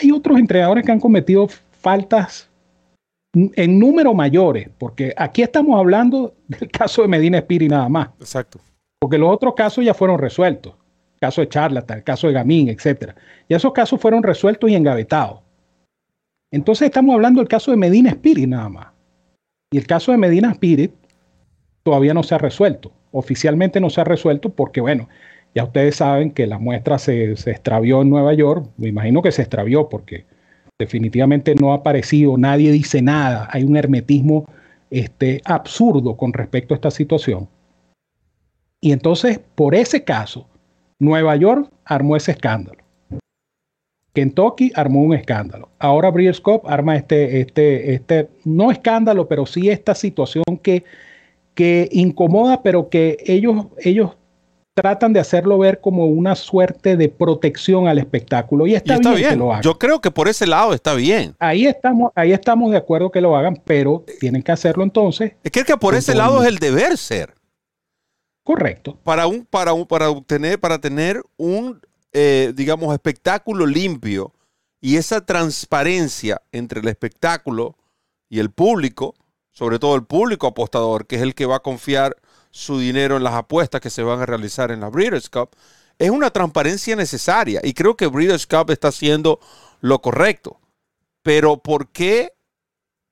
hay 0.00 0.10
otros 0.12 0.38
entrenadores 0.38 0.84
que 0.84 0.92
han 0.92 1.00
cometido 1.00 1.48
faltas 1.80 2.48
en 3.34 3.78
número 3.78 4.12
mayores, 4.12 4.68
porque 4.78 5.14
aquí 5.16 5.42
estamos 5.42 5.78
hablando 5.78 6.34
del 6.48 6.70
caso 6.70 7.02
de 7.02 7.08
Medina 7.08 7.38
Espiri 7.38 7.68
nada 7.68 7.88
más. 7.88 8.08
Exacto. 8.20 8.60
Porque 9.00 9.18
los 9.18 9.34
otros 9.34 9.54
casos 9.54 9.84
ya 9.84 9.94
fueron 9.94 10.18
resueltos. 10.18 10.74
El 11.14 11.20
caso 11.20 11.40
de 11.40 11.48
Charlatan, 11.48 11.98
el 11.98 12.04
caso 12.04 12.26
de 12.26 12.34
Gamín, 12.34 12.68
etc. 12.68 13.12
Y 13.48 13.54
esos 13.54 13.72
casos 13.72 14.00
fueron 14.00 14.22
resueltos 14.22 14.70
y 14.70 14.74
engavetados. 14.74 15.40
Entonces 16.52 16.86
estamos 16.86 17.14
hablando 17.14 17.40
del 17.40 17.48
caso 17.48 17.70
de 17.70 17.78
Medina 17.78 18.10
Spirit 18.10 18.46
nada 18.46 18.68
más. 18.68 18.86
Y 19.72 19.78
el 19.78 19.86
caso 19.86 20.12
de 20.12 20.18
Medina 20.18 20.52
Spirit 20.52 20.92
todavía 21.82 22.12
no 22.12 22.22
se 22.22 22.34
ha 22.34 22.38
resuelto. 22.38 22.92
Oficialmente 23.10 23.80
no 23.80 23.88
se 23.88 24.02
ha 24.02 24.04
resuelto 24.04 24.50
porque, 24.50 24.82
bueno, 24.82 25.08
ya 25.54 25.64
ustedes 25.64 25.96
saben 25.96 26.30
que 26.30 26.46
la 26.46 26.58
muestra 26.58 26.98
se, 26.98 27.32
extravió 27.32 28.02
en 28.02 28.10
Nueva 28.10 28.34
York. 28.34 28.68
Me 28.76 28.88
imagino 28.88 29.22
que 29.22 29.32
se 29.32 29.42
extravió 29.42 29.88
porque 29.88 30.26
definitivamente 30.78 31.54
no 31.54 31.72
ha 31.72 31.76
aparecido, 31.76 32.36
nadie 32.36 32.70
dice 32.70 33.00
nada. 33.00 33.48
Hay 33.50 33.64
un 33.64 33.76
hermetismo 33.76 34.44
este, 34.90 35.40
absurdo 35.46 36.18
con 36.18 36.34
respecto 36.34 36.74
a 36.74 36.76
esta 36.76 36.90
situación. 36.90 37.48
Y 38.78 38.92
entonces, 38.92 39.40
por 39.54 39.74
ese 39.74 40.04
caso, 40.04 40.46
Nueva 40.98 41.34
York 41.36 41.70
armó 41.86 42.16
ese 42.16 42.32
escándalo. 42.32 42.81
Kentucky 44.12 44.72
armó 44.74 45.02
un 45.02 45.14
escándalo. 45.14 45.68
Ahora 45.78 46.10
Breeders' 46.10 46.40
Cup 46.40 46.62
arma 46.66 46.96
este, 46.96 47.40
este, 47.40 47.94
este, 47.94 48.28
no 48.44 48.70
escándalo, 48.70 49.26
pero 49.26 49.46
sí 49.46 49.70
esta 49.70 49.94
situación 49.94 50.44
que, 50.62 50.84
que 51.54 51.88
incomoda, 51.92 52.62
pero 52.62 52.88
que 52.88 53.16
ellos, 53.26 53.66
ellos 53.78 54.10
tratan 54.74 55.12
de 55.12 55.20
hacerlo 55.20 55.58
ver 55.58 55.80
como 55.80 56.06
una 56.06 56.34
suerte 56.34 56.96
de 56.96 57.08
protección 57.08 57.88
al 57.88 57.98
espectáculo. 57.98 58.66
Y 58.66 58.74
está, 58.74 58.98
bien, 59.14 59.30
que 59.30 59.36
lo 59.36 59.52
hagan. 59.52 59.62
Yo 59.62 59.78
creo 59.78 60.00
que 60.00 60.10
por 60.10 60.28
ese 60.28 60.46
lado 60.46 60.74
está 60.74 60.94
bien. 60.94 61.34
Ahí 61.38 61.66
estamos, 61.66 62.12
ahí 62.14 62.32
estamos 62.32 62.70
de 62.70 62.78
acuerdo 62.78 63.10
que 63.10 63.20
lo 63.20 63.36
hagan, 63.36 63.60
pero 63.64 64.04
tienen 64.20 64.42
que 64.42 64.52
hacerlo 64.52 64.82
entonces. 64.84 65.32
Es 65.42 65.52
que, 65.52 65.64
que 65.64 65.76
por 65.76 65.94
ese 65.94 66.14
lado 66.14 66.42
es 66.42 66.48
el 66.48 66.58
deber 66.58 66.96
ser. 66.96 67.34
Correcto. 68.44 68.98
Para 69.04 69.26
un, 69.26 69.46
para 69.46 69.72
un, 69.72 69.86
para 69.86 70.10
obtener, 70.10 70.58
para 70.58 70.78
tener 70.78 71.22
un, 71.36 71.80
eh, 72.12 72.52
digamos, 72.54 72.92
espectáculo 72.92 73.66
limpio 73.66 74.32
y 74.80 74.96
esa 74.96 75.24
transparencia 75.24 76.42
entre 76.52 76.80
el 76.80 76.88
espectáculo 76.88 77.76
y 78.28 78.40
el 78.40 78.50
público, 78.50 79.14
sobre 79.50 79.78
todo 79.78 79.94
el 79.94 80.04
público 80.04 80.46
apostador, 80.48 81.06
que 81.06 81.16
es 81.16 81.22
el 81.22 81.34
que 81.34 81.46
va 81.46 81.56
a 81.56 81.62
confiar 81.62 82.16
su 82.50 82.78
dinero 82.78 83.16
en 83.16 83.24
las 83.24 83.34
apuestas 83.34 83.80
que 83.80 83.90
se 83.90 84.02
van 84.02 84.20
a 84.20 84.26
realizar 84.26 84.70
en 84.70 84.80
la 84.80 84.90
Breeders' 84.90 85.30
Cup, 85.30 85.50
es 85.98 86.10
una 86.10 86.30
transparencia 86.30 86.96
necesaria 86.96 87.60
y 87.62 87.72
creo 87.72 87.96
que 87.96 88.06
Breeders' 88.06 88.46
Cup 88.46 88.70
está 88.70 88.88
haciendo 88.88 89.40
lo 89.80 90.00
correcto. 90.02 90.60
Pero 91.22 91.58
¿por 91.58 91.88
qué 91.90 92.32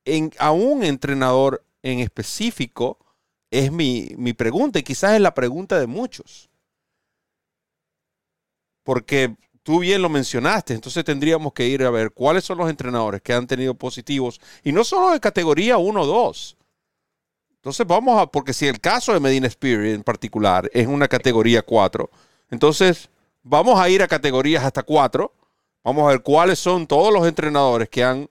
en, 0.05 0.33
a 0.39 0.51
un 0.51 0.83
entrenador 0.83 1.65
en 1.83 2.01
específico? 2.01 2.99
Es 3.51 3.73
mi, 3.73 4.11
mi 4.17 4.33
pregunta 4.33 4.79
y 4.79 4.83
quizás 4.83 5.15
es 5.15 5.21
la 5.21 5.35
pregunta 5.35 5.79
de 5.79 5.87
muchos. 5.87 6.50
Porque 8.83 9.37
tú 9.63 9.81
bien 9.81 10.03
lo 10.03 10.09
mencionaste, 10.09 10.75
entonces 10.75 11.05
tendríamos 11.05 11.53
que 11.53 11.67
ir 11.67 11.83
a 11.85 11.91
ver 11.91 12.13
cuáles 12.13 12.45
son 12.45 12.59
los 12.59 12.71
entrenadores 12.71 13.21
que 13.23 13.33
han 13.33 13.47
tenido 13.47 13.75
positivos, 13.75 14.41
y 14.65 14.73
no 14.73 14.85
solo 14.85 15.11
de 15.11 15.21
categoría 15.21 15.79
1 15.79 16.01
o 16.01 16.07
2, 16.07 16.57
entonces 17.57 17.87
vamos 17.87 18.21
a, 18.21 18.27
porque 18.27 18.55
si 18.55 18.67
el 18.67 18.81
caso 18.81 19.13
de 19.13 19.21
Medina 19.21 19.47
Spirit 19.47 19.95
en 19.95 20.03
particular 20.03 20.71
es 20.73 20.87
una 20.87 21.09
categoría 21.09 21.63
4, 21.63 22.11
entonces 22.51 23.11
vamos 23.43 23.79
a 23.79 23.89
ir 23.89 24.03
a 24.03 24.09
categorías 24.09 24.65
hasta 24.65 24.83
cuatro. 24.83 25.35
Vamos 25.83 26.05
a 26.05 26.11
ver 26.11 26.23
cuáles 26.23 26.59
son 26.59 26.87
todos 26.87 27.13
los 27.13 27.27
entrenadores 27.27 27.89
que 27.89 28.05
han 28.05 28.29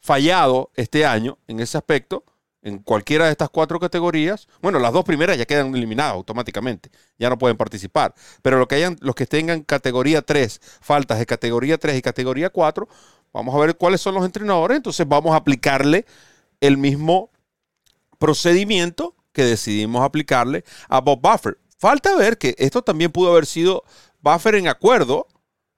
fallado 0.00 0.70
este 0.74 1.06
año 1.06 1.38
en 1.46 1.60
ese 1.60 1.78
aspecto, 1.78 2.24
en 2.62 2.78
cualquiera 2.78 3.26
de 3.26 3.32
estas 3.32 3.50
cuatro 3.50 3.78
categorías. 3.78 4.48
Bueno, 4.60 4.78
las 4.78 4.92
dos 4.92 5.04
primeras 5.04 5.36
ya 5.36 5.44
quedan 5.44 5.74
eliminadas 5.74 6.14
automáticamente, 6.14 6.90
ya 7.18 7.28
no 7.28 7.38
pueden 7.38 7.56
participar. 7.56 8.14
Pero 8.40 8.58
lo 8.58 8.68
que 8.68 8.76
hayan, 8.76 8.96
los 9.00 9.14
que 9.14 9.26
tengan 9.26 9.62
categoría 9.62 10.22
3, 10.22 10.60
faltas 10.80 11.18
de 11.18 11.26
categoría 11.26 11.78
3 11.78 11.98
y 11.98 12.02
categoría 12.02 12.50
4, 12.50 12.88
vamos 13.32 13.54
a 13.54 13.58
ver 13.58 13.76
cuáles 13.76 14.00
son 14.00 14.14
los 14.14 14.24
entrenadores. 14.24 14.76
Entonces 14.76 15.06
vamos 15.06 15.32
a 15.34 15.36
aplicarle 15.36 16.06
el 16.60 16.78
mismo 16.78 17.30
procedimiento 18.18 19.16
que 19.32 19.44
decidimos 19.44 20.04
aplicarle 20.04 20.64
a 20.88 21.00
Bob 21.00 21.20
Buffer. 21.20 21.58
Falta 21.78 22.14
ver 22.14 22.38
que 22.38 22.54
esto 22.58 22.82
también 22.82 23.10
pudo 23.10 23.32
haber 23.32 23.46
sido 23.46 23.82
Buffer 24.20 24.54
en 24.54 24.68
acuerdo 24.68 25.26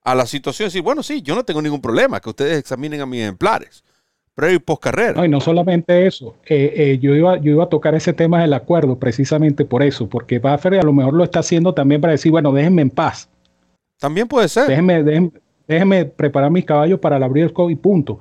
a 0.02 0.14
la 0.14 0.26
situación. 0.26 0.66
Decir, 0.66 0.82
bueno, 0.82 1.02
sí, 1.02 1.22
yo 1.22 1.34
no 1.34 1.44
tengo 1.44 1.62
ningún 1.62 1.80
problema, 1.80 2.20
que 2.20 2.28
ustedes 2.28 2.58
examinen 2.58 3.00
a 3.00 3.06
mis 3.06 3.22
ejemplares. 3.22 3.84
Previo 4.34 4.56
y 4.56 4.58
post 4.58 4.82
carrera. 4.82 5.12
No, 5.12 5.24
y 5.24 5.28
no 5.28 5.40
solamente 5.40 6.06
eso. 6.06 6.34
Eh, 6.46 6.72
eh, 6.76 6.98
yo, 6.98 7.14
iba, 7.14 7.38
yo 7.38 7.52
iba 7.52 7.64
a 7.64 7.68
tocar 7.68 7.94
ese 7.94 8.12
tema 8.12 8.40
del 8.40 8.52
acuerdo 8.52 8.98
precisamente 8.98 9.64
por 9.64 9.82
eso, 9.82 10.08
porque 10.08 10.40
Buffer 10.40 10.74
a 10.74 10.82
lo 10.82 10.92
mejor 10.92 11.14
lo 11.14 11.22
está 11.22 11.38
haciendo 11.38 11.72
también 11.72 12.00
para 12.00 12.12
decir, 12.12 12.32
bueno, 12.32 12.52
déjenme 12.52 12.82
en 12.82 12.90
paz. 12.90 13.28
También 14.00 14.26
puede 14.26 14.48
ser. 14.48 14.66
Déjenme, 14.66 15.30
déjenme, 15.68 16.04
preparar 16.06 16.50
mis 16.50 16.64
caballos 16.64 16.98
para 16.98 17.16
el 17.16 17.22
abrir 17.22 17.44
el 17.44 17.70
y 17.70 17.76
punto. 17.76 18.18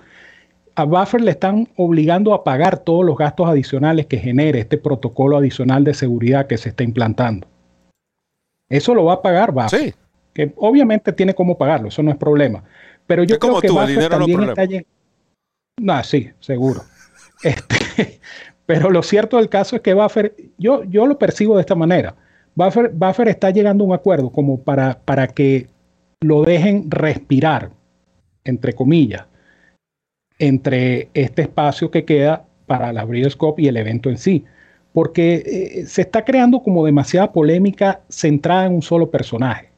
A 0.75 0.85
Buffer 0.85 1.21
le 1.21 1.31
están 1.31 1.67
obligando 1.77 2.33
a 2.33 2.43
pagar 2.43 2.77
todos 2.77 3.03
los 3.03 3.17
gastos 3.17 3.47
adicionales 3.47 4.05
que 4.05 4.17
genere 4.17 4.59
este 4.59 4.77
protocolo 4.77 5.37
adicional 5.37 5.83
de 5.83 5.95
seguridad 5.95 6.45
que 6.45 6.57
se 6.57 6.69
está 6.69 6.83
implantando. 6.83 7.47
Eso 8.69 8.93
lo 8.93 9.05
va 9.05 9.13
a 9.13 9.21
pagar 9.21 9.51
Buffer. 9.51 9.79
Sí. 9.79 9.93
Que 10.31 10.53
obviamente 10.57 11.11
tiene 11.11 11.33
cómo 11.33 11.57
pagarlo, 11.57 11.87
eso 11.87 12.03
no 12.03 12.11
es 12.11 12.17
problema. 12.17 12.63
Pero 13.07 13.23
yo 13.23 13.39
creo 13.39 13.59
que 13.59 13.69
Buffer 13.69 14.09
también 14.09 14.43
está 14.43 14.65
no, 15.79 16.03
sí, 16.03 16.29
seguro. 16.39 16.83
Este, 17.43 18.21
pero 18.65 18.89
lo 18.89 19.03
cierto 19.03 19.35
del 19.35 19.49
caso 19.49 19.75
es 19.75 19.81
que 19.81 19.93
Buffer, 19.93 20.33
yo, 20.57 20.85
yo 20.85 21.05
lo 21.05 21.19
percibo 21.19 21.55
de 21.55 21.61
esta 21.61 21.75
manera. 21.75 22.15
Buffer, 22.55 22.89
Buffer 22.93 23.27
está 23.27 23.49
llegando 23.49 23.83
a 23.83 23.87
un 23.87 23.93
acuerdo 23.93 24.29
como 24.29 24.61
para, 24.63 24.99
para 25.03 25.27
que 25.27 25.67
lo 26.21 26.43
dejen 26.43 26.89
respirar, 26.89 27.71
entre 28.45 28.71
comillas, 28.71 29.25
entre 30.39 31.09
este 31.13 31.41
espacio 31.41 31.91
que 31.91 32.05
queda 32.05 32.45
para 32.65 32.93
la 32.93 33.03
Breeders' 33.03 33.37
y 33.57 33.67
el 33.67 33.75
evento 33.75 34.09
en 34.09 34.17
sí. 34.17 34.45
Porque 34.93 35.43
eh, 35.45 35.85
se 35.85 36.03
está 36.03 36.23
creando 36.23 36.61
como 36.61 36.85
demasiada 36.85 37.33
polémica 37.33 38.03
centrada 38.07 38.67
en 38.67 38.75
un 38.75 38.81
solo 38.81 39.11
personaje. 39.11 39.72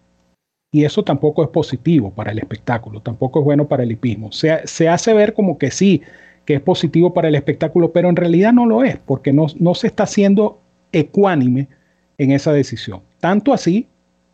Y 0.76 0.84
eso 0.84 1.05
tampoco 1.05 1.41
es 1.41 1.47
positivo 1.47 2.11
para 2.11 2.34
el 2.34 2.38
espectáculo, 2.38 2.99
tampoco 2.99 3.39
es 3.39 3.45
bueno 3.45 3.65
para 3.65 3.84
el 3.84 3.93
hipismo. 3.93 4.34
Se, 4.34 4.67
se 4.67 4.89
hace 4.89 5.13
ver 5.13 5.34
como 5.34 5.57
que 5.57 5.71
sí, 5.71 6.01
que 6.43 6.55
es 6.55 6.59
positivo 6.59 7.13
para 7.13 7.30
el 7.30 7.36
espectáculo, 7.36 7.93
pero 7.93 8.09
en 8.09 8.17
realidad 8.17 8.51
no 8.51 8.65
lo 8.65 8.84
es, 8.84 8.97
porque 8.97 9.32
no, 9.32 9.45
no 9.57 9.73
se 9.73 9.88
está 9.88 10.03
haciendo 10.03 10.59
ecuánime 10.91 11.69
en 12.17 12.32
esa 12.32 12.51
decisión. 12.51 13.03
Tanto 13.21 13.53
así, 13.53 13.88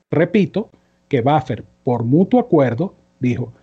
repito, 0.09 0.71
que 1.07 1.21
Buffer, 1.21 1.63
por 1.83 2.05
mutuo 2.05 2.39
acuerdo, 2.39 2.95
dijo, 3.19 3.53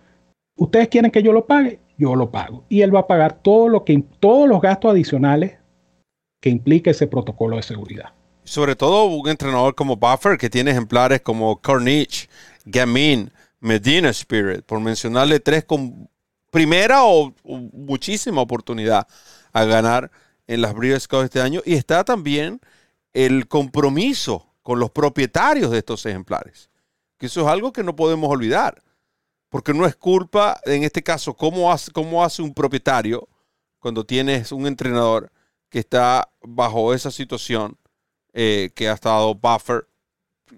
ustedes 0.55 0.87
quieren 0.87 1.11
que 1.11 1.21
yo 1.21 1.33
lo 1.33 1.47
pague, 1.47 1.79
yo 1.97 2.15
lo 2.15 2.31
pago. 2.31 2.63
Y 2.69 2.79
él 2.79 2.95
va 2.95 3.01
a 3.01 3.07
pagar 3.07 3.41
que, 3.85 4.03
todos 4.21 4.47
los 4.47 4.61
gastos 4.61 4.91
adicionales 4.91 5.57
que 6.41 6.49
implique 6.49 6.91
ese 6.91 7.07
protocolo 7.07 7.57
de 7.57 7.63
seguridad. 7.63 8.13
Sobre 8.45 8.77
todo 8.77 9.03
un 9.03 9.27
entrenador 9.27 9.75
como 9.75 9.97
Buffer, 9.97 10.37
que 10.37 10.49
tiene 10.49 10.71
ejemplares 10.71 11.19
como 11.19 11.57
Corniche, 11.57 12.29
Gamin, 12.69 13.31
Medina 13.59 14.09
Spirit, 14.09 14.63
por 14.65 14.79
mencionarle 14.79 15.39
tres 15.39 15.65
con 15.65 16.09
primera 16.51 17.03
o, 17.03 17.33
muchísima 17.43 18.41
oportunidad 18.41 19.07
a 19.51 19.63
ganar 19.65 20.11
en 20.47 20.61
las 20.61 20.73
Breeders' 20.73 21.07
Cup 21.07 21.21
este 21.21 21.41
año. 21.41 21.61
Y 21.65 21.75
está 21.75 22.03
también 22.03 22.59
el 23.13 23.47
compromiso 23.47 24.53
con 24.61 24.79
los 24.79 24.91
propietarios 24.91 25.71
de 25.71 25.79
estos 25.79 26.05
ejemplares. 26.05 26.69
Que 27.17 27.25
eso 27.25 27.41
es 27.41 27.47
algo 27.47 27.73
que 27.73 27.83
no 27.83 27.95
podemos 27.95 28.29
olvidar. 28.29 28.81
Porque 29.49 29.73
no 29.73 29.85
es 29.87 29.95
culpa, 29.95 30.59
en 30.65 30.83
este 30.83 31.01
caso, 31.01 31.33
cómo 31.33 31.71
hace, 31.71 31.91
cómo 31.91 32.23
hace 32.23 32.41
un 32.43 32.53
propietario 32.53 33.27
cuando 33.79 34.05
tienes 34.05 34.51
un 34.51 34.67
entrenador 34.67 35.31
que 35.69 35.79
está 35.79 36.29
bajo 36.41 36.93
esa 36.93 37.09
situación 37.09 37.77
eh, 38.33 38.69
que 38.75 38.89
ha 38.89 38.93
estado 38.93 39.33
buffer 39.33 39.87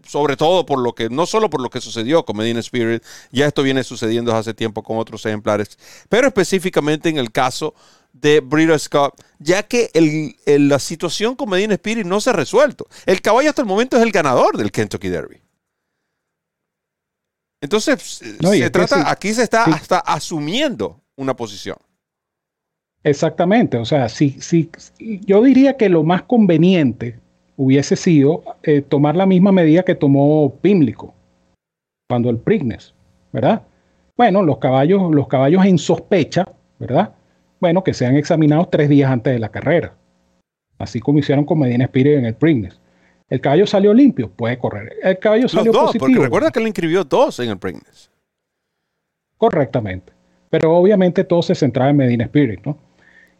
sobre 0.05 0.37
todo 0.37 0.65
por 0.65 0.79
lo 0.79 0.93
que, 0.93 1.09
no 1.09 1.25
solo 1.25 1.49
por 1.49 1.61
lo 1.61 1.69
que 1.69 1.81
sucedió 1.81 2.25
con 2.25 2.37
Medina 2.37 2.59
Spirit, 2.59 3.03
ya 3.31 3.47
esto 3.47 3.63
viene 3.63 3.83
sucediendo 3.83 4.35
hace 4.35 4.53
tiempo 4.53 4.83
con 4.83 4.97
otros 4.97 5.25
ejemplares, 5.25 5.77
pero 6.09 6.27
específicamente 6.27 7.09
en 7.09 7.17
el 7.17 7.31
caso 7.31 7.73
de 8.13 8.41
Breeders' 8.41 8.89
Cup, 8.89 9.13
ya 9.39 9.63
que 9.63 9.89
la 10.45 10.79
situación 10.79 11.35
con 11.35 11.49
Medina 11.49 11.75
Spirit 11.75 12.05
no 12.05 12.19
se 12.19 12.29
ha 12.29 12.33
resuelto. 12.33 12.87
El 13.05 13.21
caballo 13.21 13.49
hasta 13.49 13.61
el 13.61 13.67
momento 13.67 13.97
es 13.97 14.03
el 14.03 14.11
ganador 14.11 14.57
del 14.57 14.71
Kentucky 14.71 15.09
Derby. 15.09 15.41
Entonces, 17.61 18.01
se 18.01 18.69
trata, 18.69 19.09
aquí 19.09 19.33
se 19.33 19.43
está 19.43 19.65
hasta 19.65 19.99
asumiendo 19.99 20.99
una 21.15 21.35
posición. 21.35 21.77
Exactamente, 23.03 23.77
o 23.77 23.85
sea, 23.85 24.09
sí, 24.09 24.37
sí, 24.39 24.69
yo 24.99 25.41
diría 25.41 25.77
que 25.77 25.89
lo 25.89 26.03
más 26.03 26.23
conveniente 26.23 27.19
hubiese 27.61 27.95
sido 27.95 28.43
eh, 28.63 28.81
tomar 28.81 29.15
la 29.15 29.27
misma 29.27 29.51
medida 29.51 29.83
que 29.83 29.93
tomó 29.93 30.55
Pimlico 30.61 31.13
cuando 32.09 32.31
el 32.31 32.37
Prignes, 32.37 32.95
¿verdad? 33.31 33.61
Bueno, 34.17 34.41
los 34.41 34.57
caballos, 34.57 35.13
los 35.13 35.27
caballos 35.27 35.63
en 35.65 35.77
sospecha, 35.77 36.51
¿verdad? 36.79 37.13
Bueno, 37.59 37.83
que 37.83 37.93
sean 37.93 38.15
examinados 38.15 38.71
tres 38.71 38.89
días 38.89 39.11
antes 39.11 39.33
de 39.33 39.37
la 39.37 39.49
carrera, 39.49 39.93
así 40.79 40.99
como 40.99 41.19
hicieron 41.19 41.45
con 41.45 41.59
Medina 41.59 41.85
Spirit 41.85 42.17
en 42.17 42.25
el 42.25 42.33
Prignes. 42.33 42.79
El 43.29 43.39
caballo 43.39 43.67
salió 43.67 43.93
limpio, 43.93 44.31
puede 44.31 44.57
correr. 44.57 44.93
El 45.03 45.19
caballo 45.19 45.47
salió 45.47 45.71
dos, 45.71 45.83
positivo. 45.83 46.07
Porque 46.07 46.19
recuerda 46.19 46.51
que 46.51 46.59
le 46.61 46.67
inscribió 46.67 47.03
dos 47.03 47.39
en 47.39 47.49
el 47.51 47.59
Prignes. 47.59 48.09
Correctamente. 49.37 50.11
Pero 50.49 50.75
obviamente 50.75 51.23
todo 51.23 51.43
se 51.43 51.53
centraba 51.53 51.91
en 51.91 51.97
Medina 51.97 52.23
Spirit, 52.23 52.65
¿no? 52.65 52.75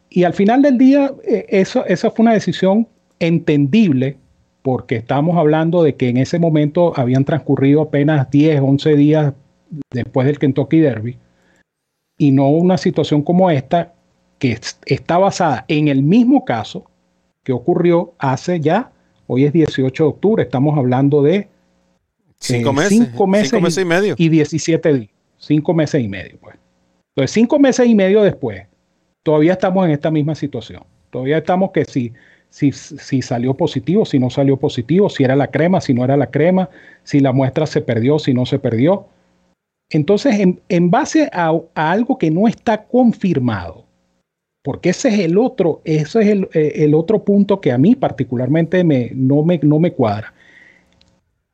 Y 0.08 0.22
al 0.22 0.32
final 0.32 0.62
del 0.62 0.78
día, 0.78 1.12
eh, 1.24 1.46
eso, 1.48 1.84
esa 1.86 2.10
fue 2.10 2.22
una 2.22 2.34
decisión 2.34 2.86
entendible 3.26 4.16
porque 4.62 4.96
estamos 4.96 5.36
hablando 5.36 5.82
de 5.82 5.96
que 5.96 6.08
en 6.08 6.16
ese 6.16 6.38
momento 6.38 6.92
habían 6.96 7.24
transcurrido 7.24 7.82
apenas 7.82 8.30
10, 8.30 8.60
11 8.60 8.96
días 8.96 9.34
después 9.90 10.26
del 10.26 10.38
Kentucky 10.38 10.78
Derby 10.78 11.18
y 12.18 12.30
no 12.30 12.48
una 12.50 12.78
situación 12.78 13.22
como 13.22 13.50
esta 13.50 13.94
que 14.38 14.58
está 14.86 15.18
basada 15.18 15.64
en 15.68 15.88
el 15.88 16.02
mismo 16.02 16.44
caso 16.44 16.84
que 17.44 17.52
ocurrió 17.52 18.14
hace 18.18 18.60
ya, 18.60 18.92
hoy 19.26 19.44
es 19.44 19.52
18 19.52 20.04
de 20.04 20.08
octubre, 20.08 20.42
estamos 20.42 20.78
hablando 20.78 21.22
de 21.22 21.48
5 22.38 22.70
eh, 22.70 22.72
meses, 22.72 22.88
cinco 22.90 23.26
meses, 23.26 23.78
y, 23.78 23.84
medio. 23.84 24.14
Y 24.18 24.28
17 24.28 24.92
días, 24.94 25.10
5 25.38 25.74
meses 25.74 26.02
y 26.02 26.08
medio. 26.08 26.38
Pues. 26.40 26.56
Entonces, 27.14 27.30
5 27.32 27.58
meses 27.58 27.86
y 27.86 27.94
medio 27.94 28.22
después, 28.22 28.66
todavía 29.22 29.52
estamos 29.52 29.84
en 29.84 29.92
esta 29.92 30.10
misma 30.10 30.34
situación. 30.34 30.82
Todavía 31.10 31.38
estamos 31.38 31.70
que 31.70 31.84
si 31.84 32.12
si, 32.52 33.22
salió 33.22 33.54
positivo, 33.54 34.04
si 34.04 34.18
no 34.18 34.28
salió 34.28 34.58
positivo, 34.58 35.08
si 35.08 35.24
era 35.24 35.34
la 35.34 35.50
crema, 35.50 35.80
si 35.80 35.94
no 35.94 36.04
era 36.04 36.18
la 36.18 36.30
crema, 36.30 36.68
si 37.02 37.18
la 37.20 37.32
muestra 37.32 37.66
se 37.66 37.80
perdió, 37.80 38.18
si 38.18 38.34
no 38.34 38.44
se 38.44 38.58
perdió. 38.58 39.06
Entonces, 39.90 40.38
en, 40.68 40.90
base 40.90 41.30
a, 41.32 41.58
algo 41.74 42.18
que 42.18 42.30
no 42.30 42.46
está 42.46 42.84
confirmado, 42.84 43.86
porque 44.62 44.90
ese 44.90 45.08
es 45.08 45.20
el 45.20 45.38
otro, 45.38 45.80
ese 45.84 46.20
es 46.20 46.38
eh, 46.52 46.84
el, 46.84 46.94
otro 46.94 47.24
punto 47.24 47.60
que 47.60 47.72
a 47.72 47.78
mí 47.78 47.96
particularmente 47.96 48.84
me, 48.84 49.10
no, 49.14 49.42
me, 49.42 49.58
no 49.62 49.78
me 49.78 49.92
cuadra. 49.92 50.34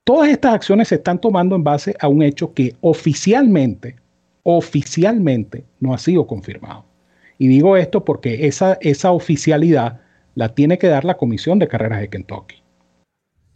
Todas 0.04 0.30
estas 0.30 0.54
acciones 0.54 0.88
se 0.88 0.96
están 0.96 1.20
tomando 1.20 1.54
en 1.54 1.62
base 1.62 1.94
a 2.00 2.08
un 2.08 2.22
hecho 2.22 2.52
que 2.54 2.74
oficialmente, 2.80 3.96
oficialmente 4.42 5.64
no 5.78 5.94
ha 5.94 5.98
sido 5.98 6.26
confirmado. 6.26 6.84
Y 7.38 7.46
digo 7.46 7.76
esto 7.76 8.04
porque 8.04 8.46
esa, 8.46 8.78
esa 8.80 9.12
oficialidad 9.12 10.00
la 10.38 10.54
tiene 10.54 10.78
que 10.78 10.86
dar 10.86 11.04
la 11.04 11.16
Comisión 11.16 11.58
de 11.58 11.66
Carreras 11.66 12.00
de 12.00 12.10
Kentucky. 12.10 12.62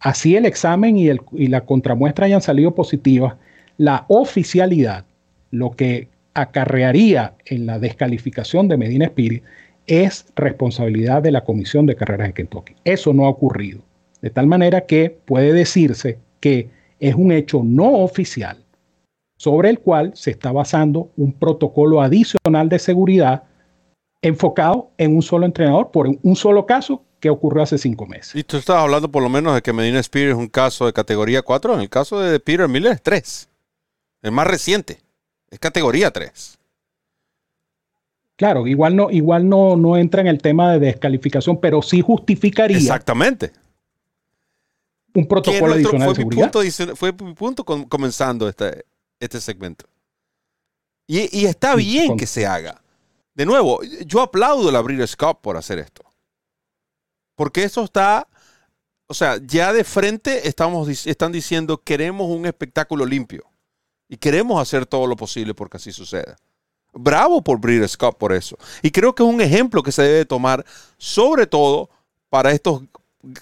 Así 0.00 0.34
el 0.34 0.46
examen 0.46 0.98
y, 0.98 1.12
la 1.46 1.60
contramuestra 1.60 2.26
hayan 2.26 2.42
salido 2.42 2.74
positivas, 2.74 3.36
la 3.78 4.04
oficialidad, 4.08 5.04
lo 5.52 5.70
que 5.70 6.08
acarrearía 6.34 7.34
en 7.44 7.66
la 7.66 7.78
descalificación 7.78 8.66
de 8.66 8.78
Medina 8.78 9.04
Spirit, 9.04 9.44
es 9.86 10.26
responsabilidad 10.34 11.22
de 11.22 11.30
la 11.30 11.44
Comisión 11.44 11.86
de 11.86 11.94
Carreras 11.94 12.26
de 12.26 12.34
Kentucky. 12.34 12.74
Eso 12.82 13.12
no 13.12 13.26
ha 13.26 13.28
ocurrido. 13.28 13.80
De 14.20 14.30
tal 14.30 14.48
manera 14.48 14.80
que 14.80 15.16
puede 15.24 15.52
decirse 15.52 16.18
que 16.40 16.68
es 16.98 17.14
un 17.14 17.30
hecho 17.30 17.62
no 17.62 17.92
oficial 17.92 18.56
sobre 19.36 19.70
el 19.70 19.78
cual 19.78 20.10
se 20.16 20.32
está 20.32 20.50
basando 20.50 21.12
un 21.16 21.32
protocolo 21.32 22.00
adicional 22.00 22.68
de 22.68 22.80
seguridad 22.80 23.44
enfocado 24.22 24.90
en 24.98 25.14
un 25.14 25.22
solo 25.22 25.46
entrenador 25.46 25.90
por 25.90 26.08
un 26.22 26.36
solo 26.36 26.64
caso 26.64 27.04
que 27.20 27.30
ocurrió 27.30 27.62
hace 27.62 27.78
cinco 27.78 28.06
meses. 28.06 28.34
Y 28.34 28.42
tú 28.42 28.56
estabas 28.56 28.82
hablando 28.82 29.10
por 29.10 29.22
lo 29.22 29.28
menos 29.28 29.54
de 29.54 29.62
que 29.62 29.72
Medina 29.72 30.00
Spirit 30.00 30.30
es 30.30 30.36
un 30.36 30.48
caso 30.48 30.86
de 30.86 30.92
categoría 30.92 31.42
4. 31.42 31.74
En 31.74 31.80
el 31.80 31.88
caso 31.88 32.18
de 32.20 32.40
Peter 32.40 32.68
Miller 32.68 32.92
es 32.92 33.02
3. 33.02 33.48
El 34.22 34.32
más 34.32 34.46
reciente. 34.46 35.00
Es 35.50 35.58
categoría 35.58 36.10
3. 36.10 36.58
Claro, 38.36 38.66
igual 38.66 38.96
no, 38.96 39.10
igual 39.10 39.48
no, 39.48 39.76
no 39.76 39.96
entra 39.96 40.20
en 40.20 40.26
el 40.26 40.40
tema 40.40 40.72
de 40.72 40.80
descalificación, 40.80 41.60
pero 41.60 41.80
sí 41.82 42.00
justificaría. 42.00 42.76
Exactamente. 42.76 43.52
Un 45.14 45.28
protocolo 45.28 45.74
adicional 45.74 46.08
de 46.08 46.14
seguridad. 46.14 46.50
Punto, 46.50 46.96
fue 46.96 47.12
mi 47.12 47.34
punto 47.34 47.64
comenzando 47.64 48.48
este, 48.48 48.84
este 49.20 49.40
segmento. 49.40 49.84
Y, 51.06 51.44
está 51.44 51.76
bien 51.76 52.16
que 52.16 52.26
se 52.26 52.46
haga. 52.46 52.80
De 53.34 53.46
nuevo, 53.46 53.80
yo 54.06 54.20
aplaudo 54.20 54.70
la 54.70 54.80
Breeders' 54.80 55.16
Cup 55.16 55.40
por 55.40 55.56
hacer 55.56 55.78
esto. 55.78 56.02
Porque 57.34 57.64
eso 57.64 57.82
está, 57.82 58.28
o 59.06 59.14
sea, 59.14 59.38
ya 59.42 59.72
de 59.72 59.84
frente 59.84 60.48
estamos, 60.48 61.06
están 61.06 61.32
diciendo 61.32 61.82
queremos 61.82 62.28
un 62.28 62.46
espectáculo 62.46 63.06
limpio. 63.06 63.44
Y 64.08 64.18
queremos 64.18 64.60
hacer 64.60 64.84
todo 64.84 65.06
lo 65.06 65.16
posible 65.16 65.54
porque 65.54 65.78
así 65.78 65.90
suceda. 65.90 66.36
Bravo 66.92 67.42
por 67.42 67.58
Breeders' 67.58 67.96
Cup 67.96 68.18
por 68.18 68.34
eso. 68.34 68.58
Y 68.82 68.90
creo 68.90 69.14
que 69.14 69.22
es 69.22 69.28
un 69.28 69.40
ejemplo 69.40 69.82
que 69.82 69.92
se 69.92 70.02
debe 70.02 70.24
tomar, 70.26 70.64
sobre 70.98 71.46
todo 71.46 71.88
para 72.28 72.52
estos, 72.52 72.82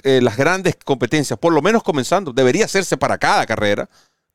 eh, 0.05 0.21
las 0.23 0.37
grandes 0.37 0.77
competencias, 0.77 1.37
por 1.37 1.53
lo 1.53 1.61
menos 1.61 1.83
comenzando. 1.83 2.33
Debería 2.33 2.67
hacerse 2.67 2.97
para 2.97 3.19
cada 3.19 3.45
carrera 3.47 3.91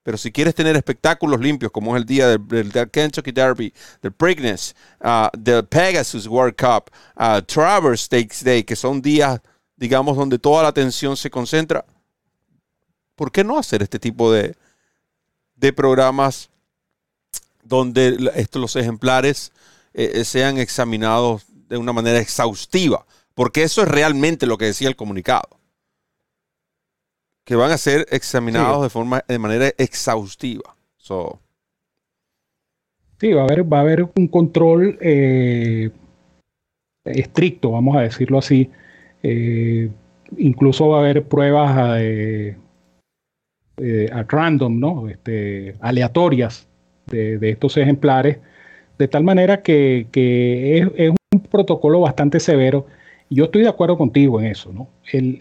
pero 0.05 0.19
si 0.19 0.31
quieres 0.31 0.53
tener 0.53 0.75
espectáculos 0.75 1.39
limpios, 1.39 1.71
como 1.71 1.95
es 1.95 2.01
el 2.01 2.05
día 2.05 2.37
del, 2.37 2.71
Kentucky 2.91 3.31
Derby, 3.31 3.73
del 4.03 4.11
Preakness, 4.11 4.75
uh, 5.03 5.35
del 5.35 5.65
Pegasus 5.65 6.27
World 6.27 6.55
Cup, 6.55 6.91
uh, 7.15 7.41
Travers 7.41 8.01
Stakes 8.01 8.43
Day, 8.43 8.63
que 8.63 8.75
son 8.75 9.01
días, 9.01 9.41
digamos, 9.75 10.15
donde 10.15 10.37
toda 10.37 10.61
la 10.61 10.69
atención 10.69 11.17
se 11.17 11.31
concentra, 11.31 11.83
¿por 13.15 13.31
qué 13.31 13.43
no 13.43 13.57
hacer 13.57 13.81
este 13.81 13.97
tipo 13.97 14.31
de, 14.31 14.55
de 15.55 15.73
programas 15.73 16.51
donde 17.63 18.31
estos, 18.35 18.61
los 18.61 18.75
ejemplares 18.75 19.51
eh, 19.95 20.11
eh, 20.13 20.23
sean 20.23 20.59
examinados 20.59 21.45
de 21.67 21.77
una 21.77 21.93
manera 21.93 22.19
exhaustiva? 22.19 23.07
Porque 23.33 23.63
eso 23.63 23.81
es 23.81 23.87
realmente 23.87 24.45
lo 24.45 24.59
que 24.59 24.65
decía 24.65 24.87
el 24.87 24.95
comunicado 24.95 25.54
que 27.45 27.55
van 27.55 27.71
a 27.71 27.77
ser 27.77 28.07
examinados 28.09 28.81
de 28.81 28.89
forma 28.89 29.23
de 29.27 29.39
manera 29.39 29.67
exhaustiva. 29.77 30.75
Sí, 33.19 33.31
va 33.31 33.41
a 33.41 33.45
haber, 33.45 33.71
va 33.71 33.77
a 33.77 33.81
haber 33.81 34.09
un 34.15 34.27
control 34.27 34.97
eh, 34.99 35.91
estricto, 37.05 37.71
vamos 37.71 37.95
a 37.95 38.01
decirlo 38.01 38.39
así. 38.39 38.71
Eh, 39.21 39.89
incluso 40.37 40.89
va 40.89 40.97
a 40.97 40.99
haber 41.01 41.27
pruebas 41.27 41.77
a, 41.77 42.01
eh, 42.01 42.57
random, 44.27 44.79
¿no? 44.79 45.07
Este, 45.07 45.75
aleatorias 45.81 46.67
de, 47.05 47.37
estos 47.49 47.77
ejemplares, 47.77 48.39
de 48.97 49.07
tal 49.07 49.23
manera 49.23 49.61
que, 49.61 50.07
es, 50.15 51.09
un 51.09 51.39
protocolo 51.41 51.99
bastante 52.01 52.39
severo. 52.39 52.87
Yo 53.29 53.45
estoy 53.45 53.61
de 53.61 53.69
acuerdo 53.69 53.97
contigo 53.97 54.39
en 54.39 54.47
eso, 54.47 54.73
¿no? 54.73 54.89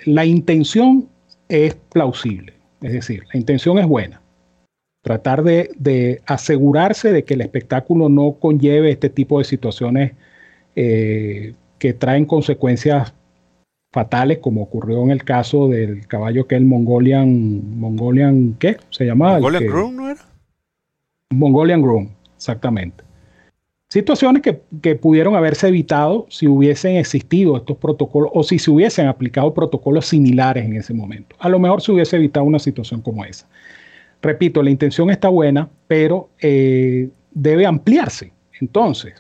la 0.05 0.24
intención 0.24 1.09
es 1.55 1.74
plausible. 1.74 2.55
Es 2.82 2.92
decir, 2.92 3.24
la 3.32 3.38
intención 3.38 3.78
es 3.78 3.86
buena. 3.86 4.20
Tratar 5.02 5.42
de, 5.42 6.22
asegurarse 6.26 7.12
de 7.12 7.24
que 7.24 7.34
el 7.34 7.42
espectáculo 7.42 8.09
no 8.09 8.36
conlleve 8.40 8.90
este 8.90 9.11
tipo 9.11 9.38
de 9.38 9.44
situaciones 9.44 10.12
eh, 10.76 11.55
que 11.78 11.92
traen 11.92 12.24
consecuencias 12.24 13.12
fatales, 13.92 14.38
como 14.38 14.62
ocurrió 14.62 15.02
en 15.02 15.11
el 15.11 15.22
caso 15.22 15.68
del 15.68 16.07
caballo 16.09 16.48
que 16.48 16.57
el 16.57 16.64
Mongolian, 16.64 17.78
Mongolian, 17.78 18.57
¿qué? 18.59 18.78
Se 18.90 19.05
llamaba. 19.05 19.34
Mongolian 19.34 19.66
Groom, 19.66 19.96
¿no 19.96 20.11
era? 20.11 20.20
Mongolian 21.30 21.82
Groom, 21.82 22.09
exactamente. 22.36 23.03
Situaciones 23.95 24.42
que, 24.42 24.97
pudieron 24.97 25.36
haberse 25.36 25.68
evitado 25.68 26.26
si 26.28 26.49
hubiesen 26.49 26.97
existido 26.97 27.57
estos 27.57 27.76
protocolos 27.76 28.28
o 28.34 28.42
si 28.42 28.59
se 28.59 28.68
hubiesen 28.72 29.07
aplicado 29.07 29.55
protocolos 29.55 30.07
similares 30.07 30.64
en 30.64 30.74
ese 30.74 30.92
momento. 30.92 31.36
A 31.38 31.49
lo 31.49 31.61
mejor 31.61 31.80
se 31.80 31.92
hubiese 31.92 32.16
evitado 32.16 32.45
una 32.45 32.59
situación 32.59 33.01
como 33.01 33.24
esa. 33.24 33.47
Repito, 34.20 34.64
la 34.64 34.70
intención 34.70 35.11
está 35.11 35.28
buena, 35.28 35.68
pero 35.86 36.28
eh, 36.40 37.09
debe 37.34 37.66
ampliarse. 37.66 38.32
Entonces, 38.61 39.14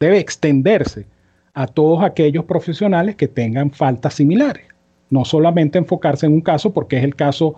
debe 0.00 0.20
extenderse 0.20 1.04
a 1.52 1.66
todos 1.66 2.02
aquellos 2.02 2.46
profesionales 2.46 3.16
que 3.16 3.28
tengan 3.28 3.72
faltas 3.72 4.14
similares. 4.14 4.64
No 5.10 5.26
solamente 5.26 5.76
enfocarse 5.76 6.24
en 6.24 6.32
un 6.32 6.40
caso 6.40 6.72
porque 6.72 6.96
es 6.96 7.04
el 7.04 7.14
caso 7.14 7.56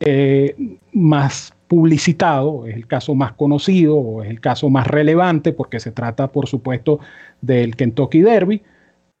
eh, 0.00 0.56
más 0.94 1.52
publicitado, 1.72 2.66
es 2.66 2.76
el 2.76 2.86
caso 2.86 3.14
más 3.14 3.32
conocido 3.32 3.96
o 3.96 4.22
es 4.22 4.28
el 4.28 4.40
caso 4.40 4.68
más 4.68 4.86
relevante 4.86 5.54
porque 5.54 5.80
se 5.80 5.90
trata, 5.90 6.28
por 6.28 6.46
supuesto, 6.46 7.00
del 7.40 7.76
Kentucky 7.76 8.20
Derby. 8.20 8.60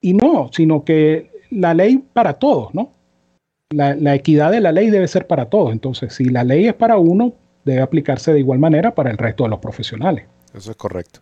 Y 0.02 0.12
no, 0.12 0.50
sino 0.52 0.84
que 0.84 1.30
la 1.50 1.72
ley 1.72 2.04
para 2.12 2.34
todos, 2.34 2.74
¿no? 2.74 2.90
La, 3.70 3.94
la, 3.94 4.14
equidad 4.14 4.50
de 4.50 4.60
la 4.60 4.70
ley 4.70 4.90
debe 4.90 5.08
ser 5.08 5.26
para 5.26 5.46
todos. 5.46 5.72
Entonces, 5.72 6.12
si 6.12 6.26
la 6.26 6.44
ley 6.44 6.66
es 6.66 6.74
para 6.74 6.98
uno, 6.98 7.32
debe 7.64 7.80
aplicarse 7.80 8.34
de 8.34 8.40
igual 8.40 8.58
manera 8.58 8.94
para 8.94 9.10
el 9.10 9.16
resto 9.16 9.44
de 9.44 9.48
los 9.48 9.58
profesionales. 9.58 10.26
Eso 10.54 10.70
es 10.70 10.76
correcto. 10.76 11.20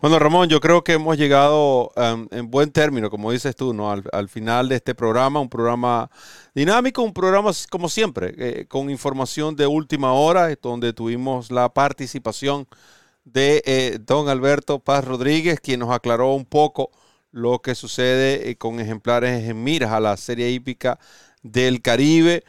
Bueno, 0.00 0.18
Ramón, 0.18 0.48
yo 0.48 0.60
creo 0.60 0.82
que 0.82 0.94
hemos 0.94 1.18
llegado 1.18 1.92
um, 1.96 2.26
en 2.30 2.50
buen 2.50 2.70
término, 2.70 3.10
como 3.10 3.30
dices 3.30 3.54
tú, 3.54 3.74
¿no? 3.74 3.90
Al, 3.90 4.28
final 4.30 4.70
de 4.70 4.76
este 4.76 4.94
programa, 4.94 5.40
un 5.40 5.50
programa 5.50 6.10
dinámico, 6.54 7.02
un 7.02 7.12
programa 7.12 7.50
como 7.68 7.90
siempre, 7.90 8.34
eh, 8.38 8.66
con 8.66 8.88
información 8.88 9.54
de 9.54 9.66
última 9.66 10.14
hora, 10.14 10.48
donde 10.62 10.94
tuvimos 10.94 11.50
la 11.50 11.68
participación 11.68 12.66
de 13.24 13.62
eh, 13.66 13.98
don 14.00 14.30
Alberto 14.30 14.78
Paz 14.78 15.04
Rodríguez, 15.04 15.60
quien 15.60 15.80
nos 15.80 15.90
aclaró 15.90 16.32
un 16.32 16.46
poco 16.46 16.90
lo 17.32 17.60
que 17.60 17.74
sucede 17.74 18.48
eh, 18.48 18.56
con 18.56 18.80
ejemplares 18.80 19.46
en 19.46 19.62
miras 19.62 19.92
a 19.92 20.00
la 20.00 20.16
serie 20.16 20.50
hípica 20.50 20.98
del 21.42 21.82
Caribe. 21.82 22.44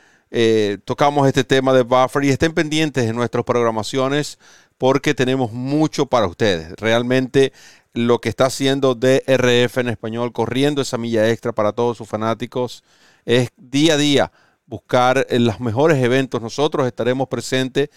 tocamos 0.86 1.28
este 1.28 1.44
tema 1.44 1.74
de 1.74 1.84
buffer 1.84 2.24
y 2.24 2.30
estén 2.30 2.54
pendientes 2.54 3.06
de 3.06 3.12
nuestras 3.12 3.44
programaciones 3.44 4.40
porque 4.82 5.14
tenemos 5.14 5.52
mucho 5.52 6.08
para 6.08 6.26
ustedes. 6.26 6.74
Realmente 6.76 7.54
lo 7.94 8.20
que 8.20 8.30
está 8.30 8.48
haciendo 8.48 8.96
DRF 8.96 9.78
en 9.78 9.90
español, 9.90 10.34
corriendo 10.34 10.82
esa 10.82 10.98
milla 10.98 11.30
extra 11.30 11.52
para 11.52 11.72
todos 11.72 11.98
sus 11.98 12.10
fanáticos, 12.10 12.84
es 13.24 13.50
día 13.58 13.94
a 13.94 13.98
día 13.98 14.32
buscar 14.66 15.28
los 15.30 15.60
mejores 15.60 16.04
eventos. 16.04 16.42
Nosotros 16.42 16.88
estaremos 16.88 17.28
presentes, 17.28 17.92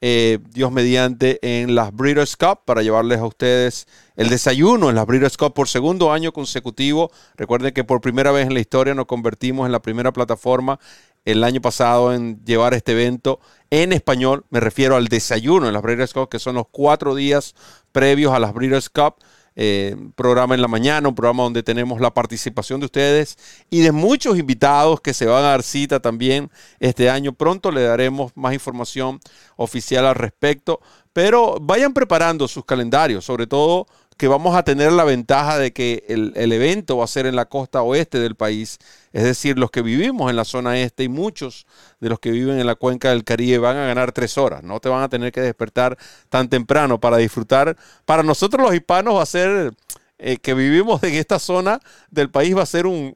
eh, 0.00 0.38
Dios 0.48 0.72
mediante, 0.72 1.38
en 1.42 1.74
las 1.74 1.92
Breeders' 1.94 2.38
Cup 2.38 2.60
para 2.64 2.80
llevarles 2.80 3.18
a 3.18 3.26
ustedes 3.26 3.86
el 4.16 4.30
desayuno 4.30 4.88
en 4.88 4.96
las 4.96 5.04
Breeders' 5.04 5.36
Cup 5.36 5.52
por 5.52 5.68
segundo 5.68 6.10
año 6.10 6.32
consecutivo. 6.32 7.10
Recuerden 7.36 7.74
que 7.74 7.84
por 7.84 8.00
primera 8.00 8.32
vez 8.32 8.46
en 8.46 8.54
la 8.54 8.60
historia 8.60 8.94
nos 8.94 9.04
convertimos 9.04 9.66
en 9.66 9.72
la 9.72 9.82
primera 9.82 10.10
plataforma 10.10 10.80
el 11.26 11.44
año 11.44 11.60
pasado 11.60 12.14
en 12.14 12.42
llevar 12.46 12.72
este 12.72 12.92
evento 12.92 13.40
en 13.70 13.92
español. 13.92 14.44
Me 14.50 14.60
refiero 14.60 14.96
al 14.96 15.08
desayuno 15.08 15.66
en 15.66 15.72
las 15.72 15.82
Breeders' 15.82 16.12
Cup, 16.12 16.28
que 16.28 16.38
son 16.38 16.56
los 16.56 16.66
cuatro 16.70 17.14
días 17.14 17.54
previos 17.92 18.34
a 18.34 18.38
las 18.38 18.52
Breeders' 18.52 18.90
Cup. 18.90 19.16
Eh, 19.56 19.96
programa 20.14 20.54
en 20.54 20.62
la 20.62 20.68
mañana, 20.68 21.08
un 21.08 21.14
programa 21.14 21.42
donde 21.42 21.62
tenemos 21.62 22.00
la 22.00 22.14
participación 22.14 22.78
de 22.80 22.86
ustedes 22.86 23.36
y 23.68 23.80
de 23.80 23.90
muchos 23.90 24.38
invitados 24.38 25.00
que 25.00 25.12
se 25.12 25.26
van 25.26 25.44
a 25.44 25.48
dar 25.48 25.62
cita 25.62 26.00
también 26.00 26.50
este 26.78 27.10
año. 27.10 27.32
Pronto 27.32 27.72
le 27.72 27.82
daremos 27.82 28.32
más 28.36 28.54
información 28.54 29.18
oficial 29.56 30.06
al 30.06 30.14
respecto, 30.14 30.80
pero 31.12 31.58
vayan 31.60 31.92
preparando 31.92 32.46
sus 32.46 32.64
calendarios, 32.64 33.24
sobre 33.24 33.46
todo 33.46 33.86
que 34.20 34.28
vamos 34.28 34.54
a 34.54 34.64
tener 34.64 34.92
la 34.92 35.04
ventaja 35.04 35.58
de 35.58 35.72
que 35.72 36.04
el, 36.08 36.52
evento 36.52 36.98
va 36.98 37.04
a 37.04 37.06
ser 37.06 37.24
en 37.24 37.34
la 37.34 37.46
costa 37.46 37.80
oeste 37.80 38.18
del 38.18 38.34
país, 38.34 38.76
es 39.14 39.24
decir, 39.24 39.58
los 39.58 39.70
que 39.70 39.80
vivimos 39.80 40.28
en 40.28 40.36
la 40.36 40.44
zona 40.44 40.78
este 40.78 41.04
y 41.04 41.08
muchos 41.08 41.66
de 42.00 42.10
los 42.10 42.20
que 42.20 42.30
viven 42.30 42.60
en 42.60 42.66
la 42.66 42.74
cuenca 42.74 43.08
del 43.08 43.24
Caribe 43.24 43.56
van 43.56 43.78
a 43.78 43.86
ganar 43.86 44.12
tres 44.12 44.36
horas, 44.36 44.62
no 44.62 44.78
te 44.78 44.90
van 44.90 45.02
a 45.02 45.08
tener 45.08 45.32
que 45.32 45.40
despertar 45.40 45.96
tan 46.28 46.50
temprano 46.50 47.00
para 47.00 47.16
disfrutar. 47.16 47.78
Para 48.04 48.22
nosotros 48.22 48.62
los 48.62 48.74
hispanos 48.74 49.14
va 49.14 49.22
a 49.22 49.26
ser, 49.26 49.72
eh, 50.18 50.36
que 50.36 50.52
vivimos 50.52 51.02
en 51.02 51.14
esta 51.14 51.38
zona 51.38 51.80
del 52.10 52.28
país, 52.28 52.54
va 52.54 52.64
a 52.64 52.66
ser 52.66 52.86
un, 52.86 53.14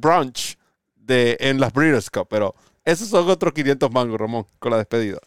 brunch 0.00 0.56
de, 0.94 1.36
en 1.38 1.60
las 1.60 1.74
Breeders' 1.74 2.08
Cup, 2.08 2.28
pero 2.30 2.54
esos 2.82 3.08
son 3.08 3.28
otros 3.28 3.52
500 3.52 3.90
mangos, 3.92 4.18
Ramón, 4.18 4.46
con 4.58 4.70
la 4.70 4.78
despedida. 4.78 5.18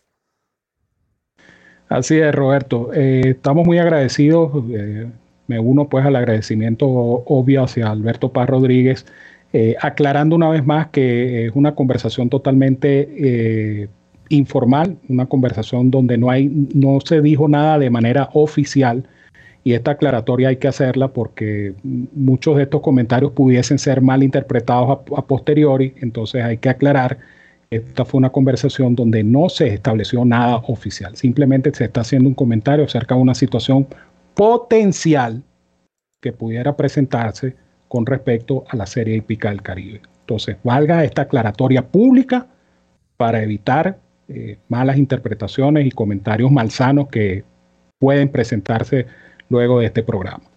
Así 1.89 2.19
es, 2.19 2.33
Roberto. 2.33 2.91
Eh, 2.93 3.21
estamos 3.25 3.65
muy 3.65 3.79
agradecidos. 3.79 4.51
Eh, 4.71 5.07
me 5.47 5.59
uno 5.59 5.89
pues 5.89 6.05
al 6.05 6.15
agradecimiento 6.15 6.87
obvio 6.87 7.63
hacia 7.63 7.89
Alberto 7.89 8.31
Paz 8.31 8.47
Rodríguez, 8.47 9.05
eh, 9.51 9.75
aclarando 9.81 10.35
una 10.35 10.49
vez 10.49 10.63
más 10.63 10.89
que 10.89 11.47
es 11.47 11.51
una 11.55 11.73
conversación 11.73 12.29
totalmente 12.29 13.89
informal, 14.29 14.97
una 15.09 15.25
conversación 15.25 15.89
donde 15.89 16.19
no 16.19 16.29
hay, 16.29 16.67
no 16.75 16.99
se 17.01 17.21
dijo 17.21 17.47
nada 17.47 17.79
de 17.79 17.89
manera 17.89 18.29
oficial 18.33 19.07
y 19.63 19.73
esta 19.73 19.91
aclaratoria 19.91 20.49
hay 20.49 20.57
que 20.57 20.67
hacerla 20.67 21.09
porque 21.09 21.73
muchos 21.83 22.57
de 22.57 22.63
estos 22.63 22.81
comentarios 22.81 23.31
pudiesen 23.31 23.79
ser 23.79 24.01
mal 24.01 24.21
interpretados 24.21 24.99
a, 25.15 25.21
posteriori, 25.25 25.95
entonces 26.01 26.43
hay 26.43 26.57
que 26.57 26.69
aclarar 26.69 27.17
esta 27.69 28.05
fue 28.05 28.17
una 28.17 28.31
conversación 28.31 28.95
donde 28.95 29.23
no 29.23 29.49
se 29.49 29.67
estableció 29.67 30.25
nada 30.25 30.57
oficial, 30.67 31.15
simplemente 31.15 31.73
se 31.73 31.85
está 31.85 32.01
haciendo 32.01 32.27
un 32.27 32.35
comentario 32.35 32.85
acerca 32.85 33.15
de 33.15 33.21
una 33.21 33.35
situación 33.35 33.87
potencial 34.33 35.43
que 36.21 36.33
pudiera 36.33 36.75
presentarse 36.75 37.55
con 37.87 38.05
respecto 38.05 38.63
a 38.69 38.75
la 38.75 38.85
serie 38.85 39.15
hípica 39.15 39.49
del 39.49 39.61
Caribe. 39.61 40.01
Entonces, 40.21 40.57
valga 40.63 41.03
esta 41.03 41.23
aclaratoria 41.23 41.87
pública 41.87 42.47
para 43.17 43.41
evitar 43.41 43.99
eh, 44.27 44.57
malas 44.67 44.97
interpretaciones 44.97 45.85
y 45.85 45.91
comentarios 45.91 46.51
malsanos 46.51 47.07
que 47.09 47.43
pueden 47.97 48.29
presentarse 48.29 49.07
luego 49.49 49.79
de 49.79 49.87
este 49.87 50.03
programa. 50.03 50.48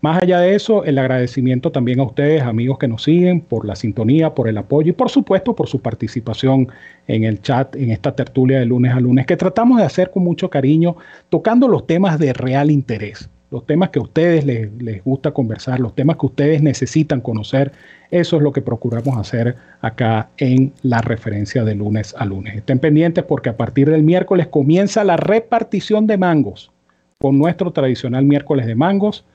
Más 0.00 0.22
allá 0.22 0.40
de 0.40 0.54
eso, 0.54 0.84
el 0.84 0.98
agradecimiento 0.98 1.72
también 1.72 2.00
a 2.00 2.04
ustedes, 2.04 2.42
amigos 2.42 2.78
que 2.78 2.88
nos 2.88 3.02
siguen, 3.02 3.42
por 3.42 3.66
la 3.66 3.76
sintonía, 3.76 4.34
por 4.34 4.48
el 4.48 4.56
apoyo 4.56 4.90
y 4.90 4.94
por 4.94 5.10
supuesto 5.10 5.54
por 5.54 5.68
su 5.68 5.80
participación 5.80 6.68
en 7.06 7.24
el 7.24 7.42
chat, 7.42 7.76
en 7.76 7.90
esta 7.90 8.16
tertulia 8.16 8.60
de 8.60 8.64
lunes 8.66 8.94
a 8.94 9.00
lunes, 9.00 9.26
que 9.26 9.36
tratamos 9.36 9.78
de 9.78 9.84
hacer 9.84 10.10
con 10.10 10.24
mucho 10.24 10.48
cariño, 10.48 10.96
tocando 11.28 11.68
los 11.68 11.86
temas 11.86 12.18
de 12.18 12.32
real 12.32 12.70
interés, 12.70 13.28
los 13.50 13.66
temas 13.66 13.90
que 13.90 13.98
a 13.98 14.02
ustedes 14.02 14.46
les, 14.46 14.72
les 14.80 15.04
gusta 15.04 15.32
conversar, 15.32 15.80
los 15.80 15.94
temas 15.94 16.16
que 16.16 16.26
ustedes 16.26 16.62
necesitan 16.62 17.20
conocer. 17.20 17.72
Eso 18.10 18.36
es 18.36 18.42
lo 18.42 18.52
que 18.52 18.62
procuramos 18.62 19.18
hacer 19.18 19.56
acá 19.82 20.30
en 20.38 20.72
la 20.82 21.02
referencia 21.02 21.62
de 21.62 21.74
lunes 21.74 22.14
a 22.16 22.24
lunes. 22.24 22.56
Estén 22.56 22.78
pendientes 22.78 23.24
porque 23.24 23.50
a 23.50 23.56
partir 23.56 23.90
del 23.90 24.02
miércoles 24.02 24.46
comienza 24.46 25.04
la 25.04 25.18
repartición 25.18 26.06
de 26.06 26.16
mangos 26.16 26.72
con 27.20 27.38
nuestro 27.38 27.72
tradicional 27.72 28.24
miércoles 28.24 28.66
de 28.66 28.74
mangos. 28.74 29.26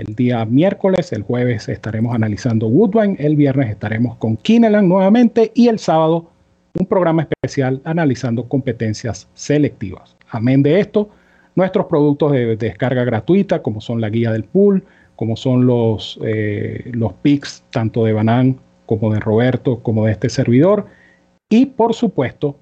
El 0.00 0.14
día 0.14 0.46
miércoles, 0.46 1.12
el 1.12 1.22
jueves 1.22 1.68
estaremos 1.68 2.14
analizando 2.14 2.68
Woodbine, 2.68 3.16
el 3.18 3.36
viernes 3.36 3.68
estaremos 3.68 4.16
con 4.16 4.38
Kineland 4.38 4.88
nuevamente 4.88 5.52
y 5.54 5.68
el 5.68 5.78
sábado 5.78 6.30
un 6.78 6.86
programa 6.86 7.28
especial 7.28 7.82
analizando 7.84 8.48
competencias 8.48 9.28
selectivas. 9.34 10.16
Amén 10.30 10.62
de 10.62 10.80
esto, 10.80 11.10
nuestros 11.54 11.84
productos 11.84 12.32
de, 12.32 12.56
descarga 12.56 13.04
gratuita, 13.04 13.60
como 13.60 13.82
son 13.82 14.00
la 14.00 14.08
guía 14.08 14.32
del 14.32 14.44
pool, 14.44 14.84
como 15.16 15.36
son 15.36 15.66
los, 15.66 16.18
eh, 16.24 16.90
los 16.94 17.12
pics 17.12 17.62
tanto 17.68 18.02
de 18.06 18.14
Banan 18.14 18.58
como 18.86 19.12
de 19.12 19.20
Roberto, 19.20 19.82
como 19.82 20.06
de 20.06 20.12
este 20.12 20.30
servidor, 20.30 20.86
y 21.50 21.66
por 21.66 21.92
supuesto 21.92 22.56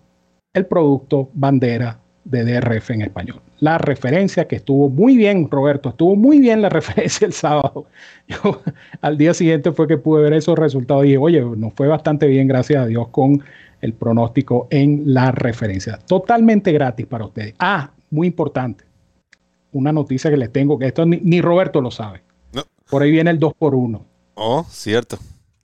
el 0.54 0.66
producto 0.66 1.28
bandera 1.34 2.00
de 2.30 2.44
DRF 2.44 2.90
en 2.90 3.02
español. 3.02 3.40
La 3.60 3.78
referencia 3.78 4.46
que 4.46 4.56
estuvo 4.56 4.88
muy 4.88 5.16
bien, 5.16 5.50
Roberto, 5.50 5.90
estuvo 5.90 6.14
muy 6.14 6.38
bien 6.38 6.62
la 6.62 6.68
referencia 6.78 7.26
el 7.26 7.32
sábado. 7.32 7.86
Yo 8.28 8.62
al 9.00 9.16
día 9.16 9.34
siguiente 9.34 9.72
fue 9.72 9.88
que 9.88 9.96
pude 9.96 10.22
ver 10.22 10.34
esos 10.34 10.58
resultados 10.58 11.04
y 11.04 11.08
dije, 11.08 11.18
oye, 11.18 11.40
nos 11.40 11.72
fue 11.74 11.88
bastante 11.88 12.26
bien, 12.26 12.46
gracias 12.46 12.82
a 12.82 12.86
Dios, 12.86 13.08
con 13.08 13.42
el 13.80 13.94
pronóstico 13.94 14.68
en 14.70 15.02
la 15.14 15.32
referencia. 15.32 15.98
Totalmente 16.06 16.72
gratis 16.72 17.06
para 17.06 17.24
ustedes. 17.24 17.54
Ah, 17.58 17.90
muy 18.10 18.26
importante. 18.26 18.84
Una 19.72 19.92
noticia 19.92 20.30
que 20.30 20.36
les 20.36 20.52
tengo, 20.52 20.78
que 20.78 20.86
esto 20.86 21.04
ni, 21.06 21.40
Roberto 21.40 21.80
lo 21.80 21.90
sabe. 21.90 22.22
Por 22.90 23.02
ahí 23.02 23.10
viene 23.10 23.30
el 23.30 23.38
2 23.38 23.52
por 23.54 23.74
1 23.74 24.02
Oh, 24.34 24.64
cierto. 24.70 25.18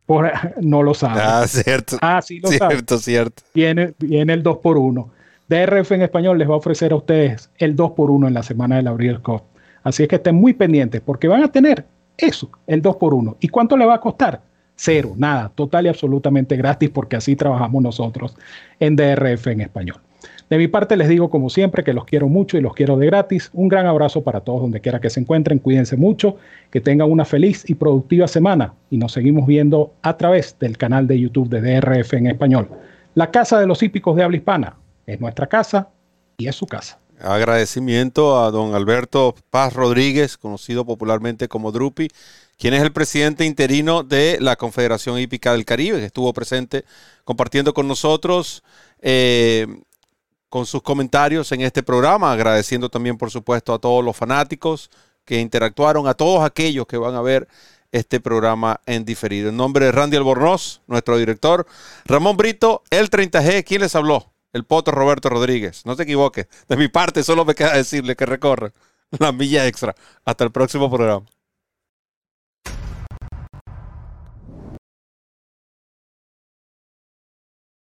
no 0.60 0.82
lo 0.82 0.94
sabe. 0.94 1.20
Ah, 1.22 1.46
cierto. 1.46 1.96
Ah, 2.00 2.20
sí 2.20 2.40
lo 2.40 2.48
sabe. 2.48 2.74
Cierto, 2.74 2.98
cierto. 2.98 3.42
Viene, 3.54 3.94
viene 3.98 4.32
el 4.34 4.42
2 4.42 4.58
por 4.58 4.76
1 4.76 5.10
DRF 5.48 5.92
en 5.92 6.02
español 6.02 6.38
les 6.38 6.48
va 6.48 6.54
a 6.54 6.56
ofrecer 6.56 6.92
a 6.92 6.96
ustedes 6.96 7.50
el 7.58 7.76
2x1 7.76 8.28
en 8.28 8.34
la 8.34 8.42
semana 8.42 8.76
del 8.76 8.86
Abril 8.86 9.20
Cup. 9.20 9.42
Así 9.82 10.02
es 10.02 10.08
que 10.08 10.16
estén 10.16 10.36
muy 10.36 10.54
pendientes 10.54 11.02
porque 11.02 11.28
van 11.28 11.42
a 11.42 11.52
tener 11.52 11.84
eso, 12.16 12.50
el 12.66 12.80
2x1. 12.82 13.36
¿Y 13.40 13.48
cuánto 13.48 13.76
le 13.76 13.84
va 13.84 13.94
a 13.94 14.00
costar? 14.00 14.40
Cero, 14.74 15.12
nada, 15.16 15.52
total 15.54 15.84
y 15.84 15.88
absolutamente 15.90 16.56
gratis 16.56 16.88
porque 16.88 17.16
así 17.16 17.36
trabajamos 17.36 17.82
nosotros 17.82 18.34
en 18.80 18.96
DRF 18.96 19.48
en 19.48 19.60
español. 19.60 19.96
De 20.48 20.56
mi 20.56 20.66
parte 20.66 20.96
les 20.96 21.08
digo 21.08 21.28
como 21.28 21.50
siempre 21.50 21.84
que 21.84 21.92
los 21.92 22.06
quiero 22.06 22.28
mucho 22.28 22.56
y 22.56 22.62
los 22.62 22.72
quiero 22.72 22.96
de 22.96 23.06
gratis. 23.06 23.50
Un 23.52 23.68
gran 23.68 23.86
abrazo 23.86 24.24
para 24.24 24.40
todos 24.40 24.62
donde 24.62 24.80
quiera 24.80 25.00
que 25.00 25.10
se 25.10 25.20
encuentren. 25.20 25.58
Cuídense 25.58 25.98
mucho, 25.98 26.38
que 26.70 26.80
tengan 26.80 27.10
una 27.10 27.26
feliz 27.26 27.68
y 27.68 27.74
productiva 27.74 28.28
semana 28.28 28.72
y 28.88 28.96
nos 28.96 29.12
seguimos 29.12 29.46
viendo 29.46 29.92
a 30.00 30.16
través 30.16 30.58
del 30.58 30.78
canal 30.78 31.06
de 31.06 31.20
YouTube 31.20 31.50
de 31.50 31.60
DRF 31.60 32.14
en 32.14 32.28
español. 32.28 32.68
La 33.14 33.30
Casa 33.30 33.60
de 33.60 33.66
los 33.66 33.82
Hípicos 33.82 34.16
de 34.16 34.22
Habla 34.22 34.38
Hispana 34.38 34.76
es 35.06 35.20
nuestra 35.20 35.46
casa 35.46 35.88
y 36.36 36.48
es 36.48 36.56
su 36.56 36.66
casa. 36.66 36.98
Agradecimiento 37.20 38.42
a 38.42 38.50
don 38.50 38.74
Alberto 38.74 39.34
Paz 39.50 39.72
Rodríguez, 39.72 40.36
conocido 40.36 40.84
popularmente 40.84 41.48
como 41.48 41.70
Drupi, 41.70 42.08
quien 42.58 42.74
es 42.74 42.82
el 42.82 42.92
presidente 42.92 43.44
interino 43.44 44.02
de 44.02 44.38
la 44.40 44.56
Confederación 44.56 45.18
Hípica 45.18 45.52
del 45.52 45.64
Caribe, 45.64 45.98
que 45.98 46.06
estuvo 46.06 46.32
presente 46.32 46.84
compartiendo 47.24 47.72
con 47.72 47.86
nosotros 47.86 48.62
eh, 49.00 49.66
con 50.48 50.66
sus 50.66 50.82
comentarios 50.82 51.50
en 51.52 51.62
este 51.62 51.82
programa, 51.82 52.32
agradeciendo 52.32 52.88
también, 52.88 53.16
por 53.16 53.30
supuesto, 53.30 53.74
a 53.74 53.78
todos 53.78 54.04
los 54.04 54.16
fanáticos 54.16 54.90
que 55.24 55.40
interactuaron, 55.40 56.06
a 56.06 56.14
todos 56.14 56.44
aquellos 56.44 56.86
que 56.86 56.96
van 56.96 57.14
a 57.14 57.22
ver 57.22 57.48
este 57.90 58.20
programa 58.20 58.80
en 58.86 59.04
diferido. 59.04 59.48
En 59.48 59.56
nombre 59.56 59.86
de 59.86 59.92
Randy 59.92 60.16
Albornoz, 60.16 60.80
nuestro 60.86 61.16
director, 61.16 61.66
Ramón 62.04 62.36
Brito, 62.36 62.82
el 62.90 63.10
30G, 63.10 63.64
¿quién 63.64 63.80
les 63.80 63.94
habló? 63.94 64.33
El 64.54 64.64
poto 64.64 64.90
Roberto 64.90 65.28
Rodríguez. 65.28 65.84
No 65.84 65.94
se 65.94 66.04
equivoque. 66.04 66.48
De 66.68 66.78
mi 66.78 66.88
parte, 66.88 67.22
solo 67.22 67.44
me 67.44 67.54
queda 67.54 67.76
decirle 67.76 68.16
que 68.16 68.24
recorra 68.24 68.72
la 69.18 69.32
milla 69.32 69.66
extra. 69.66 69.94
Hasta 70.24 70.44
el 70.44 70.52
próximo 70.52 70.90
programa. 70.90 71.26